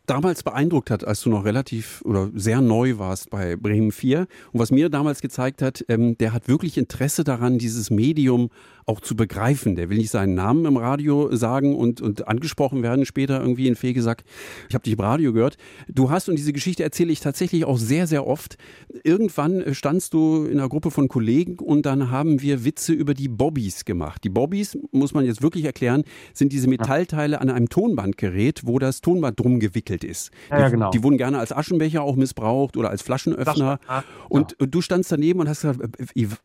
damals 0.05 0.43
beeindruckt 0.43 0.91
hat, 0.91 1.05
als 1.05 1.21
du 1.21 1.29
noch 1.29 1.45
relativ 1.45 2.01
oder 2.05 2.29
sehr 2.33 2.61
neu 2.61 2.97
warst 2.97 3.29
bei 3.29 3.55
Bremen 3.55 3.91
4 3.91 4.27
und 4.51 4.59
was 4.59 4.71
mir 4.71 4.89
damals 4.89 5.21
gezeigt 5.21 5.61
hat, 5.61 5.83
ähm, 5.89 6.17
der 6.17 6.33
hat 6.33 6.47
wirklich 6.47 6.77
Interesse 6.77 7.23
daran, 7.23 7.57
dieses 7.57 7.89
Medium 7.89 8.49
auch 8.85 8.99
zu 8.99 9.15
begreifen. 9.15 9.75
Der 9.75 9.89
will 9.89 9.97
nicht 9.97 10.11
seinen 10.11 10.35
Namen 10.35 10.65
im 10.65 10.77
Radio 10.77 11.35
sagen 11.35 11.75
und, 11.75 12.01
und 12.01 12.27
angesprochen 12.27 12.83
werden 12.83 13.05
später 13.05 13.39
irgendwie 13.41 13.67
in 13.67 13.75
Fege 13.75 14.01
sagt, 14.01 14.27
ich 14.69 14.75
habe 14.75 14.83
dich 14.83 14.93
im 14.93 14.99
Radio 14.99 15.33
gehört. 15.33 15.57
Du 15.87 16.11
hast, 16.11 16.29
und 16.29 16.35
diese 16.35 16.53
Geschichte 16.53 16.83
erzähle 16.83 17.11
ich 17.11 17.19
tatsächlich 17.19 17.65
auch 17.65 17.77
sehr, 17.77 18.05
sehr 18.05 18.27
oft, 18.27 18.57
irgendwann 19.03 19.73
standst 19.73 20.13
du 20.13 20.45
in 20.45 20.59
einer 20.59 20.69
Gruppe 20.69 20.91
von 20.91 21.07
Kollegen 21.07 21.57
und 21.57 21.85
dann 21.85 22.11
haben 22.11 22.41
wir 22.41 22.63
Witze 22.63 22.93
über 22.93 23.15
die 23.15 23.27
Bobbys 23.27 23.85
gemacht. 23.85 24.23
Die 24.23 24.29
Bobbys, 24.29 24.77
muss 24.91 25.13
man 25.13 25.25
jetzt 25.25 25.41
wirklich 25.41 25.65
erklären, 25.65 26.03
sind 26.33 26.53
diese 26.53 26.69
Metallteile 26.69 27.41
an 27.41 27.49
einem 27.49 27.69
Tonbandgerät, 27.69 28.61
wo 28.65 28.77
das 28.77 29.01
Tonband 29.01 29.39
drum 29.39 29.59
gewickelt 29.59 30.03
ist. 30.03 30.29
Ja, 30.51 30.59
ja, 30.59 30.69
genau. 30.69 30.91
Die, 30.91 31.01
wurden 31.01 31.17
gerne 31.17 31.39
als 31.39 31.51
Aschenbecher 31.51 32.03
auch 32.03 32.15
missbraucht 32.15 32.77
oder 32.77 32.91
als 32.91 33.01
Flaschenöffner. 33.01 33.79
Ja, 33.87 34.03
und, 34.29 34.59
und 34.59 34.75
du 34.75 34.81
standst 34.81 35.11
daneben 35.11 35.39
und 35.39 35.49
hast 35.49 35.61
gesagt, 35.61 35.79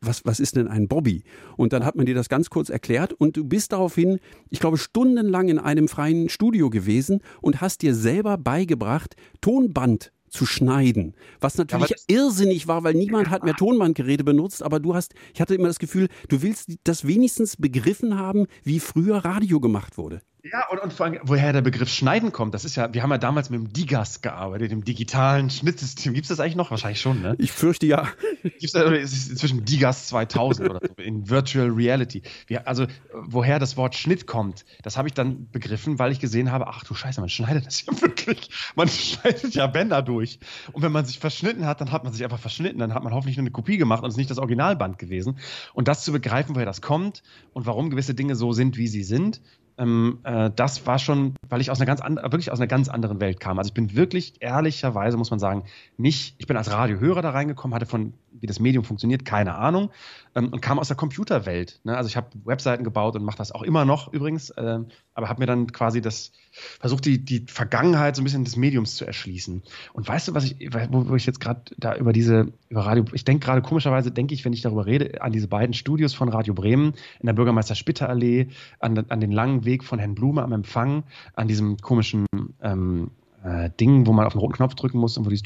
was, 0.00 0.24
was 0.24 0.40
ist 0.40 0.56
denn 0.56 0.68
ein 0.68 0.88
Bobby? 0.88 1.22
Und 1.56 1.74
dann 1.74 1.84
hat 1.84 1.96
man 1.96 2.06
dir 2.06 2.14
das 2.14 2.29
ganz 2.30 2.48
kurz 2.48 2.70
erklärt 2.70 3.12
und 3.12 3.36
du 3.36 3.44
bist 3.44 3.72
daraufhin, 3.72 4.18
ich 4.48 4.60
glaube, 4.60 4.78
stundenlang 4.78 5.48
in 5.48 5.58
einem 5.58 5.88
freien 5.88 6.30
Studio 6.30 6.70
gewesen 6.70 7.20
und 7.42 7.60
hast 7.60 7.82
dir 7.82 7.94
selber 7.94 8.38
beigebracht, 8.38 9.16
Tonband 9.42 10.12
zu 10.30 10.46
schneiden. 10.46 11.14
Was 11.40 11.58
natürlich 11.58 11.90
ja, 11.90 11.96
irrsinnig 12.08 12.68
war, 12.68 12.84
weil 12.84 12.94
niemand 12.94 13.30
hat 13.30 13.44
mehr 13.44 13.54
Tonbandgeräte 13.54 14.24
benutzt, 14.24 14.62
aber 14.62 14.80
du 14.80 14.94
hast, 14.94 15.12
ich 15.34 15.40
hatte 15.40 15.54
immer 15.54 15.68
das 15.68 15.78
Gefühl, 15.78 16.08
du 16.28 16.40
willst 16.40 16.78
das 16.84 17.06
wenigstens 17.06 17.56
begriffen 17.56 18.16
haben, 18.16 18.46
wie 18.62 18.80
früher 18.80 19.16
Radio 19.18 19.60
gemacht 19.60 19.98
wurde. 19.98 20.22
Ja, 20.42 20.68
und, 20.70 20.78
und 20.78 20.92
vor 20.92 21.06
allem, 21.06 21.18
woher 21.22 21.52
der 21.52 21.60
Begriff 21.60 21.90
Schneiden 21.90 22.32
kommt, 22.32 22.54
das 22.54 22.64
ist 22.64 22.76
ja, 22.76 22.92
wir 22.94 23.02
haben 23.02 23.10
ja 23.10 23.18
damals 23.18 23.50
mit 23.50 23.60
dem 23.60 23.72
Digas 23.72 24.22
gearbeitet, 24.22 24.70
dem 24.70 24.84
digitalen 24.84 25.50
Schnittsystem. 25.50 26.14
Gibt 26.14 26.24
es 26.24 26.28
das 26.28 26.40
eigentlich 26.40 26.56
noch? 26.56 26.70
Wahrscheinlich 26.70 27.00
schon, 27.00 27.20
ne? 27.20 27.36
Ich 27.38 27.52
fürchte 27.52 27.86
ja. 27.86 28.08
Gibt 28.42 28.74
es 28.74 29.28
inzwischen 29.28 29.64
Digas 29.64 30.08
2000 30.08 30.70
oder 30.70 30.80
so, 30.80 31.02
in 31.02 31.28
Virtual 31.28 31.68
Reality. 31.68 32.22
Wir, 32.46 32.66
also, 32.66 32.86
woher 33.12 33.58
das 33.58 33.76
Wort 33.76 33.94
Schnitt 33.94 34.26
kommt, 34.26 34.64
das 34.82 34.96
habe 34.96 35.08
ich 35.08 35.14
dann 35.14 35.50
begriffen, 35.50 35.98
weil 35.98 36.10
ich 36.10 36.20
gesehen 36.20 36.50
habe, 36.50 36.68
ach 36.68 36.84
du 36.84 36.94
Scheiße, 36.94 37.20
man 37.20 37.28
schneidet 37.28 37.66
das 37.66 37.84
ja 37.86 38.00
wirklich. 38.00 38.50
Man 38.76 38.88
schneidet 38.88 39.54
ja 39.54 39.66
Bänder 39.66 40.00
durch. 40.00 40.38
Und 40.72 40.82
wenn 40.82 40.92
man 40.92 41.04
sich 41.04 41.18
verschnitten 41.18 41.66
hat, 41.66 41.80
dann 41.80 41.92
hat 41.92 42.04
man 42.04 42.12
sich 42.12 42.24
einfach 42.24 42.38
verschnitten. 42.38 42.78
Dann 42.78 42.94
hat 42.94 43.02
man 43.02 43.12
hoffentlich 43.12 43.36
nur 43.36 43.42
eine 43.42 43.50
Kopie 43.50 43.76
gemacht 43.76 44.02
und 44.02 44.08
es 44.08 44.14
ist 44.14 44.18
nicht 44.18 44.30
das 44.30 44.38
Originalband 44.38 44.98
gewesen. 44.98 45.38
Und 45.74 45.88
das 45.88 46.04
zu 46.04 46.12
begreifen, 46.12 46.54
woher 46.54 46.66
das 46.66 46.80
kommt 46.80 47.22
und 47.52 47.66
warum 47.66 47.90
gewisse 47.90 48.14
Dinge 48.14 48.36
so 48.36 48.52
sind, 48.52 48.78
wie 48.78 48.86
sie 48.86 49.02
sind, 49.02 49.40
ähm, 49.80 50.18
äh, 50.24 50.50
das 50.54 50.86
war 50.86 50.98
schon, 50.98 51.34
weil 51.48 51.60
ich 51.60 51.70
aus 51.70 51.80
einer 51.80 51.86
ganz 51.86 52.02
wirklich 52.02 52.52
aus 52.52 52.60
einer 52.60 52.66
ganz 52.66 52.88
anderen 52.88 53.18
Welt 53.20 53.40
kam. 53.40 53.58
Also 53.58 53.68
ich 53.68 53.74
bin 53.74 53.96
wirklich 53.96 54.34
ehrlicherweise, 54.40 55.16
muss 55.16 55.30
man 55.30 55.40
sagen, 55.40 55.64
nicht, 55.96 56.34
ich 56.38 56.46
bin 56.46 56.56
als 56.56 56.70
Radiohörer 56.70 57.22
da 57.22 57.30
reingekommen, 57.30 57.74
hatte 57.74 57.86
von, 57.86 58.12
wie 58.32 58.46
das 58.46 58.60
Medium 58.60 58.84
funktioniert, 58.84 59.24
keine 59.24 59.54
Ahnung 59.54 59.90
ähm, 60.34 60.48
und 60.48 60.60
kam 60.60 60.78
aus 60.78 60.88
der 60.88 60.96
Computerwelt. 60.96 61.80
Ne? 61.84 61.96
Also 61.96 62.08
ich 62.08 62.16
habe 62.16 62.28
Webseiten 62.44 62.84
gebaut 62.84 63.16
und 63.16 63.24
mache 63.24 63.38
das 63.38 63.52
auch 63.52 63.62
immer 63.62 63.84
noch 63.84 64.12
übrigens, 64.12 64.50
äh, 64.50 64.78
aber 65.14 65.28
habe 65.28 65.40
mir 65.40 65.46
dann 65.46 65.72
quasi 65.72 66.00
das, 66.00 66.32
versucht 66.52 67.04
die, 67.04 67.24
die 67.24 67.46
Vergangenheit 67.48 68.16
so 68.16 68.22
ein 68.22 68.24
bisschen 68.24 68.44
des 68.44 68.56
Mediums 68.56 68.96
zu 68.96 69.04
erschließen. 69.04 69.62
Und 69.92 70.08
weißt 70.08 70.28
du, 70.28 70.34
was 70.34 70.44
ich, 70.44 70.70
wo, 70.90 71.08
wo 71.08 71.16
ich 71.16 71.26
jetzt 71.26 71.40
gerade 71.40 71.62
da 71.78 71.96
über 71.96 72.12
diese, 72.12 72.52
über 72.68 72.86
Radio, 72.86 73.04
ich 73.12 73.24
denke 73.24 73.44
gerade 73.44 73.62
komischerweise, 73.62 74.10
denke 74.10 74.34
ich, 74.34 74.44
wenn 74.44 74.52
ich 74.52 74.62
darüber 74.62 74.86
rede, 74.86 75.22
an 75.22 75.32
diese 75.32 75.48
beiden 75.48 75.74
Studios 75.74 76.14
von 76.14 76.28
Radio 76.28 76.54
Bremen 76.54 76.94
in 77.20 77.26
der 77.26 77.32
Bürgermeister 77.32 77.74
Spitter 77.74 78.08
Allee, 78.08 78.48
an, 78.78 78.98
an 79.08 79.20
den 79.20 79.32
langen 79.32 79.64
Weg 79.64 79.84
von 79.84 79.98
Herrn 79.98 80.14
Blume 80.14 80.42
am 80.42 80.52
Empfang, 80.52 81.04
an 81.34 81.48
diesem 81.48 81.76
komischen 81.78 82.26
ähm, 82.62 83.10
äh, 83.42 83.70
Ding, 83.78 84.06
wo 84.06 84.12
man 84.12 84.26
auf 84.26 84.32
den 84.32 84.40
roten 84.40 84.54
Knopf 84.54 84.74
drücken 84.74 84.98
muss 84.98 85.16
und 85.16 85.24
wo 85.24 85.30
dieses 85.30 85.42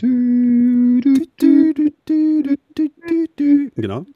Genau. 3.76 4.06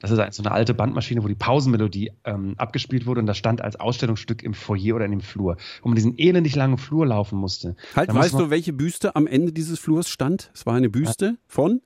Das 0.00 0.10
ist 0.10 0.34
so 0.34 0.42
eine 0.42 0.52
alte 0.52 0.72
Bandmaschine, 0.72 1.22
wo 1.22 1.28
die 1.28 1.34
Pausenmelodie 1.34 2.12
ähm, 2.24 2.54
abgespielt 2.56 3.04
wurde 3.04 3.20
und 3.20 3.26
das 3.26 3.36
stand 3.36 3.60
als 3.60 3.78
Ausstellungsstück 3.78 4.42
im 4.42 4.54
Foyer 4.54 4.96
oder 4.96 5.04
in 5.04 5.10
dem 5.10 5.20
Flur, 5.20 5.58
wo 5.82 5.88
man 5.90 5.96
diesen 5.96 6.18
elendig 6.18 6.56
langen 6.56 6.78
Flur 6.78 7.06
laufen 7.06 7.38
musste. 7.38 7.76
Halt, 7.94 8.12
weißt 8.12 8.34
du, 8.34 8.48
welche 8.48 8.72
Büste 8.72 9.14
am 9.16 9.26
Ende 9.26 9.52
dieses 9.52 9.78
Flurs 9.78 10.08
stand? 10.08 10.50
Es 10.54 10.64
war 10.64 10.74
eine 10.74 10.88
Büste 10.88 11.36
von? 11.46 11.82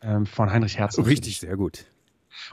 Ähm, 0.00 0.24
von 0.24 0.50
Heinrich 0.50 0.78
Herzog. 0.78 1.06
Richtig, 1.06 1.40
sehr 1.40 1.56
gut. 1.56 1.84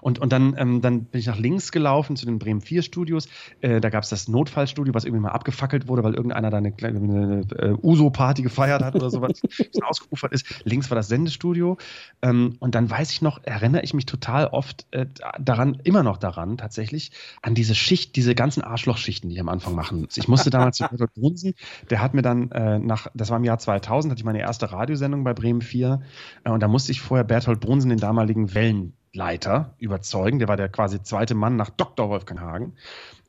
Und, 0.02 0.20
und 0.20 0.32
dann, 0.32 0.56
ähm, 0.58 0.82
dann 0.82 1.06
bin 1.06 1.20
ich 1.20 1.28
nach 1.28 1.38
links 1.38 1.72
gelaufen 1.72 2.16
zu 2.16 2.26
den 2.26 2.40
Bremen 2.40 2.62
4 2.62 2.82
Studios. 2.82 3.28
Äh, 3.62 3.82
da 3.82 3.90
gab 3.90 4.04
es 4.04 4.10
das 4.10 4.28
Notfallstudio, 4.28 4.94
was 4.94 5.06
irgendwie 5.06 5.22
mal 5.22 5.32
abgefackelt 5.32 5.88
wurde, 5.88 6.04
weil 6.04 6.14
irgendeiner 6.14 6.50
da 6.50 6.58
eine 6.58 6.72
kleine 6.72 7.00
eine, 7.00 7.48
äh, 7.58 7.76
Uso-Party 7.82 8.42
gefeiert 8.42 8.84
hat 8.84 8.96
oder 8.96 9.10
sowas, 9.10 9.42
bisschen 9.42 9.84
ausgeufert 9.84 10.34
ist. 10.34 10.46
Links 10.66 10.90
war 10.90 10.96
das 10.96 11.08
Sendestudio. 11.08 11.78
Ähm, 12.22 12.56
und 12.60 12.76
dann 12.76 12.90
weiß 12.90 13.12
ich 13.12 13.22
noch, 13.22 13.44
erinnere 13.44 13.84
ich 13.84 13.94
mich 13.94 14.06
total 14.06 14.48
oft 14.48 14.86
äh, 14.92 15.06
daran, 15.40 15.80
immer 15.84 16.04
noch 16.04 16.18
daran, 16.18 16.58
tatsächlich, 16.58 17.12
an 17.42 17.56
diese 17.56 17.76
Schicht, 17.76 18.16
diese 18.16 18.36
ganzen 18.36 18.62
Arschlochschichten, 18.62 19.30
die 19.30 19.36
ich 19.36 19.42
am 19.42 19.50
Anfang 19.50 19.76
machen 19.76 20.02
muss. 20.02 20.18
Ich 20.18 20.28
musste 20.28 20.50
damals 20.50 20.78
zu 20.78 20.88
Bertolt 20.88 21.14
Brunsen, 21.14 21.54
der 21.90 22.02
hat 22.02 22.14
mir 22.14 22.22
dann 22.22 22.52
äh, 22.52 22.80
nach, 22.80 23.08
das 23.14 23.30
war 23.30 23.38
im 23.38 23.44
Jahr 23.44 23.60
2000, 23.60 24.12
hatte 24.12 24.20
ich 24.20 24.26
meine 24.26 24.40
erste 24.40 24.72
Radiosendung 24.72 25.24
bei 25.24 25.34
Bremen 25.34 25.62
4. 25.62 26.02
Äh, 26.44 26.50
und 26.50 26.62
da 26.62 26.68
musste 26.68 26.92
ich 26.92 27.02
vorher 27.02 27.24
Berthold 27.24 27.60
Brunsen, 27.60 27.90
den 27.90 28.00
damaligen 28.00 28.54
Wellen 28.54 28.94
Leiter 29.14 29.76
überzeugen. 29.78 30.40
Der 30.40 30.48
war 30.48 30.58
der 30.58 30.70
quasi 30.70 31.02
zweite 31.02 31.36
Mann 31.36 31.56
nach 31.56 31.70
Dr. 31.70 32.10
Wolfgang 32.10 32.42
Hagen. 32.42 32.74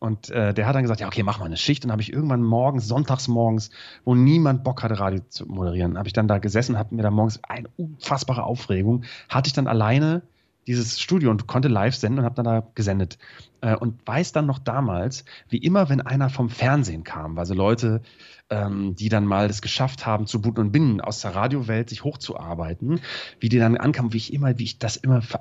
Und 0.01 0.31
äh, 0.31 0.53
der 0.53 0.67
hat 0.67 0.75
dann 0.75 0.83
gesagt, 0.83 1.01
ja, 1.01 1.07
okay, 1.07 1.23
mach 1.23 1.39
mal 1.39 1.47
eine 1.47 1.57
Schicht. 1.57 1.85
Und 1.85 1.93
habe 1.93 2.03
ich 2.03 2.13
irgendwann 2.13 2.43
morgens, 2.43 2.89
sonntags 2.89 3.29
morgens, 3.29 3.71
wo 4.05 4.15
niemand 4.15 4.65
Bock 4.65 4.83
hatte, 4.83 4.99
Radio 4.99 5.21
zu 5.29 5.47
moderieren, 5.47 5.99
habe 5.99 6.09
ich 6.09 6.13
dann 6.13 6.29
da 6.29 6.39
gesessen, 6.39 6.79
hatte 6.79 6.95
mir 6.95 7.03
da 7.03 7.11
morgens 7.11 7.41
eine 7.45 7.69
unfassbare 7.77 8.45
Aufregung, 8.45 9.05
hatte 9.29 9.49
ich 9.49 9.53
dann 9.53 9.67
alleine 9.67 10.23
dieses 10.67 11.01
Studio 11.01 11.31
und 11.31 11.47
konnte 11.47 11.69
live 11.69 11.95
senden 11.95 12.21
und 12.21 12.25
habe 12.25 12.35
dann 12.37 12.45
da 12.45 12.67
gesendet. 12.75 13.19
Äh, 13.61 13.77
und 13.77 14.07
weiß 14.07 14.33
dann 14.33 14.47
noch 14.47 14.59
damals, 14.59 15.25
wie 15.49 15.59
immer, 15.59 15.89
wenn 15.89 16.01
einer 16.01 16.31
vom 16.31 16.51
Fernsehen 16.51 17.05
kam, 17.05 17.39
also 17.39 17.55
Leute, 17.55 18.03
ähm, 18.51 18.95
die 18.95 19.09
dann 19.09 19.25
mal 19.25 19.49
das 19.49 19.63
geschafft 19.63 20.07
haben, 20.07 20.27
zu 20.27 20.41
Buten 20.41 20.61
und 20.61 20.73
Binnen 20.73 21.01
aus 21.01 21.21
der 21.21 21.35
Radiowelt 21.35 21.89
sich 21.89 22.05
hochzuarbeiten, 22.05 23.01
wie 23.41 23.49
die 23.49 23.59
dann 23.59 23.77
ankamen, 23.77 24.13
wie 24.13 24.19
ich 24.19 24.33
immer, 24.33 24.59
wie 24.59 24.65
ich 24.65 24.79
das 24.79 24.97
immer 24.97 25.23
für, 25.23 25.41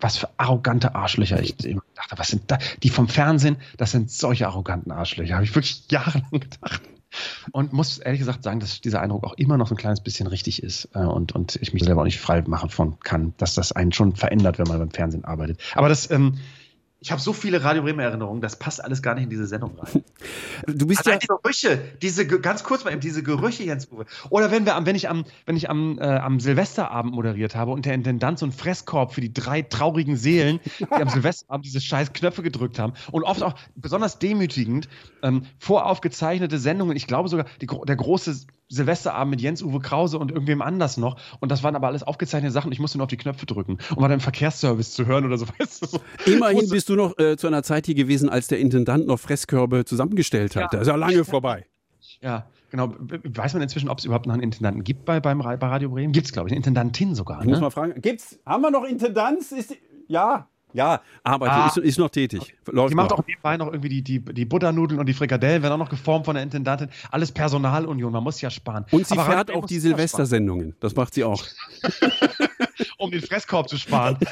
was 0.00 0.16
für 0.16 0.28
arrogante 0.36 0.94
Arschlöcher 0.94 1.40
ich 1.42 1.56
dachte, 1.56 2.16
was 2.16 2.28
sind 2.28 2.50
da, 2.50 2.58
die 2.82 2.90
vom 2.90 3.08
Fernsehen, 3.08 3.56
das 3.76 3.90
sind 3.90 4.10
solche 4.10 4.46
arroganten 4.46 4.92
Arschlöcher, 4.92 5.34
habe 5.34 5.44
ich 5.44 5.54
wirklich 5.54 5.84
jahrelang 5.90 6.30
gedacht. 6.30 6.82
Und 7.52 7.72
muss 7.72 7.98
ehrlich 7.98 8.20
gesagt 8.20 8.42
sagen, 8.42 8.60
dass 8.60 8.80
dieser 8.80 9.00
Eindruck 9.00 9.24
auch 9.24 9.34
immer 9.34 9.56
noch 9.56 9.68
so 9.68 9.74
ein 9.74 9.78
kleines 9.78 10.00
bisschen 10.00 10.26
richtig 10.26 10.62
ist 10.62 10.88
äh, 10.94 10.98
und, 10.98 11.32
und 11.32 11.56
ich 11.56 11.72
mich 11.72 11.84
selber 11.84 12.02
auch 12.02 12.06
nicht 12.06 12.20
frei 12.20 12.42
machen 12.46 12.70
von 12.70 12.98
kann, 13.00 13.34
dass 13.38 13.54
das 13.54 13.72
einen 13.72 13.92
schon 13.92 14.14
verändert, 14.16 14.58
wenn 14.58 14.68
man 14.68 14.78
beim 14.78 14.90
Fernsehen 14.90 15.24
arbeitet. 15.24 15.60
Aber 15.74 15.88
das 15.88 16.10
ähm, 16.10 16.38
ich 17.04 17.12
habe 17.12 17.20
so 17.20 17.34
viele 17.34 17.62
Radio 17.62 17.82
Bremen 17.82 18.00
Erinnerungen, 18.00 18.40
das 18.40 18.56
passt 18.56 18.82
alles 18.82 19.02
gar 19.02 19.14
nicht 19.14 19.24
in 19.24 19.30
diese 19.30 19.46
Sendung 19.46 19.78
rein. 19.78 20.02
Du 20.66 20.86
bist 20.86 21.06
Allein 21.06 21.18
ja 21.20 21.36
die 21.36 21.42
Gerüche, 21.42 21.78
diese 22.00 22.26
ganz 22.26 22.64
kurz 22.64 22.84
mal 22.84 22.92
eben 22.92 23.02
diese 23.02 23.22
Gerüche 23.22 23.62
Jens 23.62 23.92
Uwe. 23.92 24.06
Oder 24.30 24.50
wenn 24.50 24.64
wir 24.64 24.74
am 24.74 24.86
wenn 24.86 24.96
ich 24.96 25.10
am 25.10 25.26
wenn 25.44 25.56
ich 25.56 25.68
am, 25.68 25.98
äh, 25.98 26.04
am 26.04 26.40
Silvesterabend 26.40 27.14
moderiert 27.14 27.54
habe 27.54 27.72
und 27.72 27.84
der 27.84 27.92
Intendant 27.92 28.38
so 28.38 28.46
einen 28.46 28.52
Fresskorb 28.52 29.12
für 29.12 29.20
die 29.20 29.34
drei 29.34 29.60
traurigen 29.60 30.16
Seelen, 30.16 30.60
die 30.78 30.90
am 30.90 31.08
Silvesterabend 31.10 31.66
diese 31.66 31.82
scheiß 31.82 32.14
Knöpfe 32.14 32.42
gedrückt 32.42 32.78
haben 32.78 32.94
und 33.12 33.24
oft 33.24 33.42
auch 33.42 33.54
besonders 33.74 34.18
demütigend 34.18 34.88
ähm, 35.22 35.42
voraufgezeichnete 35.58 36.58
Sendungen, 36.58 36.96
ich 36.96 37.06
glaube 37.06 37.28
sogar 37.28 37.44
die, 37.60 37.66
der 37.66 37.96
große 37.96 38.46
Silvesterabend 38.68 39.30
mit 39.30 39.40
Jens-Uwe 39.40 39.80
Krause 39.80 40.18
und 40.18 40.30
irgendwem 40.30 40.62
anders 40.62 40.96
noch. 40.96 41.18
Und 41.40 41.52
das 41.52 41.62
waren 41.62 41.76
aber 41.76 41.86
alles 41.86 42.02
aufgezeichnete 42.02 42.52
Sachen. 42.52 42.72
Ich 42.72 42.78
musste 42.78 42.98
nur 42.98 43.04
auf 43.04 43.10
die 43.10 43.16
Knöpfe 43.16 43.46
drücken, 43.46 43.78
um 43.94 44.02
mal 44.02 44.08
den 44.08 44.20
Verkehrsservice 44.20 44.92
zu 44.92 45.06
hören 45.06 45.24
oder 45.24 45.38
so. 45.38 45.46
Weißt 45.58 45.82
du, 45.82 45.86
so. 45.86 46.00
Immerhin 46.26 46.68
bist 46.68 46.88
du 46.88 46.96
noch 46.96 47.18
äh, 47.18 47.36
zu 47.36 47.46
einer 47.46 47.62
Zeit 47.62 47.86
hier 47.86 47.94
gewesen, 47.94 48.28
als 48.28 48.48
der 48.48 48.58
Intendant 48.58 49.06
noch 49.06 49.18
Fresskörbe 49.18 49.84
zusammengestellt 49.84 50.56
hat. 50.56 50.62
Ja. 50.62 50.68
Das 50.78 50.82
ist 50.82 50.88
ja 50.88 50.96
lange 50.96 51.24
vorbei. 51.24 51.66
Ja, 52.20 52.46
genau. 52.70 52.94
Weiß 52.98 53.52
man 53.54 53.62
inzwischen, 53.62 53.88
ob 53.88 53.98
es 53.98 54.04
überhaupt 54.04 54.26
noch 54.26 54.34
einen 54.34 54.42
Intendanten 54.42 54.82
gibt 54.84 55.04
bei, 55.04 55.20
beim, 55.20 55.38
bei 55.38 55.54
Radio 55.54 55.90
Bremen? 55.90 56.12
Gibt 56.12 56.26
es, 56.26 56.32
glaube 56.32 56.48
ich, 56.48 56.52
eine 56.52 56.58
Intendantin 56.58 57.14
sogar. 57.14 57.40
Ich 57.40 57.46
ne? 57.46 57.52
muss 57.52 57.60
mal 57.60 57.70
fragen, 57.70 58.00
gibt's? 58.00 58.38
Haben 58.46 58.62
wir 58.62 58.70
noch 58.70 58.84
Intendanz? 58.84 59.52
Ist, 59.52 59.76
ja, 60.08 60.48
ja, 60.74 61.00
arbeitet, 61.22 61.56
ah, 61.56 61.66
ist, 61.68 61.76
ist, 61.76 61.98
noch 61.98 62.10
tätig. 62.10 62.54
Läuft 62.66 62.90
die 62.90 62.96
macht 62.96 63.10
noch. 63.10 63.20
auch 63.20 63.26
nebenbei 63.26 63.56
noch 63.56 63.68
irgendwie 63.68 63.88
die, 63.88 64.02
die, 64.02 64.20
die 64.20 64.44
Butternudeln 64.44 64.98
und 64.98 65.06
die 65.06 65.14
Frikadellen, 65.14 65.62
werden 65.62 65.72
auch 65.74 65.78
noch 65.78 65.88
geformt 65.88 66.24
von 66.24 66.34
der 66.34 66.42
Intendantin. 66.42 66.88
Alles 67.12 67.30
Personalunion, 67.30 68.12
man 68.12 68.24
muss 68.24 68.40
ja 68.40 68.50
sparen. 68.50 68.84
Und 68.90 69.06
sie 69.06 69.16
Aber 69.16 69.30
fährt 69.30 69.52
auch 69.52 69.66
die 69.66 69.78
Silvestersendungen. 69.78 70.74
Das 70.80 70.96
macht 70.96 71.14
sie 71.14 71.22
auch. 71.22 71.42
um 72.98 73.12
den 73.12 73.22
Fresskorb 73.22 73.68
zu 73.68 73.78
sparen. 73.78 74.18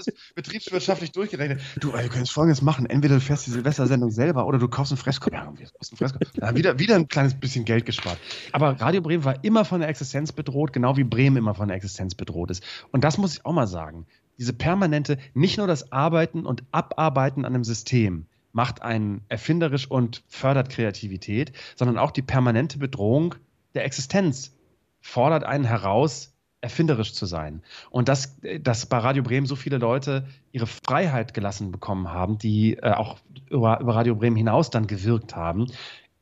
alles 0.00 0.32
betriebswirtschaftlich 0.34 1.12
durchgerechnet. 1.12 1.60
Du, 1.78 1.92
ey, 1.92 2.04
du 2.04 2.08
könntest 2.08 2.32
folgendes 2.32 2.62
machen. 2.62 2.86
Entweder 2.86 3.16
du 3.16 3.20
fährst 3.20 3.46
die 3.46 3.50
Silvestersendung 3.50 4.10
selber 4.10 4.46
oder 4.46 4.58
du 4.58 4.68
kaufst 4.68 4.92
einen 4.92 4.98
Fresskorb. 4.98 5.34
Ja, 5.34 5.44
du 5.44 5.54
kaufst 5.56 5.92
einen 5.92 5.98
Fresskorb. 5.98 6.24
Ja, 6.40 6.54
wieder, 6.54 6.78
wieder 6.78 6.96
ein 6.96 7.08
kleines 7.08 7.38
bisschen 7.38 7.64
Geld 7.64 7.86
gespart. 7.86 8.18
Aber 8.52 8.80
Radio 8.80 9.02
Bremen 9.02 9.24
war 9.24 9.44
immer 9.44 9.64
von 9.64 9.80
der 9.80 9.88
Existenz 9.88 10.32
bedroht, 10.32 10.72
genau 10.72 10.96
wie 10.96 11.04
Bremen 11.04 11.36
immer 11.36 11.54
von 11.54 11.68
der 11.68 11.76
Existenz 11.76 12.14
bedroht 12.14 12.50
ist. 12.50 12.64
Und 12.92 13.04
das 13.04 13.18
muss 13.18 13.34
ich 13.34 13.44
auch 13.44 13.52
mal 13.52 13.66
sagen 13.66 14.06
diese 14.40 14.54
permanente, 14.54 15.18
nicht 15.34 15.58
nur 15.58 15.66
das 15.66 15.92
Arbeiten 15.92 16.46
und 16.46 16.64
Abarbeiten 16.72 17.44
an 17.44 17.54
einem 17.54 17.64
System 17.64 18.26
macht 18.52 18.82
einen 18.82 19.20
erfinderisch 19.28 19.88
und 19.88 20.24
fördert 20.26 20.70
Kreativität, 20.70 21.52
sondern 21.76 21.98
auch 21.98 22.10
die 22.10 22.22
permanente 22.22 22.78
Bedrohung 22.78 23.36
der 23.74 23.84
Existenz 23.84 24.56
fordert 25.00 25.44
einen 25.44 25.64
heraus, 25.64 26.34
erfinderisch 26.62 27.12
zu 27.12 27.26
sein. 27.26 27.62
Und 27.90 28.08
dass, 28.08 28.38
dass 28.60 28.86
bei 28.86 28.98
Radio 28.98 29.22
Bremen 29.22 29.46
so 29.46 29.56
viele 29.56 29.78
Leute 29.78 30.26
ihre 30.52 30.66
Freiheit 30.66 31.32
gelassen 31.32 31.70
bekommen 31.70 32.08
haben, 32.10 32.38
die 32.38 32.74
äh, 32.78 32.92
auch 32.92 33.18
über, 33.50 33.80
über 33.80 33.94
Radio 33.94 34.16
Bremen 34.16 34.36
hinaus 34.36 34.70
dann 34.70 34.86
gewirkt 34.86 35.36
haben. 35.36 35.66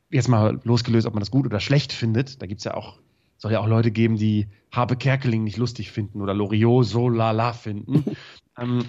Jetzt 0.09 0.27
mal 0.27 0.59
losgelöst, 0.63 1.07
ob 1.07 1.13
man 1.13 1.21
das 1.21 1.31
gut 1.31 1.45
oder 1.45 1.59
schlecht 1.59 1.93
findet. 1.93 2.41
Da 2.41 2.47
gibt 2.47 2.59
es 2.59 2.65
ja 2.65 2.73
auch 2.73 2.99
soll 3.39 3.53
ja 3.53 3.59
auch 3.59 3.67
Leute 3.67 3.89
geben, 3.89 4.17
die 4.17 4.47
Habe 4.71 4.95
Kerkeling 4.95 5.43
nicht 5.43 5.57
lustig 5.57 5.91
finden 5.91 6.21
oder 6.21 6.35
Loriot 6.35 6.85
so 6.85 7.09
lala 7.09 7.53
finden. 7.53 8.15
ähm, 8.59 8.85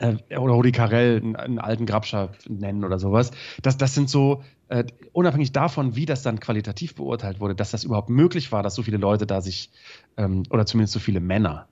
äh, 0.00 0.16
oder 0.36 0.54
Rudi 0.54 0.72
Carell, 0.72 1.18
einen, 1.18 1.36
einen, 1.36 1.58
alten 1.58 1.86
Grabscher 1.86 2.32
nennen 2.48 2.84
oder 2.84 2.98
sowas. 2.98 3.30
Das, 3.62 3.76
das 3.76 3.94
sind 3.94 4.10
so, 4.10 4.42
äh, 4.68 4.84
unabhängig 5.12 5.52
davon, 5.52 5.94
wie 5.94 6.06
das 6.06 6.22
dann 6.22 6.40
qualitativ 6.40 6.94
beurteilt 6.96 7.38
wurde, 7.38 7.54
dass 7.54 7.70
das 7.70 7.84
überhaupt 7.84 8.10
möglich 8.10 8.50
war, 8.50 8.62
dass 8.62 8.74
so 8.74 8.82
viele 8.82 8.96
Leute 8.96 9.26
da 9.26 9.40
sich, 9.40 9.70
ähm, 10.16 10.42
oder 10.50 10.66
zumindest 10.66 10.94
so 10.94 10.98
viele 10.98 11.20
Männer, 11.20 11.68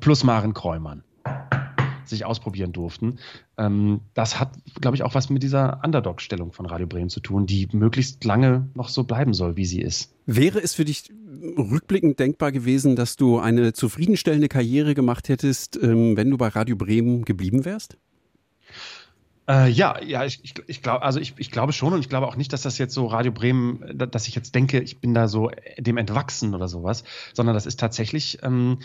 plus 0.00 0.24
Maren 0.24 0.54
Kräumann, 0.54 1.04
sich 2.08 2.24
ausprobieren 2.24 2.72
durften. 2.72 3.18
Ähm, 3.58 4.00
das 4.14 4.40
hat, 4.40 4.52
glaube 4.80 4.96
ich, 4.96 5.02
auch 5.02 5.14
was 5.14 5.30
mit 5.30 5.42
dieser 5.42 5.80
Underdog-Stellung 5.84 6.52
von 6.52 6.66
Radio 6.66 6.86
Bremen 6.86 7.10
zu 7.10 7.20
tun, 7.20 7.46
die 7.46 7.68
möglichst 7.72 8.24
lange 8.24 8.68
noch 8.74 8.88
so 8.88 9.04
bleiben 9.04 9.34
soll, 9.34 9.56
wie 9.56 9.66
sie 9.66 9.80
ist. 9.80 10.14
Wäre 10.26 10.60
es 10.60 10.74
für 10.74 10.84
dich 10.84 11.10
rückblickend 11.56 12.18
denkbar 12.18 12.52
gewesen, 12.52 12.96
dass 12.96 13.16
du 13.16 13.38
eine 13.38 13.72
zufriedenstellende 13.72 14.48
Karriere 14.48 14.94
gemacht 14.94 15.28
hättest, 15.28 15.78
ähm, 15.82 16.16
wenn 16.16 16.30
du 16.30 16.38
bei 16.38 16.48
Radio 16.48 16.76
Bremen 16.76 17.24
geblieben 17.24 17.64
wärst? 17.64 17.96
Äh, 19.48 19.70
ja, 19.70 20.00
ja, 20.00 20.24
ich, 20.24 20.40
ich, 20.44 20.54
ich 20.68 20.82
glaube, 20.82 21.02
also 21.02 21.18
ich, 21.18 21.34
ich 21.36 21.50
glaube 21.50 21.72
schon 21.72 21.92
und 21.92 22.00
ich 22.00 22.08
glaube 22.08 22.28
auch 22.28 22.36
nicht, 22.36 22.52
dass 22.52 22.62
das 22.62 22.78
jetzt 22.78 22.94
so 22.94 23.06
Radio 23.06 23.32
Bremen, 23.32 23.98
dass 23.98 24.28
ich 24.28 24.36
jetzt 24.36 24.54
denke, 24.54 24.80
ich 24.80 25.00
bin 25.00 25.14
da 25.14 25.26
so 25.26 25.50
dem 25.78 25.96
entwachsen 25.96 26.54
oder 26.54 26.68
sowas, 26.68 27.02
sondern 27.34 27.54
das 27.54 27.66
ist 27.66 27.80
tatsächlich 27.80 28.38
ähm, 28.42 28.78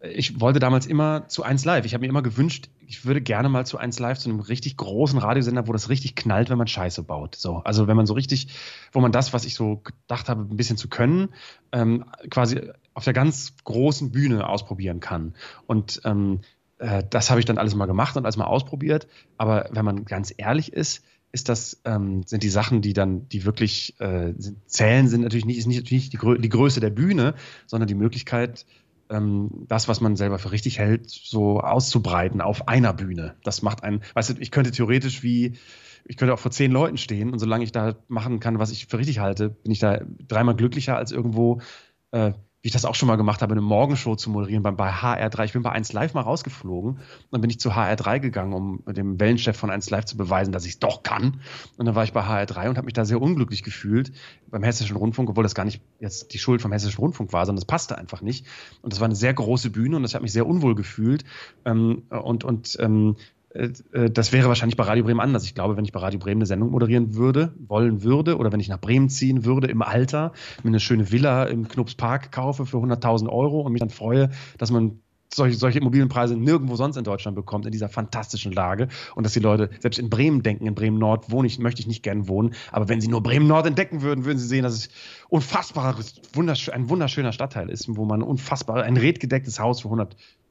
ich 0.00 0.40
wollte 0.40 0.60
damals 0.60 0.86
immer 0.86 1.28
zu 1.28 1.42
1 1.42 1.64
Live. 1.66 1.84
Ich 1.84 1.92
habe 1.92 2.00
mir 2.00 2.08
immer 2.08 2.22
gewünscht, 2.22 2.70
ich 2.86 3.04
würde 3.04 3.20
gerne 3.20 3.50
mal 3.50 3.66
zu 3.66 3.76
1 3.76 3.98
Live, 3.98 4.18
zu 4.18 4.30
einem 4.30 4.40
richtig 4.40 4.78
großen 4.78 5.18
Radiosender, 5.18 5.68
wo 5.68 5.72
das 5.72 5.90
richtig 5.90 6.14
knallt, 6.14 6.48
wenn 6.48 6.56
man 6.56 6.66
Scheiße 6.66 7.02
baut. 7.02 7.36
So, 7.36 7.58
also 7.58 7.86
wenn 7.86 7.96
man 7.96 8.06
so 8.06 8.14
richtig, 8.14 8.48
wo 8.92 9.00
man 9.00 9.12
das, 9.12 9.34
was 9.34 9.44
ich 9.44 9.54
so 9.54 9.76
gedacht 9.76 10.30
habe, 10.30 10.42
ein 10.42 10.56
bisschen 10.56 10.78
zu 10.78 10.88
können, 10.88 11.28
ähm, 11.72 12.06
quasi 12.30 12.60
auf 12.94 13.04
der 13.04 13.12
ganz 13.12 13.54
großen 13.64 14.10
Bühne 14.10 14.48
ausprobieren 14.48 15.00
kann. 15.00 15.34
Und 15.66 16.00
ähm, 16.04 16.40
äh, 16.78 17.04
das 17.08 17.28
habe 17.28 17.40
ich 17.40 17.46
dann 17.46 17.58
alles 17.58 17.74
mal 17.74 17.86
gemacht 17.86 18.16
und 18.16 18.24
alles 18.24 18.38
mal 18.38 18.46
ausprobiert. 18.46 19.06
Aber 19.36 19.68
wenn 19.70 19.84
man 19.84 20.06
ganz 20.06 20.32
ehrlich 20.34 20.72
ist, 20.72 21.04
ist 21.32 21.48
das, 21.48 21.80
ähm, 21.84 22.22
sind 22.24 22.42
die 22.42 22.48
Sachen, 22.48 22.80
die 22.80 22.94
dann, 22.94 23.28
die 23.28 23.44
wirklich 23.44 24.00
äh, 24.00 24.34
zählen, 24.66 25.08
sind 25.08 25.20
natürlich 25.20 25.44
nicht, 25.44 25.58
ist 25.58 25.66
nicht, 25.66 25.90
nicht 25.90 26.12
die, 26.12 26.16
Grö 26.16 26.38
die 26.38 26.48
Größe 26.48 26.80
der 26.80 26.90
Bühne, 26.90 27.34
sondern 27.66 27.86
die 27.86 27.94
Möglichkeit, 27.94 28.64
ähm, 29.10 29.66
das, 29.68 29.88
was 29.88 30.00
man 30.00 30.16
selber 30.16 30.38
für 30.38 30.52
richtig 30.52 30.78
hält, 30.78 31.10
so 31.10 31.60
auszubreiten 31.60 32.40
auf 32.40 32.68
einer 32.68 32.92
Bühne. 32.92 33.36
Das 33.42 33.62
macht 33.62 33.82
einen, 33.82 34.02
weißt 34.14 34.30
du, 34.30 34.34
ich 34.40 34.50
könnte 34.50 34.70
theoretisch 34.70 35.22
wie, 35.22 35.58
ich 36.04 36.16
könnte 36.16 36.32
auch 36.32 36.38
vor 36.38 36.50
zehn 36.50 36.70
Leuten 36.70 36.96
stehen 36.96 37.32
und 37.32 37.38
solange 37.38 37.64
ich 37.64 37.72
da 37.72 37.96
machen 38.08 38.40
kann, 38.40 38.58
was 38.58 38.70
ich 38.70 38.86
für 38.86 38.98
richtig 38.98 39.18
halte, 39.18 39.50
bin 39.50 39.72
ich 39.72 39.80
da 39.80 40.00
dreimal 40.26 40.56
glücklicher 40.56 40.96
als 40.96 41.12
irgendwo 41.12 41.60
äh, 42.12 42.32
wie 42.62 42.68
ich 42.68 42.72
das 42.72 42.84
auch 42.84 42.94
schon 42.94 43.06
mal 43.06 43.16
gemacht 43.16 43.40
habe, 43.40 43.52
eine 43.52 43.62
Morgenshow 43.62 44.16
zu 44.16 44.28
moderieren 44.28 44.62
bei, 44.62 44.70
bei 44.70 44.90
HR3. 44.90 45.44
Ich 45.44 45.52
bin 45.54 45.62
bei 45.62 45.72
1 45.72 45.94
Live 45.94 46.12
mal 46.12 46.20
rausgeflogen. 46.20 46.98
Dann 47.30 47.40
bin 47.40 47.48
ich 47.48 47.58
zu 47.58 47.70
HR3 47.70 48.20
gegangen, 48.20 48.52
um 48.52 48.82
dem 48.86 49.18
Wellenchef 49.18 49.56
von 49.56 49.70
1 49.70 49.88
Live 49.88 50.04
zu 50.04 50.18
beweisen, 50.18 50.52
dass 50.52 50.66
ich 50.66 50.72
es 50.72 50.78
doch 50.78 51.02
kann. 51.02 51.40
Und 51.78 51.86
dann 51.86 51.94
war 51.94 52.04
ich 52.04 52.12
bei 52.12 52.22
HR3 52.22 52.68
und 52.68 52.76
habe 52.76 52.84
mich 52.84 52.92
da 52.92 53.06
sehr 53.06 53.20
unglücklich 53.20 53.62
gefühlt 53.62 54.12
beim 54.50 54.62
Hessischen 54.62 54.96
Rundfunk, 54.96 55.30
obwohl 55.30 55.44
das 55.44 55.54
gar 55.54 55.64
nicht 55.64 55.80
jetzt 56.00 56.34
die 56.34 56.38
Schuld 56.38 56.60
vom 56.60 56.72
Hessischen 56.72 57.00
Rundfunk 57.00 57.32
war, 57.32 57.46
sondern 57.46 57.60
das 57.60 57.66
passte 57.66 57.96
einfach 57.96 58.20
nicht. 58.20 58.46
Und 58.82 58.92
das 58.92 59.00
war 59.00 59.06
eine 59.06 59.16
sehr 59.16 59.32
große 59.32 59.70
Bühne 59.70 59.96
und 59.96 60.02
das 60.02 60.14
hat 60.14 60.20
mich 60.20 60.32
sehr 60.32 60.46
unwohl 60.46 60.74
gefühlt. 60.74 61.24
Ähm, 61.64 62.02
und 62.10 62.44
und 62.44 62.76
ähm, 62.78 63.16
äh, 63.16 63.20
äh, 63.20 63.39
das 63.52 64.32
wäre 64.32 64.48
wahrscheinlich 64.48 64.76
bei 64.76 64.84
Radio 64.84 65.04
Bremen 65.04 65.20
anders. 65.20 65.44
Ich 65.44 65.54
glaube, 65.54 65.76
wenn 65.76 65.84
ich 65.84 65.92
bei 65.92 66.00
Radio 66.00 66.20
Bremen 66.20 66.38
eine 66.38 66.46
Sendung 66.46 66.70
moderieren 66.70 67.14
würde, 67.16 67.52
wollen 67.66 68.02
würde, 68.02 68.38
oder 68.38 68.52
wenn 68.52 68.60
ich 68.60 68.68
nach 68.68 68.80
Bremen 68.80 69.08
ziehen 69.08 69.44
würde 69.44 69.66
im 69.66 69.82
Alter, 69.82 70.32
mir 70.62 70.68
eine 70.68 70.80
schöne 70.80 71.10
Villa 71.10 71.44
im 71.44 71.66
Knups 71.66 71.96
Park 71.96 72.30
kaufe 72.30 72.64
für 72.64 72.76
100.000 72.76 73.28
Euro 73.28 73.62
und 73.62 73.72
mich 73.72 73.80
dann 73.80 73.90
freue, 73.90 74.30
dass 74.58 74.70
man 74.70 75.00
solche, 75.32 75.56
solche 75.56 75.78
Immobilienpreise 75.78 76.36
nirgendwo 76.36 76.76
sonst 76.76 76.96
in 76.96 77.04
Deutschland 77.04 77.36
bekommt, 77.36 77.66
in 77.66 77.72
dieser 77.72 77.88
fantastischen 77.88 78.52
Lage. 78.52 78.88
Und 79.14 79.24
dass 79.24 79.32
die 79.32 79.40
Leute 79.40 79.70
selbst 79.80 79.98
in 79.98 80.10
Bremen 80.10 80.42
denken, 80.42 80.66
in 80.66 80.74
Bremen 80.74 80.98
Nord 80.98 81.30
wohne 81.30 81.46
ich, 81.46 81.58
möchte 81.58 81.80
ich 81.80 81.86
nicht 81.86 82.02
gern 82.02 82.28
wohnen. 82.28 82.54
Aber 82.72 82.88
wenn 82.88 83.00
sie 83.00 83.08
nur 83.08 83.22
Bremen 83.22 83.46
Nord 83.46 83.66
entdecken 83.66 84.02
würden, 84.02 84.24
würden 84.24 84.38
sie 84.38 84.46
sehen, 84.46 84.62
dass 84.62 84.74
es 84.74 84.88
unfassbares, 85.28 86.20
wunderschön, 86.32 86.74
ein 86.74 86.88
wunderschöner 86.88 87.32
Stadtteil 87.32 87.70
ist, 87.70 87.96
wo 87.96 88.04
man 88.04 88.22
unfassbar 88.22 88.82
ein 88.82 88.96
redgedecktes 88.96 89.60
Haus 89.60 89.82
für 89.82 89.88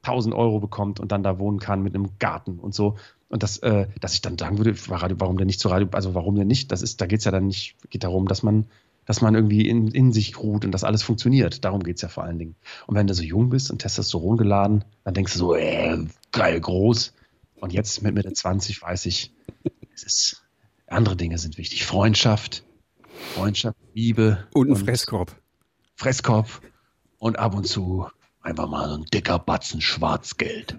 100.000 0.04 0.34
Euro 0.34 0.60
bekommt 0.60 1.00
und 1.00 1.12
dann 1.12 1.22
da 1.22 1.38
wohnen 1.38 1.58
kann 1.58 1.82
mit 1.82 1.94
einem 1.94 2.10
Garten 2.18 2.58
und 2.58 2.74
so. 2.74 2.96
Und 3.28 3.42
das, 3.42 3.58
äh, 3.58 3.86
dass 4.00 4.14
ich 4.14 4.22
dann 4.22 4.38
sagen 4.38 4.58
würde, 4.58 4.74
warum 4.88 5.36
denn 5.38 5.46
nicht 5.46 5.60
zu 5.60 5.68
Radio, 5.68 5.88
also 5.92 6.14
warum 6.14 6.34
denn 6.34 6.48
nicht? 6.48 6.72
Das 6.72 6.82
ist, 6.82 7.00
da 7.00 7.06
geht 7.06 7.20
es 7.20 7.24
ja 7.24 7.30
dann 7.30 7.46
nicht, 7.46 7.76
geht 7.90 8.04
darum, 8.04 8.26
dass 8.26 8.42
man 8.42 8.66
dass 9.06 9.22
man 9.22 9.34
irgendwie 9.34 9.68
in, 9.68 9.88
in 9.88 10.12
sich 10.12 10.38
ruht 10.38 10.64
und 10.64 10.70
dass 10.70 10.84
alles 10.84 11.02
funktioniert. 11.02 11.64
Darum 11.64 11.82
geht 11.82 11.96
es 11.96 12.02
ja 12.02 12.08
vor 12.08 12.22
allen 12.22 12.38
Dingen. 12.38 12.54
Und 12.86 12.94
wenn 12.94 13.08
du 13.08 13.14
so 13.14 13.24
jung 13.24 13.48
bist 13.48 13.68
und 13.70 13.78
Testosteron 13.78 14.36
geladen, 14.36 14.84
dann 15.02 15.14
denkst 15.14 15.32
du 15.32 15.38
so, 15.40 15.54
äh, 15.56 15.98
geil, 16.30 16.60
groß. 16.60 17.12
Und 17.56 17.72
jetzt 17.72 18.02
mit 18.02 18.14
Mitte 18.14 18.32
20 18.32 18.80
weiß 18.80 19.06
ich, 19.06 19.32
es 19.92 20.04
ist, 20.04 20.44
andere 20.86 21.16
Dinge 21.16 21.38
sind 21.38 21.58
wichtig. 21.58 21.86
Freundschaft, 21.86 22.62
Freundschaft, 23.34 23.76
Liebe. 23.94 24.46
Und 24.54 24.68
ein 24.68 24.74
und 24.74 24.84
Fresskorb. 24.84 25.36
Fresskorb. 25.96 26.60
Und 27.18 27.36
ab 27.38 27.56
und 27.56 27.66
zu 27.66 28.06
einfach 28.42 28.68
mal 28.68 28.88
so 28.88 28.94
ein 28.96 29.04
dicker 29.04 29.38
Batzen 29.38 29.80
Schwarzgeld. 29.80 30.76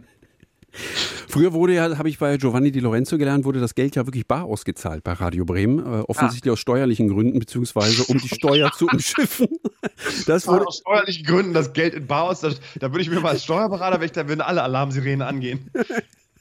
Früher 1.28 1.52
wurde 1.52 1.74
ja, 1.74 1.98
habe 1.98 2.08
ich 2.08 2.18
bei 2.18 2.38
Giovanni 2.38 2.72
Di 2.72 2.80
Lorenzo 2.80 3.18
gelernt, 3.18 3.44
wurde 3.44 3.60
das 3.60 3.76
Geld 3.76 3.96
ja 3.98 4.06
wirklich 4.08 4.26
bar 4.26 4.46
ausgezahlt 4.46 5.04
bei 5.04 5.12
Radio 5.14 5.44
Bremen. 5.44 5.80
Äh, 5.80 6.04
offensichtlich 6.08 6.50
ah. 6.50 6.54
aus 6.54 6.60
steuerlichen 6.60 7.10
Gründen, 7.10 7.40
beziehungsweise 7.40 8.04
um 8.06 8.18
die 8.18 8.30
Steuer 8.30 8.72
zu 8.72 8.88
umschiffen. 8.88 9.48
Das 10.26 10.48
wurde 10.48 10.68
aus 10.68 10.78
steuerlichen 10.78 11.26
Gründen 11.26 11.54
das 11.54 11.74
Geld 11.74 11.94
in 11.94 12.08
bar 12.08 12.24
aus. 12.24 12.42
Da, 12.42 12.52
da 12.80 12.92
würde 12.92 13.02
ich 13.02 13.10
mir 13.10 13.20
mal 13.20 13.30
als 13.30 13.44
Steuerberater, 13.44 14.02
ich, 14.02 14.12
da 14.12 14.28
würden 14.28 14.42
alle 14.42 14.64
Alarmsirenen 14.64 15.22
angehen. 15.22 15.70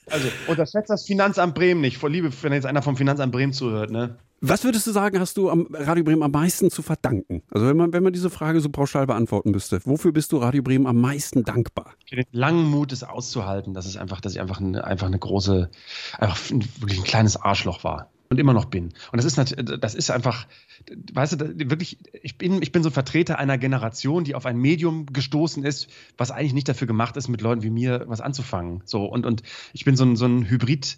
Also 0.06 0.26
unterschätzt 0.48 0.90
das 0.90 1.06
Finanzamt 1.06 1.54
Bremen 1.54 1.80
nicht. 1.80 1.96
Vor 1.96 2.10
Liebe, 2.10 2.32
wenn 2.42 2.52
jetzt 2.52 2.66
einer 2.66 2.82
vom 2.82 2.96
Finanzamt 2.96 3.30
Bremen 3.32 3.52
zuhört, 3.52 3.92
ne? 3.92 4.18
Was 4.42 4.64
würdest 4.64 4.86
du 4.86 4.92
sagen, 4.92 5.20
hast 5.20 5.36
du 5.36 5.50
am 5.50 5.68
Radio 5.70 6.02
Bremen 6.02 6.22
am 6.22 6.30
meisten 6.30 6.70
zu 6.70 6.80
verdanken? 6.80 7.42
Also 7.50 7.66
wenn 7.66 7.76
man, 7.76 7.92
wenn 7.92 8.02
man 8.02 8.14
diese 8.14 8.30
Frage 8.30 8.62
so 8.62 8.70
pauschal 8.70 9.06
beantworten 9.06 9.50
müsste, 9.50 9.80
wofür 9.84 10.12
bist 10.12 10.32
du 10.32 10.38
Radio 10.38 10.62
Bremen 10.62 10.86
am 10.86 10.98
meisten 10.98 11.44
dankbar? 11.44 11.92
Den 12.10 12.24
langen 12.32 12.64
Mut, 12.64 12.90
es 12.92 13.02
auszuhalten, 13.02 13.74
dass 13.74 13.84
es 13.84 13.98
einfach, 13.98 14.22
dass 14.22 14.32
ich 14.32 14.40
einfach 14.40 14.58
eine, 14.58 14.82
einfach 14.82 15.08
eine 15.08 15.18
große, 15.18 15.70
einfach 16.18 16.38
wirklich 16.78 17.00
ein 17.00 17.04
kleines 17.04 17.36
Arschloch 17.36 17.84
war 17.84 18.08
und 18.30 18.38
immer 18.38 18.54
noch 18.54 18.64
bin. 18.64 18.94
Und 19.12 19.16
das 19.16 19.26
ist 19.26 19.36
natürlich, 19.36 19.78
das 19.78 19.94
ist 19.94 20.10
einfach, 20.10 20.46
weißt 21.12 21.38
du, 21.38 21.70
wirklich, 21.70 21.98
ich 22.22 22.38
bin, 22.38 22.62
ich 22.62 22.72
bin 22.72 22.82
so 22.82 22.88
ein 22.88 22.92
Vertreter 22.92 23.38
einer 23.38 23.58
Generation, 23.58 24.24
die 24.24 24.34
auf 24.34 24.46
ein 24.46 24.56
Medium 24.56 25.04
gestoßen 25.06 25.64
ist, 25.64 25.88
was 26.16 26.30
eigentlich 26.30 26.54
nicht 26.54 26.68
dafür 26.68 26.86
gemacht 26.86 27.16
ist, 27.16 27.28
mit 27.28 27.42
Leuten 27.42 27.62
wie 27.62 27.70
mir 27.70 28.04
was 28.06 28.20
anzufangen. 28.22 28.82
So, 28.86 29.04
und, 29.04 29.26
und 29.26 29.42
ich 29.74 29.84
bin 29.84 29.96
so 29.96 30.04
ein, 30.04 30.16
so 30.16 30.26
ein 30.26 30.48
Hybrid, 30.48 30.96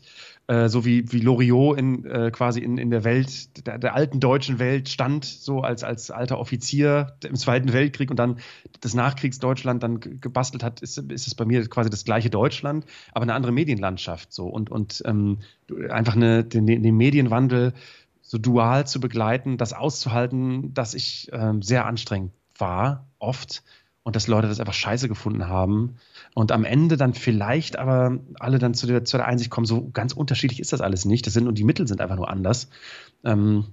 äh, 0.49 0.68
so 0.68 0.84
wie, 0.84 1.11
wie 1.12 1.20
Loriot 1.20 1.78
in, 1.78 2.05
äh, 2.05 2.30
quasi 2.32 2.61
in, 2.61 2.76
in 2.76 2.90
der 2.90 3.05
Welt, 3.05 3.66
der, 3.66 3.78
der, 3.78 3.95
alten 3.95 4.18
deutschen 4.18 4.59
Welt 4.59 4.88
stand, 4.88 5.24
so 5.24 5.61
als, 5.61 5.84
als 5.84 6.11
alter 6.11 6.38
Offizier 6.38 7.16
im 7.24 7.36
Zweiten 7.36 7.72
Weltkrieg 7.72 8.11
und 8.11 8.18
dann 8.18 8.38
das 8.80 8.95
Nachkriegsdeutschland 8.95 9.82
dann 9.82 10.01
gebastelt 10.01 10.62
hat, 10.62 10.80
ist, 10.82 10.99
ist 10.99 11.26
es 11.26 11.34
bei 11.34 11.45
mir 11.45 11.66
quasi 11.68 11.90
das 11.90 12.05
gleiche 12.05 12.28
Deutschland, 12.28 12.86
aber 13.12 13.22
eine 13.22 13.34
andere 13.34 13.53
Medienlandschaft 13.53 14.32
so. 14.32 14.47
Und, 14.47 14.70
und 14.70 15.03
ähm, 15.07 15.38
einfach 15.88 16.16
eine, 16.16 16.45
den, 16.45 16.66
den 16.66 16.97
Medienwandel 16.97 17.72
so 18.20 18.38
dual 18.38 18.86
zu 18.86 18.99
begleiten, 18.99 19.59
das 19.59 19.72
auszuhalten, 19.72 20.74
dass 20.74 20.95
ich 20.95 21.28
ähm, 21.32 21.62
sehr 21.62 21.86
anstrengend 21.86 22.32
war, 22.59 23.07
oft 23.18 23.62
und 24.05 24.17
dass 24.17 24.27
Leute 24.27 24.49
das 24.49 24.61
einfach 24.61 24.75
scheiße 24.75 25.09
gefunden 25.09 25.49
haben 25.49 25.97
und 26.35 26.51
am 26.53 26.65
Ende 26.65 26.97
dann 26.97 27.15
vielleicht 27.15 27.79
aber 27.79 28.19
alle 28.41 28.59
dann 28.59 28.75
zu 28.75 28.87
der, 28.87 29.05
zu 29.05 29.17
der 29.17 29.27
Einsicht 29.27 29.51
kommen, 29.51 29.67
so 29.67 29.91
ganz 29.93 30.13
unterschiedlich 30.13 30.61
ist 30.61 30.73
das 30.73 30.81
alles 30.81 31.05
nicht. 31.05 31.27
Das 31.27 31.35
sind 31.35 31.47
und 31.47 31.57
die 31.57 31.65
Mittel 31.65 31.87
sind 31.87 32.01
einfach 32.01 32.17
nur 32.17 32.29
anders. 32.29 32.69
Ähm, 33.25 33.67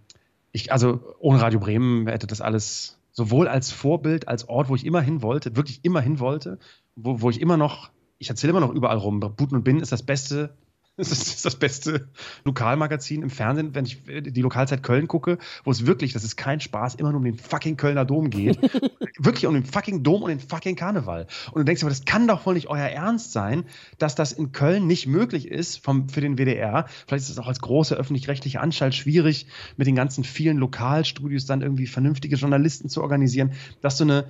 ich, 0.52 0.72
also 0.72 1.16
ohne 1.20 1.42
Radio 1.42 1.60
Bremen 1.60 2.08
hätte 2.08 2.28
das 2.28 2.42
alles 2.42 3.00
sowohl 3.12 3.48
als 3.48 3.72
Vorbild, 3.72 4.28
als 4.28 4.48
Ort, 4.48 4.70
wo 4.70 4.76
ich 4.76 4.86
immer 4.86 5.02
hin 5.02 5.22
wollte, 5.22 5.56
wirklich 5.56 5.80
immer 5.84 6.02
hin 6.02 6.20
wollte, 6.20 6.60
wo, 6.96 7.22
wo 7.22 7.30
ich 7.30 7.42
immer 7.42 7.58
noch, 7.58 7.90
ich 8.20 8.30
erzähle 8.30 8.52
immer 8.52 8.60
noch 8.60 8.74
überall 8.74 8.98
rum, 8.98 9.20
Buten 9.20 9.56
und 9.56 9.64
Bin 9.64 9.80
ist 9.80 9.92
das 9.92 10.04
beste 10.04 10.56
das 11.00 11.12
ist 11.12 11.46
das 11.46 11.56
beste 11.56 12.10
Lokalmagazin 12.44 13.24
im 13.24 13.30
Fernsehen, 13.30 13.74
wenn 13.74 13.86
ich 13.86 14.04
die 14.06 14.42
Lokalzeit 14.42 14.84
Köln 14.84 15.08
gucke, 15.08 15.38
wo 15.64 15.72
es 15.72 15.86
wirklich, 15.86 16.12
das 16.12 16.26
ist 16.26 16.36
kein 16.36 16.60
Spaß, 16.60 16.96
immer 16.96 17.12
nur 17.12 17.20
um 17.20 17.24
den 17.24 17.38
fucking 17.38 17.78
Kölner 17.78 18.04
Dom 18.04 18.30
geht. 18.30 18.60
wirklich 19.18 19.46
um 19.46 19.54
den 19.54 19.64
fucking 19.64 20.04
Dom 20.04 20.24
und 20.24 20.30
den 20.30 20.40
fucking 20.42 20.76
Karneval. 20.76 21.28
Und 21.52 21.60
du 21.60 21.64
denkst 21.64 21.84
aber, 21.84 21.90
das 21.90 22.04
kann 22.04 22.28
doch 22.28 22.46
wohl 22.46 22.54
nicht 22.54 22.68
euer 22.68 22.88
Ernst 22.88 23.32
sein, 23.32 23.64
dass 23.98 24.16
das 24.16 24.34
in 24.34 24.52
Köln 24.52 24.88
nicht 24.88 25.08
möglich 25.08 25.48
ist 25.48 25.84
vom, 25.84 26.10
für 26.10 26.22
den 26.22 26.38
WDR. 26.38 26.86
Vielleicht 27.08 27.24
ist 27.24 27.30
es 27.30 27.40
auch 27.40 27.48
als 27.48 27.62
große 27.62 27.96
öffentlich-rechtliche 27.96 28.60
Anstalt 28.60 28.94
schwierig, 28.94 29.48
mit 29.78 29.88
den 29.88 29.96
ganzen 29.96 30.26
vielen 30.26 30.58
Lokalstudios 30.58 31.46
dann 31.46 31.62
irgendwie 31.62 31.88
vernünftige 31.88 32.36
Journalisten 32.36 32.90
zu 32.90 33.02
organisieren, 33.02 33.54
dass 33.82 33.98
du 33.98 34.04
eine 34.04 34.26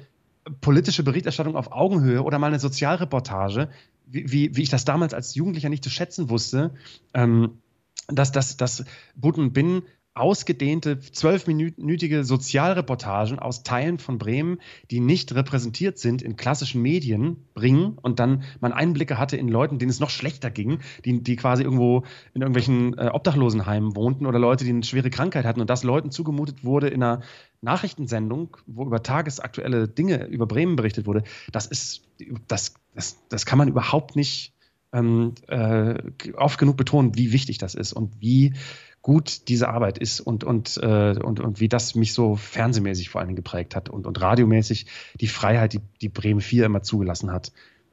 politische 0.62 1.04
Berichterstattung 1.04 1.56
auf 1.56 1.72
Augenhöhe 1.72 2.24
oder 2.24 2.40
mal 2.40 2.48
eine 2.48 2.60
Sozialreportage 2.60 3.70
wie, 4.12 4.56
wie, 4.56 4.62
ich 4.62 4.70
das 4.70 4.86
damals 4.86 5.14
als 5.14 5.36
Jugendlicher 5.36 5.70
nicht 5.70 5.84
zu 5.84 5.90
schätzen 5.90 6.30
wusste, 6.30 6.74
ähm, 7.14 7.60
dass, 8.08 8.32
dass, 8.32 8.58
dass 8.58 8.86
Bud 9.16 9.38
und 9.38 9.54
Bin 9.54 9.84
ausgedehnte 10.16 11.00
zwölfminütige 11.00 12.24
Sozialreportagen 12.24 13.40
aus 13.40 13.64
Teilen 13.64 14.00
von 14.00 14.18
Bremen, 14.18 14.58
die 14.92 15.00
nicht 15.00 15.34
repräsentiert 15.34 15.98
sind 15.98 16.22
in 16.22 16.36
klassischen 16.36 16.82
Medien, 16.82 17.38
bringen 17.54 17.98
und 18.02 18.20
dann 18.20 18.44
man 18.60 18.74
Einblicke 18.74 19.18
hatte 19.18 19.38
in 19.38 19.48
Leuten, 19.48 19.80
denen 19.80 19.92
es 19.92 20.00
noch 20.00 20.10
schlechter 20.10 20.50
ging, 20.50 20.80
die, 21.06 21.24
die 21.24 21.36
quasi 21.38 21.64
irgendwo 21.64 22.04
in 22.34 22.42
irgendwelchen 22.42 22.98
äh, 22.98 23.10
Obdachlosenheimen 23.14 23.96
wohnten 23.96 24.26
oder 24.26 24.40
Leute, 24.40 24.66
die 24.66 24.72
eine 24.72 24.84
schwere 24.84 25.10
Krankheit 25.10 25.46
hatten 25.46 25.62
und 25.62 25.70
das 25.70 25.84
Leuten 25.84 26.12
zugemutet 26.12 26.64
wurde 26.64 26.90
in 26.90 27.02
einer 27.02 27.22
Nachrichtensendung, 27.62 28.58
wo 28.68 28.86
über 28.86 29.04
tagesaktuelle 29.04 29.88
Dinge 29.88 30.26
über 30.26 30.48
Bremen 30.48 30.76
berichtet 30.76 31.06
wurde, 31.06 31.24
das 31.52 31.66
ist, 31.68 32.02
das, 32.48 32.74
das, 32.94 33.18
das 33.30 33.46
kann 33.46 33.58
man 33.58 33.68
überhaupt 33.68 34.16
nicht 34.16 34.54
ähm, 34.92 35.36
äh, 35.48 35.96
oft 36.36 36.60
genug 36.60 36.78
betonen, 36.78 37.16
wie 37.16 37.32
wichtig 37.32 37.58
das 37.58 37.76
ist 37.76 37.94
und 37.94 38.20
wie 38.20 38.54
gut 39.02 39.48
diese 39.48 39.70
Arbeit 39.70 39.98
ist 39.98 40.20
und, 40.20 40.44
und, 40.44 40.78
äh, 40.82 41.18
und, 41.24 41.40
und 41.40 41.60
wie 41.60 41.70
das 41.70 41.96
mich 41.96 42.14
so 42.14 42.36
fernsehmäßig 42.36 43.10
vor 43.10 43.24
Dingen 43.24 43.36
geprägt 43.36 43.76
hat 43.76 43.90
und, 43.90 44.06
und 44.06 44.20
radiomäßig 44.20 44.88
die 45.20 45.28
Freiheit, 45.28 45.74
die, 45.74 45.80
die 46.02 46.10
Bremen 46.10 46.42
4 46.42 46.66
immer 46.66 46.84
zugelassen 46.84 47.32
hat. 47.32 47.52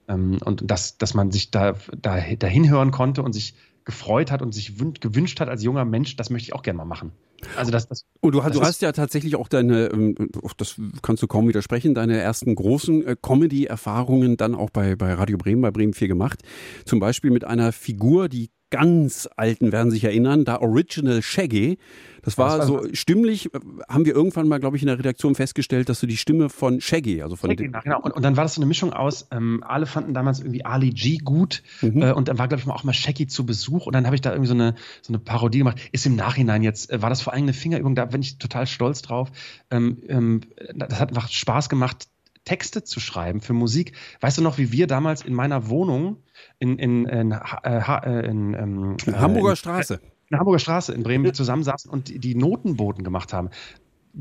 Ähm, 0.09 0.39
und 0.45 0.69
dass, 0.71 0.99
dass 0.99 1.15
man 1.15 1.31
sich 1.31 1.51
da, 1.51 1.75
da 2.01 2.21
dahin 2.21 2.69
hören 2.69 2.91
konnte 2.91 3.23
und 3.23 3.33
sich 3.33 3.55
gefreut 3.85 4.33
hat 4.33 4.43
und 4.43 4.53
sich 4.53 4.77
gewünscht 4.77 5.39
hat 5.39 5.49
als 5.49 5.63
junger 5.63 5.85
Mensch, 5.85 6.17
das 6.17 6.31
möchte 6.31 6.49
ich 6.49 6.55
auch 6.55 6.63
gerne 6.63 6.79
mal 6.79 6.85
machen. 6.85 7.13
Also 7.57 7.71
das, 7.71 7.89
das, 7.89 8.05
und 8.21 8.35
du, 8.35 8.41
das 8.41 8.53
du 8.53 8.63
hast 8.63 8.83
ja 8.83 8.93
tatsächlich 8.93 9.37
auch 9.37 9.49
deine, 9.49 9.87
ähm, 9.87 10.15
das 10.57 10.77
kannst 11.03 11.23
du 11.23 11.27
kaum 11.27 11.49
widersprechen, 11.49 11.95
deine 11.95 12.19
ersten 12.19 12.55
großen 12.55 13.07
äh, 13.07 13.17
Comedy-Erfahrungen 13.21 14.37
dann 14.37 14.55
auch 14.55 14.71
bei, 14.71 14.97
bei 14.97 15.13
Radio 15.15 15.37
Bremen, 15.37 15.63
bei 15.63 15.71
Bremen 15.71 15.93
4 15.93 16.09
gemacht. 16.09 16.43
Zum 16.85 17.01
Beispiel 17.01 17.31
mit 17.31 17.45
einer 17.45 17.73
Figur, 17.73 18.29
die 18.29 18.51
ganz 18.71 19.29
Alten 19.37 19.73
werden 19.73 19.91
sich 19.91 20.05
erinnern, 20.05 20.45
da 20.45 20.61
Original 20.61 21.23
Shaggy. 21.23 21.79
Das 22.23 22.37
war, 22.39 22.59
das 22.59 22.69
war 22.69 22.83
so 22.83 22.89
stimmlich, 22.93 23.55
äh, 23.55 23.61
haben 23.89 24.05
wir 24.05 24.15
irgendwann 24.15 24.49
mal, 24.49 24.59
glaube 24.59 24.77
ich, 24.77 24.83
in 24.83 24.89
der 24.89 24.99
Redaktion 24.99 25.37
festgestellt, 25.37 25.89
dass 25.89 26.01
du 26.01 26.07
die 26.09 26.17
Stimme 26.17 26.49
von 26.49 26.81
Shaggy, 26.81 27.23
also 27.23 27.37
von 27.37 27.51
Shaggy, 27.51 27.69
genau. 27.69 28.01
Und, 28.01 28.13
und, 28.13 28.25
dann 28.25 28.37
war 28.37 28.43
das 28.43 28.55
so 28.55 28.61
eine 28.61 28.67
Mischung 28.67 28.93
aus, 28.93 29.29
ähm, 29.31 29.63
alle 29.65 29.87
fanden 29.87 30.13
damals 30.13 30.41
irgendwie 30.41 30.65
Ali 30.65 30.91
G 30.91 31.19
gut 31.19 31.63
mhm. 31.83 32.03
äh, 32.03 32.13
und 32.13 32.27
dann 32.27 32.39
war, 32.39 32.49
glaube 32.49 32.63
ich, 32.63 32.69
auch 32.69 32.83
mal 32.83 32.93
Shaggy 32.93 33.29
zu 33.29 33.47
Besuch 33.47 33.87
und 33.87 33.95
dann 33.95 34.07
habe 34.07 34.17
ich 34.17 34.23
da 34.23 34.33
irgendwie 34.33 34.49
so 34.49 34.55
eine, 34.55 34.75
so 35.03 35.13
eine 35.13 35.21
Parodie 35.21 35.59
gemacht. 35.59 35.79
Ist 35.93 36.05
im 36.07 36.17
Nachhinein 36.17 36.65
jetzt, 36.65 36.91
äh, 36.91 37.01
war 37.01 37.11
das 37.11 37.23
vor 37.23 37.33
allem 37.33 37.45
eine 37.45 37.53
Fingerübung, 37.53 37.95
da 37.95 38.07
bin 38.07 38.23
ich 38.23 38.39
total 38.39 38.67
stolz 38.67 39.03
drauf. 39.03 39.31
Ähm, 39.71 39.99
ähm, 40.09 40.41
das 40.75 40.99
hat 40.99 41.11
einfach 41.11 41.29
Spaß 41.29 41.69
gemacht, 41.69 42.09
Texte 42.45 42.83
zu 42.83 42.99
schreiben 42.99 43.41
für 43.41 43.53
Musik. 43.53 43.93
Weißt 44.21 44.39
du 44.39 44.43
noch, 44.43 44.59
wie 44.59 44.73
wir 44.73 44.87
damals 44.87 45.23
in 45.23 45.35
meiner 45.35 45.69
Wohnung 45.69 46.17
in, 46.59 46.79
in, 46.79 47.07
in, 47.07 47.33
äh, 47.33 47.39
äh 47.65 48.27
in, 48.27 48.55
ähm, 48.55 48.97
in 49.07 49.21
Hamburger 49.21 49.57
Straße 49.57 50.01
in 50.29 50.35
der 50.35 50.41
Hamburger 50.41 50.59
Straße 50.59 50.93
in 50.93 51.05
Bremen 51.05 51.33
zusammensaßen 51.33 51.89
und 51.91 52.09
die 52.09 52.35
Notenboten 52.35 53.05
gemacht 53.05 53.33
haben. 53.33 53.51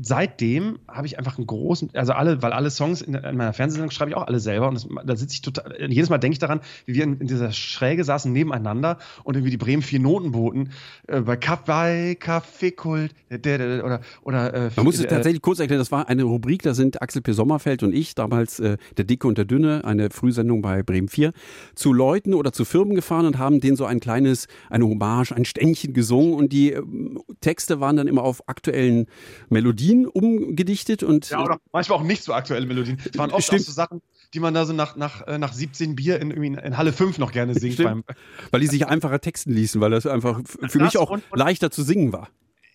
Seitdem 0.00 0.78
habe 0.88 1.06
ich 1.06 1.18
einfach 1.18 1.38
einen 1.38 1.46
großen, 1.46 1.90
also 1.94 2.12
alle, 2.12 2.42
weil 2.42 2.52
alle 2.52 2.70
Songs 2.70 3.00
in, 3.00 3.14
in 3.14 3.36
meiner 3.36 3.54
Fernsehsendung 3.54 3.90
schreibe 3.90 4.10
ich 4.10 4.16
auch 4.16 4.26
alle 4.26 4.40
selber 4.40 4.68
und 4.68 4.74
das, 4.74 4.86
da 5.06 5.16
sitze 5.16 5.34
ich 5.34 5.42
total, 5.42 5.90
jedes 5.90 6.10
Mal 6.10 6.18
denke 6.18 6.34
ich 6.34 6.38
daran, 6.38 6.60
wie 6.84 6.94
wir 6.94 7.04
in, 7.04 7.18
in, 7.18 7.26
dieser 7.26 7.50
Schräge 7.52 8.04
saßen 8.04 8.30
nebeneinander 8.30 8.98
und 9.24 9.36
irgendwie 9.36 9.50
die 9.50 9.56
Bremen 9.56 9.82
vier 9.82 10.00
Noten 10.00 10.32
boten, 10.32 10.70
äh, 11.06 11.22
bei 11.22 11.36
Kaffee, 11.36 12.14
Kaffeekult, 12.14 13.14
oder, 13.30 14.00
oder, 14.22 14.54
äh, 14.54 14.70
Man 14.76 14.84
muss 14.84 14.96
es 14.96 15.04
äh, 15.04 15.08
tatsächlich 15.08 15.40
kurz 15.40 15.60
erklären, 15.60 15.80
das 15.80 15.90
war 15.90 16.08
eine 16.08 16.24
Rubrik, 16.24 16.62
da 16.62 16.74
sind 16.74 17.00
Axel 17.00 17.22
P. 17.22 17.32
Sommerfeld 17.32 17.82
und 17.82 17.94
ich, 17.94 18.14
damals 18.14 18.60
äh, 18.60 18.76
der 18.98 19.04
Dicke 19.04 19.26
und 19.26 19.38
der 19.38 19.46
Dünne, 19.46 19.84
eine 19.84 20.10
Frühsendung 20.10 20.60
bei 20.60 20.82
Bremen 20.82 21.08
4, 21.08 21.32
zu 21.74 21.94
Leuten 21.94 22.34
oder 22.34 22.52
zu 22.52 22.66
Firmen 22.66 22.94
gefahren 22.94 23.24
und 23.24 23.38
haben 23.38 23.60
denen 23.60 23.76
so 23.76 23.86
ein 23.86 24.00
kleines, 24.00 24.46
eine 24.68 24.84
Hommage, 24.84 25.32
ein 25.32 25.46
Ständchen 25.46 25.94
gesungen 25.94 26.34
und 26.34 26.52
die 26.52 26.72
äh, 26.72 26.82
Texte 27.40 27.80
waren 27.80 27.96
dann 27.96 28.08
immer 28.08 28.22
auf 28.22 28.46
aktuellen 28.46 29.06
Melodien 29.48 29.85
Melodien 29.86 30.06
umgedichtet 30.06 31.02
und. 31.02 31.30
Ja, 31.30 31.42
oder 31.42 31.58
manchmal 31.72 31.98
auch 31.98 32.02
nicht 32.02 32.22
so 32.22 32.32
aktuelle 32.32 32.66
Melodien. 32.66 32.98
Es 33.10 33.18
waren 33.18 33.30
oft 33.30 33.44
Stimmt. 33.44 33.62
auch 33.62 33.66
so 33.66 33.72
Sachen, 33.72 34.02
die 34.34 34.40
man 34.40 34.54
da 34.54 34.64
so 34.64 34.72
nach, 34.72 34.96
nach, 34.96 35.26
äh, 35.26 35.38
nach 35.38 35.52
17 35.52 35.96
Bier 35.96 36.20
in, 36.20 36.30
in 36.30 36.76
Halle 36.76 36.92
5 36.92 37.18
noch 37.18 37.32
gerne 37.32 37.54
singt. 37.54 37.82
Beim 37.82 38.04
weil 38.50 38.60
die 38.60 38.66
sich 38.66 38.86
einfacher 38.86 39.20
texten 39.20 39.52
ließen, 39.52 39.80
weil 39.80 39.90
das 39.90 40.06
einfach 40.06 40.40
für 40.44 40.58
das 40.60 40.74
mich 40.74 40.98
auch 40.98 41.10
und, 41.10 41.22
und 41.30 41.38
leichter 41.38 41.70
zu 41.70 41.82
singen 41.82 42.12
war. 42.12 42.28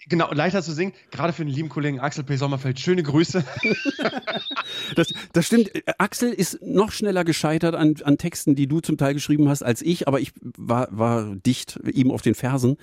Genau, 0.10 0.32
leichter 0.34 0.64
zu 0.64 0.72
singen, 0.72 0.94
gerade 1.12 1.32
für 1.32 1.46
den 1.46 1.54
lieben 1.54 1.70
Kollegen 1.70 2.00
Axel 2.00 2.24
P. 2.24 2.36
Sommerfeld. 2.36 2.80
Schöne 2.80 3.04
Grüße. 3.04 3.44
das, 4.96 5.14
das 5.32 5.46
stimmt. 5.46 5.72
Axel 6.00 6.32
ist 6.32 6.60
noch 6.64 6.92
schneller 6.92 7.24
gescheitert 7.24 7.76
an, 7.76 7.96
an 8.04 8.18
Texten, 8.18 8.56
die 8.56 8.68
du 8.68 8.80
zum 8.80 8.98
Teil 8.98 9.14
geschrieben 9.14 9.48
hast, 9.48 9.62
als 9.62 9.82
ich, 9.82 10.08
aber 10.08 10.20
ich 10.20 10.32
war, 10.42 10.88
war 10.92 11.36
dicht 11.36 11.80
ihm 11.94 12.10
auf 12.10 12.24
den 12.24 12.34
Fersen. 12.34 12.78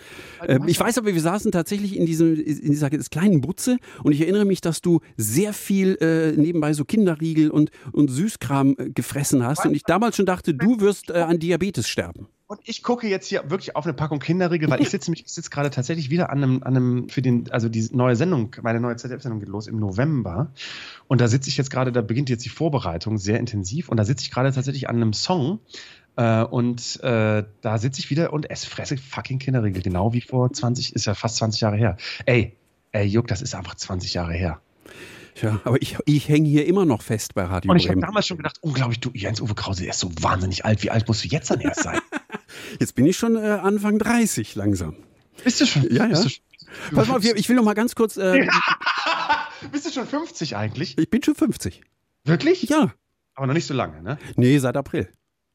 Ähm, 0.47 0.65
ich 0.69 0.79
weiß 0.79 0.99
aber, 0.99 1.13
wir 1.13 1.21
saßen 1.21 1.51
tatsächlich 1.51 1.97
in, 1.97 2.07
diesem, 2.07 2.37
in 2.37 2.71
dieser 2.71 2.91
kleinen 2.91 3.41
Butze 3.41 3.79
und 4.05 4.13
ich 4.13 4.21
erinnere 4.21 4.45
mich, 4.45 4.61
dass 4.61 4.81
du 4.81 5.01
sehr 5.17 5.53
viel 5.53 5.97
äh, 6.01 6.41
nebenbei 6.41 6.73
so 6.73 6.85
Kinderriegel 6.85 7.51
und, 7.51 7.71
und 7.93 8.09
Süßkram 8.09 8.77
äh, 8.79 8.91
gefressen 8.91 9.45
hast 9.45 9.67
und 9.67 9.75
ich 9.75 9.83
damals 9.83 10.17
schon 10.17 10.27
dachte, 10.27 10.55
du 10.55 10.81
wirst 10.81 11.11
äh, 11.11 11.15
an 11.15 11.39
Diabetes 11.41 11.89
sterben. 11.89 12.29
Und 12.49 12.61
ich 12.65 12.83
gucke 12.83 13.07
jetzt 13.07 13.29
hier 13.29 13.51
wirklich 13.51 13.77
auf 13.77 13.85
eine 13.85 13.93
Packung 13.93 14.21
Kinderriegel, 14.21 14.71
weil 14.71 14.81
ich 14.81 14.89
sitze 14.89 15.11
mich 15.11 15.23
sitze 15.27 15.51
gerade 15.51 15.69
tatsächlich 15.69 16.09
wieder 16.09 16.31
an 16.31 16.43
einem, 16.43 16.63
an 16.63 16.77
einem 16.77 17.09
für 17.11 17.21
den 17.21 17.51
also 17.51 17.69
die 17.69 17.87
neue 17.93 18.17
Sendung, 18.17 18.57
meine 18.63 18.81
neue 18.81 18.97
ZDF-Sendung 18.97 19.39
geht 19.39 19.51
los 19.51 19.67
im 19.67 19.79
November 19.79 20.51
und 21.09 21.21
da 21.21 21.29
sitze 21.29 21.51
ich 21.51 21.59
jetzt 21.59 21.71
gerade, 21.71 21.93
da 21.93 22.01
beginnt 22.01 22.31
jetzt 22.31 22.47
die 22.47 22.49
Vorbereitung 22.49 23.19
sehr 23.19 23.39
intensiv 23.39 23.91
und 23.91 23.99
da 23.99 24.05
sitze 24.07 24.25
ich 24.25 24.31
gerade 24.31 24.51
tatsächlich 24.51 24.89
an 24.89 24.97
einem 24.97 25.13
Song 25.13 25.61
äh, 26.17 26.43
und 26.43 26.99
äh, 27.03 27.45
da 27.61 27.77
sitze 27.77 28.01
ich 28.01 28.09
wieder 28.09 28.33
und 28.33 28.49
esse 28.49 28.67
fresse 28.67 28.97
fucking 28.97 29.39
Kinderriegel, 29.39 29.83
genau 29.83 30.15
wie 30.15 30.23
vor 30.23 30.51
20 30.51 30.95
ist 30.95 31.05
ja 31.05 31.13
fast 31.13 31.37
20 31.37 31.61
Jahre 31.61 31.77
her. 31.77 31.99
Ey, 32.25 32.57
ey 32.93 33.05
Juck, 33.05 33.27
das 33.27 33.43
ist 33.43 33.55
einfach 33.55 33.75
20 33.75 34.15
Jahre 34.15 34.33
her. 34.33 34.59
Ja, 35.43 35.61
aber 35.65 35.81
ich, 35.81 35.97
ich 36.05 36.29
hänge 36.29 36.49
hier 36.49 36.67
immer 36.67 36.85
noch 36.85 37.03
fest 37.03 37.35
bei 37.35 37.45
Radio 37.45 37.71
Und 37.71 37.77
ich 37.77 37.89
habe 37.89 38.01
damals 38.01 38.27
schon 38.27 38.37
gedacht, 38.37 38.59
unglaublich, 38.61 39.01
du, 39.01 39.11
Jens-Uwe 39.15 39.55
Krause, 39.55 39.83
der 39.83 39.91
ist 39.91 40.01
so 40.01 40.11
wahnsinnig 40.21 40.65
alt. 40.65 40.83
Wie 40.83 40.91
alt 40.91 41.07
musst 41.07 41.25
du 41.25 41.29
jetzt 41.29 41.51
dann 41.51 41.61
erst 41.61 41.83
sein? 41.83 42.01
jetzt 42.81 42.95
bin 42.95 43.07
ich 43.07 43.17
schon 43.17 43.37
äh, 43.37 43.61
Anfang 43.63 43.99
30 43.99 44.55
langsam. 44.55 44.97
Bist 45.45 45.61
du 45.61 45.67
schon? 45.67 45.87
Ja, 45.91 46.07
ja. 46.07 46.17
Schon, 46.17 46.33
Pass 46.95 47.09
mal, 47.09 47.25
ich 47.25 47.49
will 47.49 47.57
noch 47.57 47.65
mal 47.65 47.75
ganz 47.75 47.95
kurz. 47.95 48.17
Äh, 48.17 48.49
Bist 49.73 49.87
du 49.87 49.91
schon 49.91 50.07
50 50.07 50.57
eigentlich? 50.57 50.99
Ich 50.99 51.11
bin 51.11 51.23
schon 51.23 51.35
50. 51.35 51.83
Wirklich? 52.25 52.63
Ja. 52.65 52.93
Aber 53.35 53.47
noch 53.47 53.55
nicht 53.55 53.67
so 53.67 53.75
lange, 53.75 54.03
ne? 54.03 54.19
Nee, 54.37 54.59
seit 54.59 54.77
April. 54.77 55.09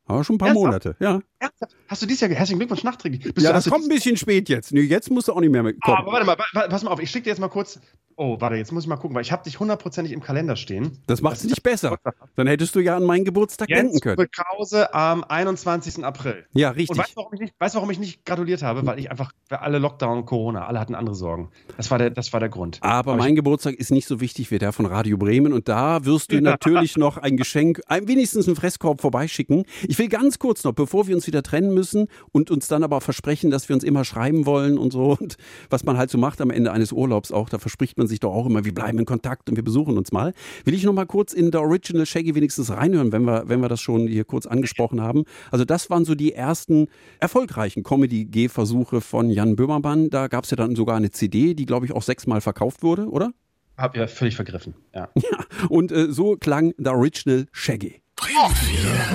Aber 0.05 0.23
schon 0.23 0.35
ein 0.35 0.39
paar 0.39 0.49
Ernsthaft? 0.49 0.85
Monate, 0.85 0.95
ja. 0.99 1.21
Ernsthaft? 1.43 1.75
Hast 1.87 2.01
du 2.01 2.05
dieses 2.05 2.21
Jahr 2.21 2.31
herzlichen 2.31 2.59
Glückwunsch 2.59 2.83
nachträglich? 2.83 3.33
ja, 3.37 3.53
das 3.53 3.69
kommt 3.69 3.85
ein 3.85 3.89
bisschen 3.89 4.17
spät 4.17 4.49
jetzt. 4.49 4.71
Nee, 4.71 4.81
jetzt 4.81 5.11
musst 5.11 5.27
du 5.27 5.33
auch 5.33 5.41
nicht 5.41 5.51
mehr 5.51 5.61
kommen. 5.61 5.77
Oh, 5.85 5.91
aber 5.91 6.11
warte 6.11 6.25
mal, 6.25 6.67
pass 6.69 6.83
mal 6.83 6.91
auf, 6.91 6.99
ich 6.99 7.09
schicke 7.09 7.25
dir 7.25 7.29
jetzt 7.31 7.39
mal 7.39 7.49
kurz 7.49 7.79
Oh, 8.15 8.39
warte, 8.39 8.55
jetzt 8.55 8.71
muss 8.71 8.83
ich 8.83 8.89
mal 8.89 8.97
gucken, 8.97 9.15
weil 9.15 9.23
ich 9.23 9.31
habe 9.31 9.43
dich 9.43 9.59
hundertprozentig 9.59 10.13
im 10.13 10.21
Kalender 10.21 10.55
stehen. 10.55 10.99
Das 11.07 11.21
macht 11.21 11.37
es 11.37 11.43
nicht 11.45 11.63
besser. 11.63 11.97
Dann 12.35 12.47
hättest 12.47 12.75
du 12.75 12.79
ja 12.79 12.95
an 12.95 13.03
meinen 13.03 13.25
Geburtstag 13.25 13.69
Jens 13.69 13.91
denken 13.91 13.99
können. 14.01 14.29
Krause 14.31 14.93
am 14.93 15.23
21. 15.23 16.03
April. 16.03 16.45
Ja, 16.53 16.69
richtig. 16.69 16.91
Und 16.91 16.97
weißt 16.99 17.11
du, 17.11 17.15
warum 17.17 17.33
ich 17.33 17.39
nicht, 17.39 17.53
weißt, 17.59 17.75
warum 17.75 17.89
ich 17.89 17.99
nicht 17.99 18.25
gratuliert 18.25 18.61
habe? 18.61 18.85
Weil 18.85 18.99
ich 18.99 19.09
einfach, 19.09 19.31
für 19.49 19.61
alle 19.61 19.79
Lockdown, 19.79 20.25
Corona, 20.25 20.67
alle 20.67 20.79
hatten 20.79 20.95
andere 20.95 21.15
Sorgen. 21.15 21.49
Das 21.77 21.89
war 21.91 21.97
der, 21.97 22.11
das 22.11 22.33
war 22.33 22.39
der 22.39 22.49
Grund. 22.49 22.77
Aber, 22.81 23.13
Aber 23.13 23.15
mein 23.15 23.35
Geburtstag 23.35 23.75
ist 23.75 23.91
nicht 23.91 24.07
so 24.07 24.19
wichtig 24.19 24.51
wie 24.51 24.59
der 24.59 24.73
von 24.73 24.85
Radio 24.85 25.17
Bremen 25.17 25.53
und 25.53 25.67
da 25.67 26.05
wirst 26.05 26.31
du 26.31 26.41
natürlich 26.41 26.97
noch 26.97 27.17
ein 27.17 27.37
Geschenk, 27.37 27.81
ein, 27.87 28.07
wenigstens 28.07 28.47
einen 28.47 28.55
Fresskorb 28.55 29.01
vorbeischicken. 29.01 29.65
Ich 29.87 29.97
will 29.97 30.09
ganz 30.09 30.39
kurz 30.39 30.63
noch, 30.63 30.73
bevor 30.73 31.07
wir 31.07 31.15
uns 31.15 31.25
wieder 31.25 31.32
trennen 31.41 31.73
müssen 31.73 32.07
und 32.31 32.51
uns 32.51 32.67
dann 32.67 32.83
aber 32.83 33.01
versprechen, 33.01 33.49
dass 33.49 33.69
wir 33.69 33.75
uns 33.75 33.83
immer 33.83 34.05
schreiben 34.05 34.45
wollen 34.45 34.77
und 34.77 34.93
so 34.93 35.17
und 35.19 35.37
was 35.69 35.83
man 35.83 35.97
halt 35.97 36.09
so 36.09 36.17
macht 36.17 36.41
am 36.41 36.51
Ende 36.51 36.71
eines 36.71 36.91
Urlaubs 36.91 37.31
auch, 37.31 37.49
da 37.49 37.57
verspricht 37.57 37.97
man 37.97 38.07
sich 38.07 38.19
doch 38.19 38.33
auch 38.33 38.45
immer, 38.45 38.65
wir 38.65 38.73
bleiben 38.73 38.99
in 38.99 39.05
Kontakt 39.05 39.49
und 39.49 39.55
wir 39.55 39.63
besuchen 39.63 39.97
uns 39.97 40.11
mal. 40.11 40.33
Will 40.65 40.73
ich 40.73 40.83
noch 40.83 40.93
mal 40.93 41.05
kurz 41.05 41.33
in 41.33 41.51
The 41.51 41.57
Original 41.57 42.05
Shaggy 42.05 42.35
wenigstens 42.35 42.69
reinhören, 42.69 43.11
wenn 43.11 43.23
wir, 43.23 43.43
wenn 43.47 43.61
wir 43.61 43.69
das 43.69 43.81
schon 43.81 44.07
hier 44.07 44.25
kurz 44.25 44.45
angesprochen 44.45 45.01
haben. 45.01 45.23
Also 45.51 45.65
das 45.65 45.89
waren 45.89 46.05
so 46.05 46.15
die 46.15 46.33
ersten 46.33 46.87
erfolgreichen 47.19 47.83
Comedy-G-Versuche 47.83 49.01
von 49.01 49.29
Jan 49.29 49.55
Böhmermann. 49.55 50.09
Da 50.09 50.27
gab 50.27 50.43
es 50.43 50.51
ja 50.51 50.57
dann 50.57 50.75
sogar 50.75 50.97
eine 50.97 51.11
CD, 51.11 51.53
die, 51.53 51.65
glaube 51.65 51.85
ich, 51.85 51.93
auch 51.93 52.03
sechsmal 52.03 52.41
verkauft 52.41 52.83
wurde, 52.83 53.09
oder? 53.09 53.31
Hab 53.77 53.95
ja 53.95 54.07
völlig 54.07 54.35
vergriffen, 54.35 54.75
ja. 54.93 55.09
ja 55.15 55.45
und 55.69 55.91
äh, 55.91 56.11
so 56.11 56.35
klang 56.35 56.73
The 56.77 56.89
Original 56.89 57.45
Shaggy. 57.51 58.01
Oh, 58.21 58.51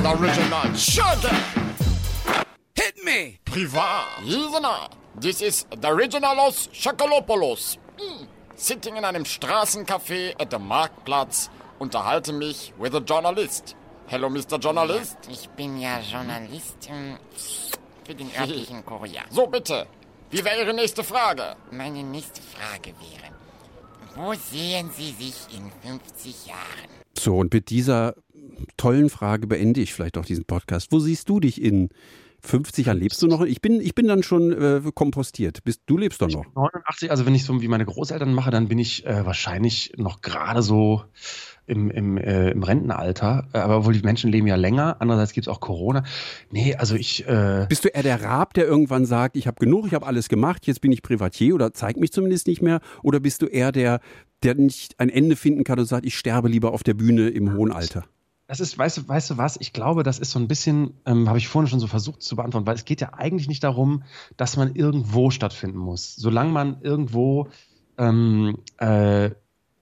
the 0.02 0.08
Original 0.08 0.74
Shaggy! 0.74 1.67
Privat! 3.58 4.22
Isana! 4.22 4.88
This 5.20 5.42
is 5.42 5.66
the 5.72 5.88
Originalos 5.88 6.68
Shakalopoulos. 6.72 7.78
Mm 7.98 8.26
sitting 8.54 8.96
in 8.96 9.04
einem 9.04 9.24
Straßencafé 9.24 10.34
at 10.40 10.50
the 10.50 10.58
Marktplatz, 10.58 11.48
unterhalte 11.78 12.32
mich 12.32 12.72
with 12.78 12.94
a 12.94 13.00
journalist. 13.00 13.74
Hello, 14.06 14.28
Mr. 14.28 14.58
Journalist. 14.58 15.16
Ja, 15.26 15.32
ich 15.32 15.48
bin 15.50 15.80
ja 15.80 16.00
Journalist 16.00 16.88
für 18.04 18.14
den 18.14 18.30
örtlichen 18.40 18.84
Kurier. 18.84 19.22
So, 19.30 19.46
bitte. 19.46 19.86
Wie 20.30 20.44
wäre 20.44 20.60
Ihre 20.60 20.74
nächste 20.74 21.02
Frage? 21.02 21.56
Meine 21.70 22.02
nächste 22.02 22.40
Frage 22.42 22.94
wäre, 23.00 23.32
wo 24.16 24.34
sehen 24.34 24.90
Sie 24.96 25.12
sich 25.12 25.36
in 25.56 25.70
50 25.82 26.46
Jahren? 26.46 26.90
So, 27.16 27.36
und 27.38 27.52
mit 27.52 27.70
dieser 27.70 28.14
tollen 28.76 29.10
Frage 29.10 29.46
beende 29.46 29.80
ich 29.80 29.94
vielleicht 29.94 30.18
auch 30.18 30.24
diesen 30.24 30.44
Podcast. 30.44 30.92
Wo 30.92 30.98
siehst 30.98 31.28
du 31.28 31.38
dich 31.40 31.62
in 31.62 31.90
50 32.40 32.86
Jahre 32.86 32.98
lebst 32.98 33.20
du 33.22 33.26
noch? 33.26 33.42
Ich 33.42 33.60
bin, 33.60 33.80
ich 33.80 33.94
bin 33.94 34.06
dann 34.06 34.22
schon 34.22 34.52
äh, 34.52 34.80
kompostiert. 34.94 35.64
Bist, 35.64 35.82
du 35.86 35.98
lebst 35.98 36.22
doch 36.22 36.28
noch. 36.28 36.44
89, 36.54 37.10
also 37.10 37.26
wenn 37.26 37.34
ich 37.34 37.44
so 37.44 37.60
wie 37.60 37.68
meine 37.68 37.84
Großeltern 37.84 38.32
mache, 38.32 38.50
dann 38.50 38.68
bin 38.68 38.78
ich 38.78 39.04
äh, 39.06 39.26
wahrscheinlich 39.26 39.92
noch 39.96 40.20
gerade 40.20 40.62
so 40.62 41.02
im, 41.66 41.90
im, 41.90 42.16
äh, 42.16 42.50
im 42.50 42.62
Rentenalter. 42.62 43.48
Äh, 43.52 43.58
aber 43.58 43.84
wohl 43.84 43.92
die 43.92 44.02
Menschen 44.02 44.30
leben 44.30 44.46
ja 44.46 44.56
länger. 44.56 44.96
Andererseits 45.00 45.32
gibt 45.32 45.46
es 45.46 45.52
auch 45.52 45.60
Corona. 45.60 46.04
Nee, 46.50 46.74
also 46.74 46.94
ich. 46.94 47.26
Äh 47.28 47.66
Bist 47.68 47.84
du 47.84 47.88
eher 47.88 48.02
der 48.02 48.22
Rab, 48.22 48.54
der 48.54 48.66
irgendwann 48.66 49.04
sagt, 49.04 49.36
ich 49.36 49.46
habe 49.46 49.58
genug, 49.58 49.86
ich 49.86 49.94
habe 49.94 50.06
alles 50.06 50.28
gemacht, 50.28 50.66
jetzt 50.66 50.80
bin 50.80 50.92
ich 50.92 51.02
Privatier 51.02 51.54
oder 51.54 51.74
zeig 51.74 51.96
mich 51.96 52.12
zumindest 52.12 52.46
nicht 52.46 52.62
mehr? 52.62 52.80
Oder 53.02 53.20
bist 53.20 53.42
du 53.42 53.46
eher 53.46 53.72
der, 53.72 54.00
der 54.42 54.54
nicht 54.54 54.98
ein 54.98 55.10
Ende 55.10 55.36
finden 55.36 55.64
kann 55.64 55.78
und 55.78 55.86
sagt, 55.86 56.06
ich 56.06 56.16
sterbe 56.16 56.48
lieber 56.48 56.72
auf 56.72 56.82
der 56.82 56.94
Bühne 56.94 57.28
im 57.28 57.54
hohen 57.54 57.72
Alter? 57.72 58.04
Das 58.48 58.60
ist, 58.60 58.78
weißt 58.78 58.96
du, 58.96 59.08
weißt 59.08 59.30
du 59.30 59.36
was? 59.36 59.58
Ich 59.60 59.74
glaube, 59.74 60.02
das 60.02 60.18
ist 60.18 60.30
so 60.30 60.38
ein 60.38 60.48
bisschen, 60.48 60.94
ähm, 61.04 61.28
habe 61.28 61.36
ich 61.36 61.48
vorhin 61.48 61.68
schon 61.68 61.80
so 61.80 61.86
versucht 61.86 62.22
zu 62.22 62.34
beantworten, 62.34 62.66
weil 62.66 62.76
es 62.76 62.86
geht 62.86 63.02
ja 63.02 63.12
eigentlich 63.12 63.46
nicht 63.46 63.62
darum, 63.62 64.04
dass 64.38 64.56
man 64.56 64.74
irgendwo 64.74 65.30
stattfinden 65.30 65.76
muss. 65.76 66.16
Solange 66.16 66.50
man 66.50 66.80
irgendwo 66.80 67.48
ähm, 67.98 68.56
äh, 68.78 69.30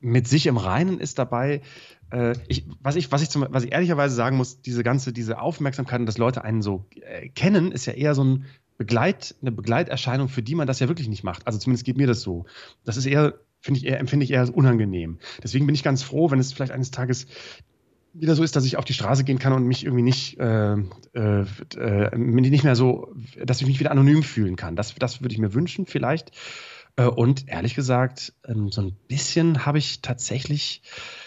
mit 0.00 0.26
sich 0.26 0.48
im 0.48 0.56
Reinen 0.56 0.98
ist 0.98 1.20
dabei, 1.20 1.62
äh, 2.10 2.34
ich, 2.48 2.66
was 2.82 2.96
ich, 2.96 3.12
was 3.12 3.22
ich 3.22 3.30
zum, 3.30 3.46
was 3.50 3.62
ich 3.62 3.72
ehrlicherweise 3.72 4.16
sagen 4.16 4.36
muss, 4.36 4.62
diese 4.62 4.82
ganze, 4.82 5.12
diese 5.12 5.40
Aufmerksamkeit 5.40 6.00
und 6.00 6.06
dass 6.06 6.18
Leute 6.18 6.42
einen 6.42 6.60
so 6.60 6.86
äh, 6.96 7.28
kennen, 7.28 7.70
ist 7.70 7.86
ja 7.86 7.92
eher 7.92 8.16
so 8.16 8.24
ein 8.24 8.46
Begleit, 8.78 9.36
eine 9.42 9.52
Begleiterscheinung, 9.52 10.28
für 10.28 10.42
die 10.42 10.56
man 10.56 10.66
das 10.66 10.80
ja 10.80 10.88
wirklich 10.88 11.08
nicht 11.08 11.22
macht. 11.22 11.46
Also 11.46 11.60
zumindest 11.60 11.86
geht 11.86 11.96
mir 11.96 12.08
das 12.08 12.20
so. 12.20 12.46
Das 12.84 12.96
ist 12.96 13.06
eher, 13.06 13.34
finde 13.60 13.78
ich 13.78 13.86
eher, 13.86 14.00
empfinde 14.00 14.24
ich 14.24 14.32
eher 14.32 14.52
unangenehm. 14.52 15.20
Deswegen 15.40 15.66
bin 15.66 15.74
ich 15.76 15.84
ganz 15.84 16.02
froh, 16.02 16.32
wenn 16.32 16.40
es 16.40 16.52
vielleicht 16.52 16.72
eines 16.72 16.90
Tages 16.90 17.28
wieder 18.18 18.34
so 18.34 18.42
ist, 18.42 18.56
dass 18.56 18.64
ich 18.64 18.76
auf 18.76 18.84
die 18.84 18.94
Straße 18.94 19.24
gehen 19.24 19.38
kann 19.38 19.52
und 19.52 19.66
mich 19.66 19.84
irgendwie 19.84 20.02
nicht, 20.02 20.38
äh, 20.38 20.76
äh, 21.14 21.44
äh, 21.76 22.16
nicht 22.16 22.64
mehr 22.64 22.76
so, 22.76 23.12
dass 23.42 23.60
ich 23.60 23.66
mich 23.66 23.80
wieder 23.80 23.90
anonym 23.90 24.22
fühlen 24.22 24.56
kann. 24.56 24.76
Das, 24.76 24.94
das 24.94 25.22
würde 25.22 25.34
ich 25.34 25.38
mir 25.38 25.54
wünschen, 25.54 25.86
vielleicht. 25.86 26.30
Äh, 26.97 27.05
und 27.05 27.49
ehrlich 27.49 27.74
gesagt, 27.74 28.32
ähm, 28.47 28.70
so 28.70 28.82
ein 28.82 28.97
bisschen 29.09 29.66
habe 29.66 29.78
ich 29.78 30.01
tatsächlich 30.03 30.82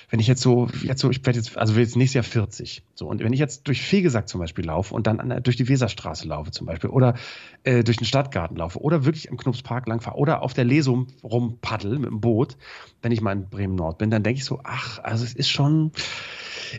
wenn 0.09 0.19
ich 0.19 0.27
jetzt 0.27 0.41
so, 0.41 0.67
jetzt 0.81 1.01
so, 1.01 1.11
ich 1.11 1.23
werde 1.25 1.37
jetzt, 1.37 1.55
also 1.57 1.73
jetzt 1.75 1.95
nächstes 1.95 2.15
Jahr 2.15 2.23
40. 2.23 2.83
So, 2.95 3.07
und 3.07 3.23
wenn 3.23 3.31
ich 3.31 3.39
jetzt 3.39 3.67
durch 3.67 3.81
Fegesack 3.81 4.27
zum 4.27 4.39
Beispiel 4.39 4.65
laufe 4.65 4.93
und 4.93 5.05
dann 5.05 5.19
an, 5.19 5.43
durch 5.43 5.55
die 5.55 5.67
Weserstraße 5.69 6.27
laufe 6.27 6.51
zum 6.51 6.65
Beispiel 6.65 6.89
oder 6.89 7.15
äh, 7.63 7.83
durch 7.83 7.97
den 7.97 8.05
Stadtgarten 8.05 8.57
laufe 8.57 8.81
oder 8.81 9.05
wirklich 9.05 9.27
im 9.27 9.37
Knupspark 9.37 9.87
langfahre 9.87 10.17
oder 10.17 10.41
auf 10.41 10.53
der 10.53 10.65
Lesum 10.65 11.07
rumpaddel 11.23 11.99
mit 11.99 12.09
dem 12.09 12.21
Boot, 12.21 12.57
wenn 13.03 13.11
ich 13.11 13.21
mal 13.21 13.33
in 13.33 13.49
Bremen 13.49 13.75
Nord 13.75 13.99
bin, 13.99 14.09
dann 14.09 14.23
denke 14.23 14.39
ich 14.39 14.45
so, 14.45 14.59
ach, 14.63 14.99
also 14.99 15.23
es 15.23 15.33
ist 15.33 15.49
schon, 15.49 15.91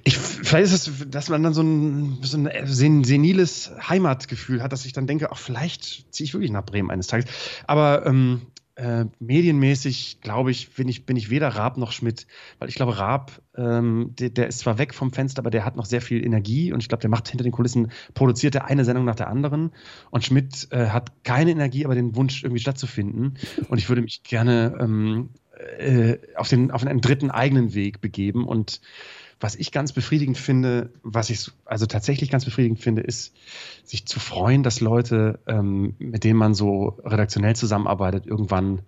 ich, 0.03 0.19
vielleicht 0.19 0.73
ist 0.73 0.89
es, 0.89 1.09
dass 1.09 1.29
man 1.29 1.43
dann 1.45 1.55
so 1.55 1.63
ein, 1.63 2.19
so 2.23 2.37
ein 2.37 3.05
seniles 3.05 3.71
Heimatgefühl 3.89 4.61
hat, 4.61 4.73
dass 4.73 4.87
ich 4.87 4.93
dann 4.93 5.07
denke, 5.07 5.31
ach, 5.31 5.39
vielleicht 5.39 6.13
ziehe 6.13 6.25
ich 6.25 6.35
wirklich 6.35 6.51
nach 6.51 6.65
Bremen 6.65 6.91
eines 6.91 7.07
Tages. 7.07 7.27
Aber 7.67 8.05
ähm, 8.07 8.43
äh, 8.81 9.05
medienmäßig, 9.19 10.21
glaube 10.23 10.51
ich, 10.51 10.71
bin 10.71 10.89
ich, 10.89 11.05
bin 11.05 11.17
ich 11.17 11.29
weder 11.29 11.49
Raab 11.49 11.77
noch 11.77 11.93
Schmidt. 11.93 12.27
Weil 12.59 12.71
ich 12.71 12.75
glaube, 12.75 12.99
Raab, 12.99 13.43
ähm, 13.55 14.15
der, 14.19 14.31
der, 14.31 14.49
ist 14.49 14.61
zwar 14.61 14.79
weg 14.79 14.95
vom 14.95 15.13
Fenster, 15.13 15.41
aber 15.41 15.51
der 15.51 15.67
hat 15.67 15.77
noch 15.77 15.85
sehr 15.85 16.01
viel 16.01 16.25
Energie 16.25 16.73
und 16.73 16.81
ich 16.81 16.89
glaube, 16.89 17.03
der 17.03 17.11
macht 17.11 17.29
hinter 17.29 17.45
den 17.45 17.53
Kulissen, 17.53 17.93
produziert 18.15 18.55
er 18.55 18.65
eine 18.67 18.87
Sendung 18.87 19.05
nach 19.05 19.17
der 19.17 19.29
anderen. 19.29 19.73
Und 20.11 20.25
Schmidt 20.25 20.69
äh, 20.71 20.87
hat 20.87 21.25
keine 21.25 21.51
Energie, 21.51 21.85
aber 21.85 21.95
den 21.95 22.17
Wunsch, 22.17 22.43
irgendwie 22.43 22.61
stattzufinden. 22.61 23.37
Und 23.69 23.79
ich 23.79 23.89
würde 23.91 24.01
mich 24.01 24.23
gerne 24.23 24.79
ähm, 24.81 25.31
äh, 25.79 26.17
auf, 26.37 26.49
den, 26.49 26.71
auf 26.71 26.87
einen 26.87 27.03
dritten 27.03 27.31
eigenen 27.31 27.75
Weg 27.75 28.01
begeben 28.01 28.47
und 28.47 28.81
was 29.41 29.57
ich 29.57 29.73
ganz 29.73 29.93
befriedigend 29.93 30.39
finde, 30.39 30.93
was 31.03 31.31
ich 31.31 31.51
also 31.65 31.87
tatsächlich 31.87 32.31
ganz 32.31 32.45
befriedigend 32.45 32.81
finde, 32.81 33.03
ist, 33.03 33.35
sich 33.85 34.07
zu 34.07 34.21
freuen, 34.21 34.63
dass 34.63 34.81
Leute, 34.81 35.41
ähm, 35.47 35.95
mit 35.99 36.25
denen 36.25 36.39
man 36.39 36.55
so 36.55 37.01
redaktionell 37.05 37.57
zusammenarbeitet, 37.57 38.27
irgendwann 38.27 38.83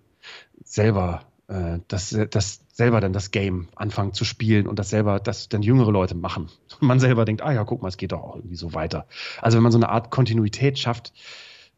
selber 0.63 1.25
äh, 1.47 1.79
das, 1.87 2.15
das 2.29 2.61
selber 2.71 3.01
dann 3.01 3.13
das 3.13 3.31
Game 3.31 3.67
anfangen 3.75 4.13
zu 4.13 4.25
spielen 4.25 4.67
und 4.67 4.79
das 4.79 4.89
selber, 4.89 5.19
das 5.19 5.49
dann 5.49 5.61
jüngere 5.61 5.91
Leute 5.91 6.15
machen. 6.15 6.49
Und 6.79 6.81
man 6.87 6.99
selber 6.99 7.25
denkt, 7.25 7.41
ah 7.41 7.51
ja, 7.51 7.63
guck 7.63 7.81
mal, 7.81 7.89
es 7.89 7.97
geht 7.97 8.11
doch 8.11 8.21
auch 8.21 8.35
irgendwie 8.35 8.55
so 8.55 8.73
weiter. 8.73 9.07
Also 9.41 9.57
wenn 9.57 9.63
man 9.63 9.71
so 9.71 9.77
eine 9.77 9.89
Art 9.89 10.11
Kontinuität 10.11 10.79
schafft 10.79 11.13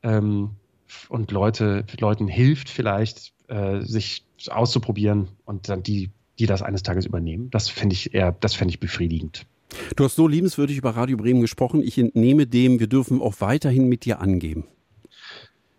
ähm, 0.04 0.52
und 1.10 1.32
Leute, 1.32 1.86
Leuten 2.00 2.28
hilft 2.28 2.70
vielleicht, 2.70 3.34
äh, 3.48 3.82
sich 3.82 4.26
auszuprobieren 4.50 5.30
und 5.46 5.70
dann 5.70 5.82
die 5.84 6.12
die 6.40 6.46
das 6.46 6.62
eines 6.62 6.84
Tages 6.84 7.06
übernehmen. 7.06 7.50
Das 7.50 7.70
fände 7.70 7.94
ich 7.94 8.14
eher, 8.14 8.32
das 8.32 8.54
fände 8.54 8.74
ich 8.74 8.80
befriedigend. 8.80 9.46
Du 9.96 10.04
hast 10.04 10.16
so 10.16 10.28
liebenswürdig 10.28 10.78
über 10.78 10.92
Radio 10.92 11.18
Bremen 11.18 11.42
gesprochen. 11.42 11.82
Ich 11.82 11.98
entnehme 11.98 12.48
dem, 12.48 12.80
wir 12.80 12.88
dürfen 12.88 13.22
auch 13.22 13.36
weiterhin 13.40 13.88
mit 13.88 14.06
dir 14.06 14.20
angeben. 14.20 14.66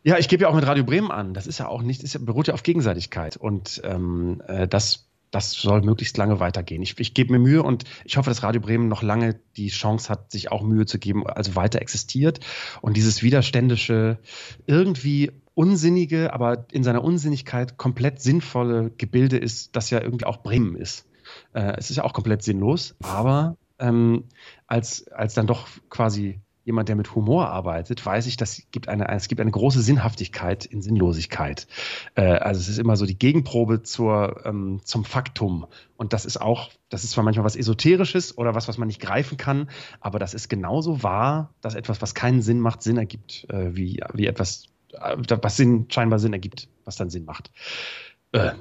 Ja, 0.02 0.18
ich 0.18 0.28
gebe 0.28 0.42
ja 0.42 0.48
auch 0.48 0.54
mit 0.54 0.66
Radio 0.66 0.84
Bremen 0.84 1.10
an. 1.10 1.34
Das 1.34 1.46
ist 1.46 1.58
ja 1.58 1.66
auch 1.66 1.82
nicht, 1.82 2.02
das 2.02 2.16
beruht 2.24 2.46
ja 2.46 2.54
auf 2.54 2.62
Gegenseitigkeit. 2.62 3.36
Und 3.36 3.80
ähm, 3.84 4.40
äh, 4.46 4.68
das, 4.68 5.05
das 5.30 5.52
soll 5.52 5.82
möglichst 5.82 6.16
lange 6.16 6.40
weitergehen. 6.40 6.82
Ich, 6.82 6.98
ich 6.98 7.14
gebe 7.14 7.32
mir 7.32 7.38
Mühe 7.38 7.62
und 7.62 7.84
ich 8.04 8.16
hoffe, 8.16 8.30
dass 8.30 8.42
Radio 8.42 8.60
Bremen 8.60 8.88
noch 8.88 9.02
lange 9.02 9.38
die 9.56 9.68
Chance 9.68 10.08
hat, 10.08 10.32
sich 10.32 10.52
auch 10.52 10.62
Mühe 10.62 10.86
zu 10.86 10.98
geben, 10.98 11.26
also 11.26 11.56
weiter 11.56 11.80
existiert. 11.80 12.40
Und 12.80 12.96
dieses 12.96 13.22
widerständische, 13.22 14.18
irgendwie 14.66 15.32
unsinnige, 15.54 16.32
aber 16.32 16.66
in 16.70 16.84
seiner 16.84 17.02
Unsinnigkeit 17.02 17.78
komplett 17.78 18.20
sinnvolle 18.20 18.90
Gebilde 18.90 19.38
ist, 19.38 19.74
das 19.74 19.90
ja 19.90 20.00
irgendwie 20.00 20.26
auch 20.26 20.42
Bremen 20.42 20.76
ist. 20.76 21.06
Äh, 21.54 21.74
es 21.76 21.90
ist 21.90 21.96
ja 21.96 22.04
auch 22.04 22.12
komplett 22.12 22.42
sinnlos, 22.42 22.94
aber 23.02 23.56
ähm, 23.78 24.24
als, 24.66 25.08
als 25.08 25.34
dann 25.34 25.46
doch 25.46 25.68
quasi 25.90 26.40
jemand, 26.66 26.88
der 26.88 26.96
mit 26.96 27.14
Humor 27.14 27.48
arbeitet, 27.48 28.04
weiß 28.04 28.26
ich, 28.26 28.36
dass 28.36 28.58
es 28.58 28.70
gibt 28.72 28.88
eine, 28.88 29.08
es 29.08 29.28
gibt 29.28 29.40
eine 29.40 29.52
große 29.52 29.80
Sinnhaftigkeit 29.80 30.66
in 30.66 30.82
Sinnlosigkeit. 30.82 31.68
Äh, 32.16 32.22
also 32.22 32.60
es 32.60 32.68
ist 32.68 32.78
immer 32.78 32.96
so 32.96 33.06
die 33.06 33.18
Gegenprobe 33.18 33.84
zur, 33.84 34.44
ähm, 34.44 34.80
zum 34.82 35.04
Faktum. 35.04 35.66
Und 35.96 36.12
das 36.12 36.24
ist 36.24 36.40
auch, 36.40 36.70
das 36.88 37.04
ist 37.04 37.12
zwar 37.12 37.22
manchmal 37.22 37.44
was 37.44 37.54
Esoterisches 37.54 38.36
oder 38.36 38.56
was, 38.56 38.66
was 38.66 38.78
man 38.78 38.88
nicht 38.88 39.00
greifen 39.00 39.38
kann, 39.38 39.70
aber 40.00 40.18
das 40.18 40.34
ist 40.34 40.48
genauso 40.48 41.04
wahr, 41.04 41.54
dass 41.60 41.76
etwas, 41.76 42.02
was 42.02 42.14
keinen 42.16 42.42
Sinn 42.42 42.58
macht, 42.58 42.82
Sinn 42.82 42.98
ergibt, 42.98 43.46
äh, 43.48 43.76
wie, 43.76 44.02
wie 44.12 44.26
etwas, 44.26 44.64
äh, 44.92 45.16
was 45.40 45.56
Sinn, 45.56 45.86
scheinbar 45.88 46.18
Sinn 46.18 46.32
ergibt, 46.32 46.68
was 46.84 46.96
dann 46.96 47.10
Sinn 47.10 47.24
macht. 47.24 47.52
Äh, 48.32 48.54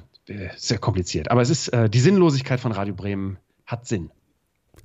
sehr 0.56 0.78
kompliziert. 0.78 1.32
Aber 1.32 1.42
es 1.42 1.50
ist, 1.50 1.68
äh, 1.68 1.90
die 1.90 2.00
Sinnlosigkeit 2.00 2.60
von 2.60 2.70
Radio 2.70 2.94
Bremen 2.94 3.38
hat 3.66 3.86
Sinn. 3.86 4.12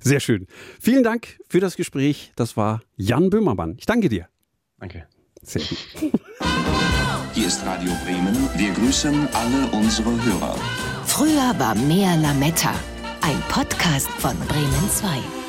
Sehr 0.00 0.20
schön. 0.20 0.46
Vielen 0.80 1.02
Dank 1.02 1.38
für 1.48 1.60
das 1.60 1.76
Gespräch. 1.76 2.32
Das 2.36 2.56
war 2.56 2.82
Jan 2.96 3.30
Böhmermann. 3.30 3.76
Ich 3.78 3.86
danke 3.86 4.08
dir. 4.08 4.28
Danke. 4.78 5.06
Sehr 5.42 5.62
gut. 5.62 6.12
Hier 7.34 7.46
ist 7.46 7.64
Radio 7.64 7.92
Bremen. 8.04 8.36
Wir 8.56 8.72
grüßen 8.72 9.28
alle 9.32 9.66
unsere 9.72 10.10
Hörer. 10.24 10.56
Früher 11.06 11.54
war 11.58 11.74
mehr 11.74 12.16
Lametta. 12.16 12.74
Ein 13.22 13.40
Podcast 13.48 14.08
von 14.08 14.36
Bremen 14.48 14.90
2. 14.90 15.41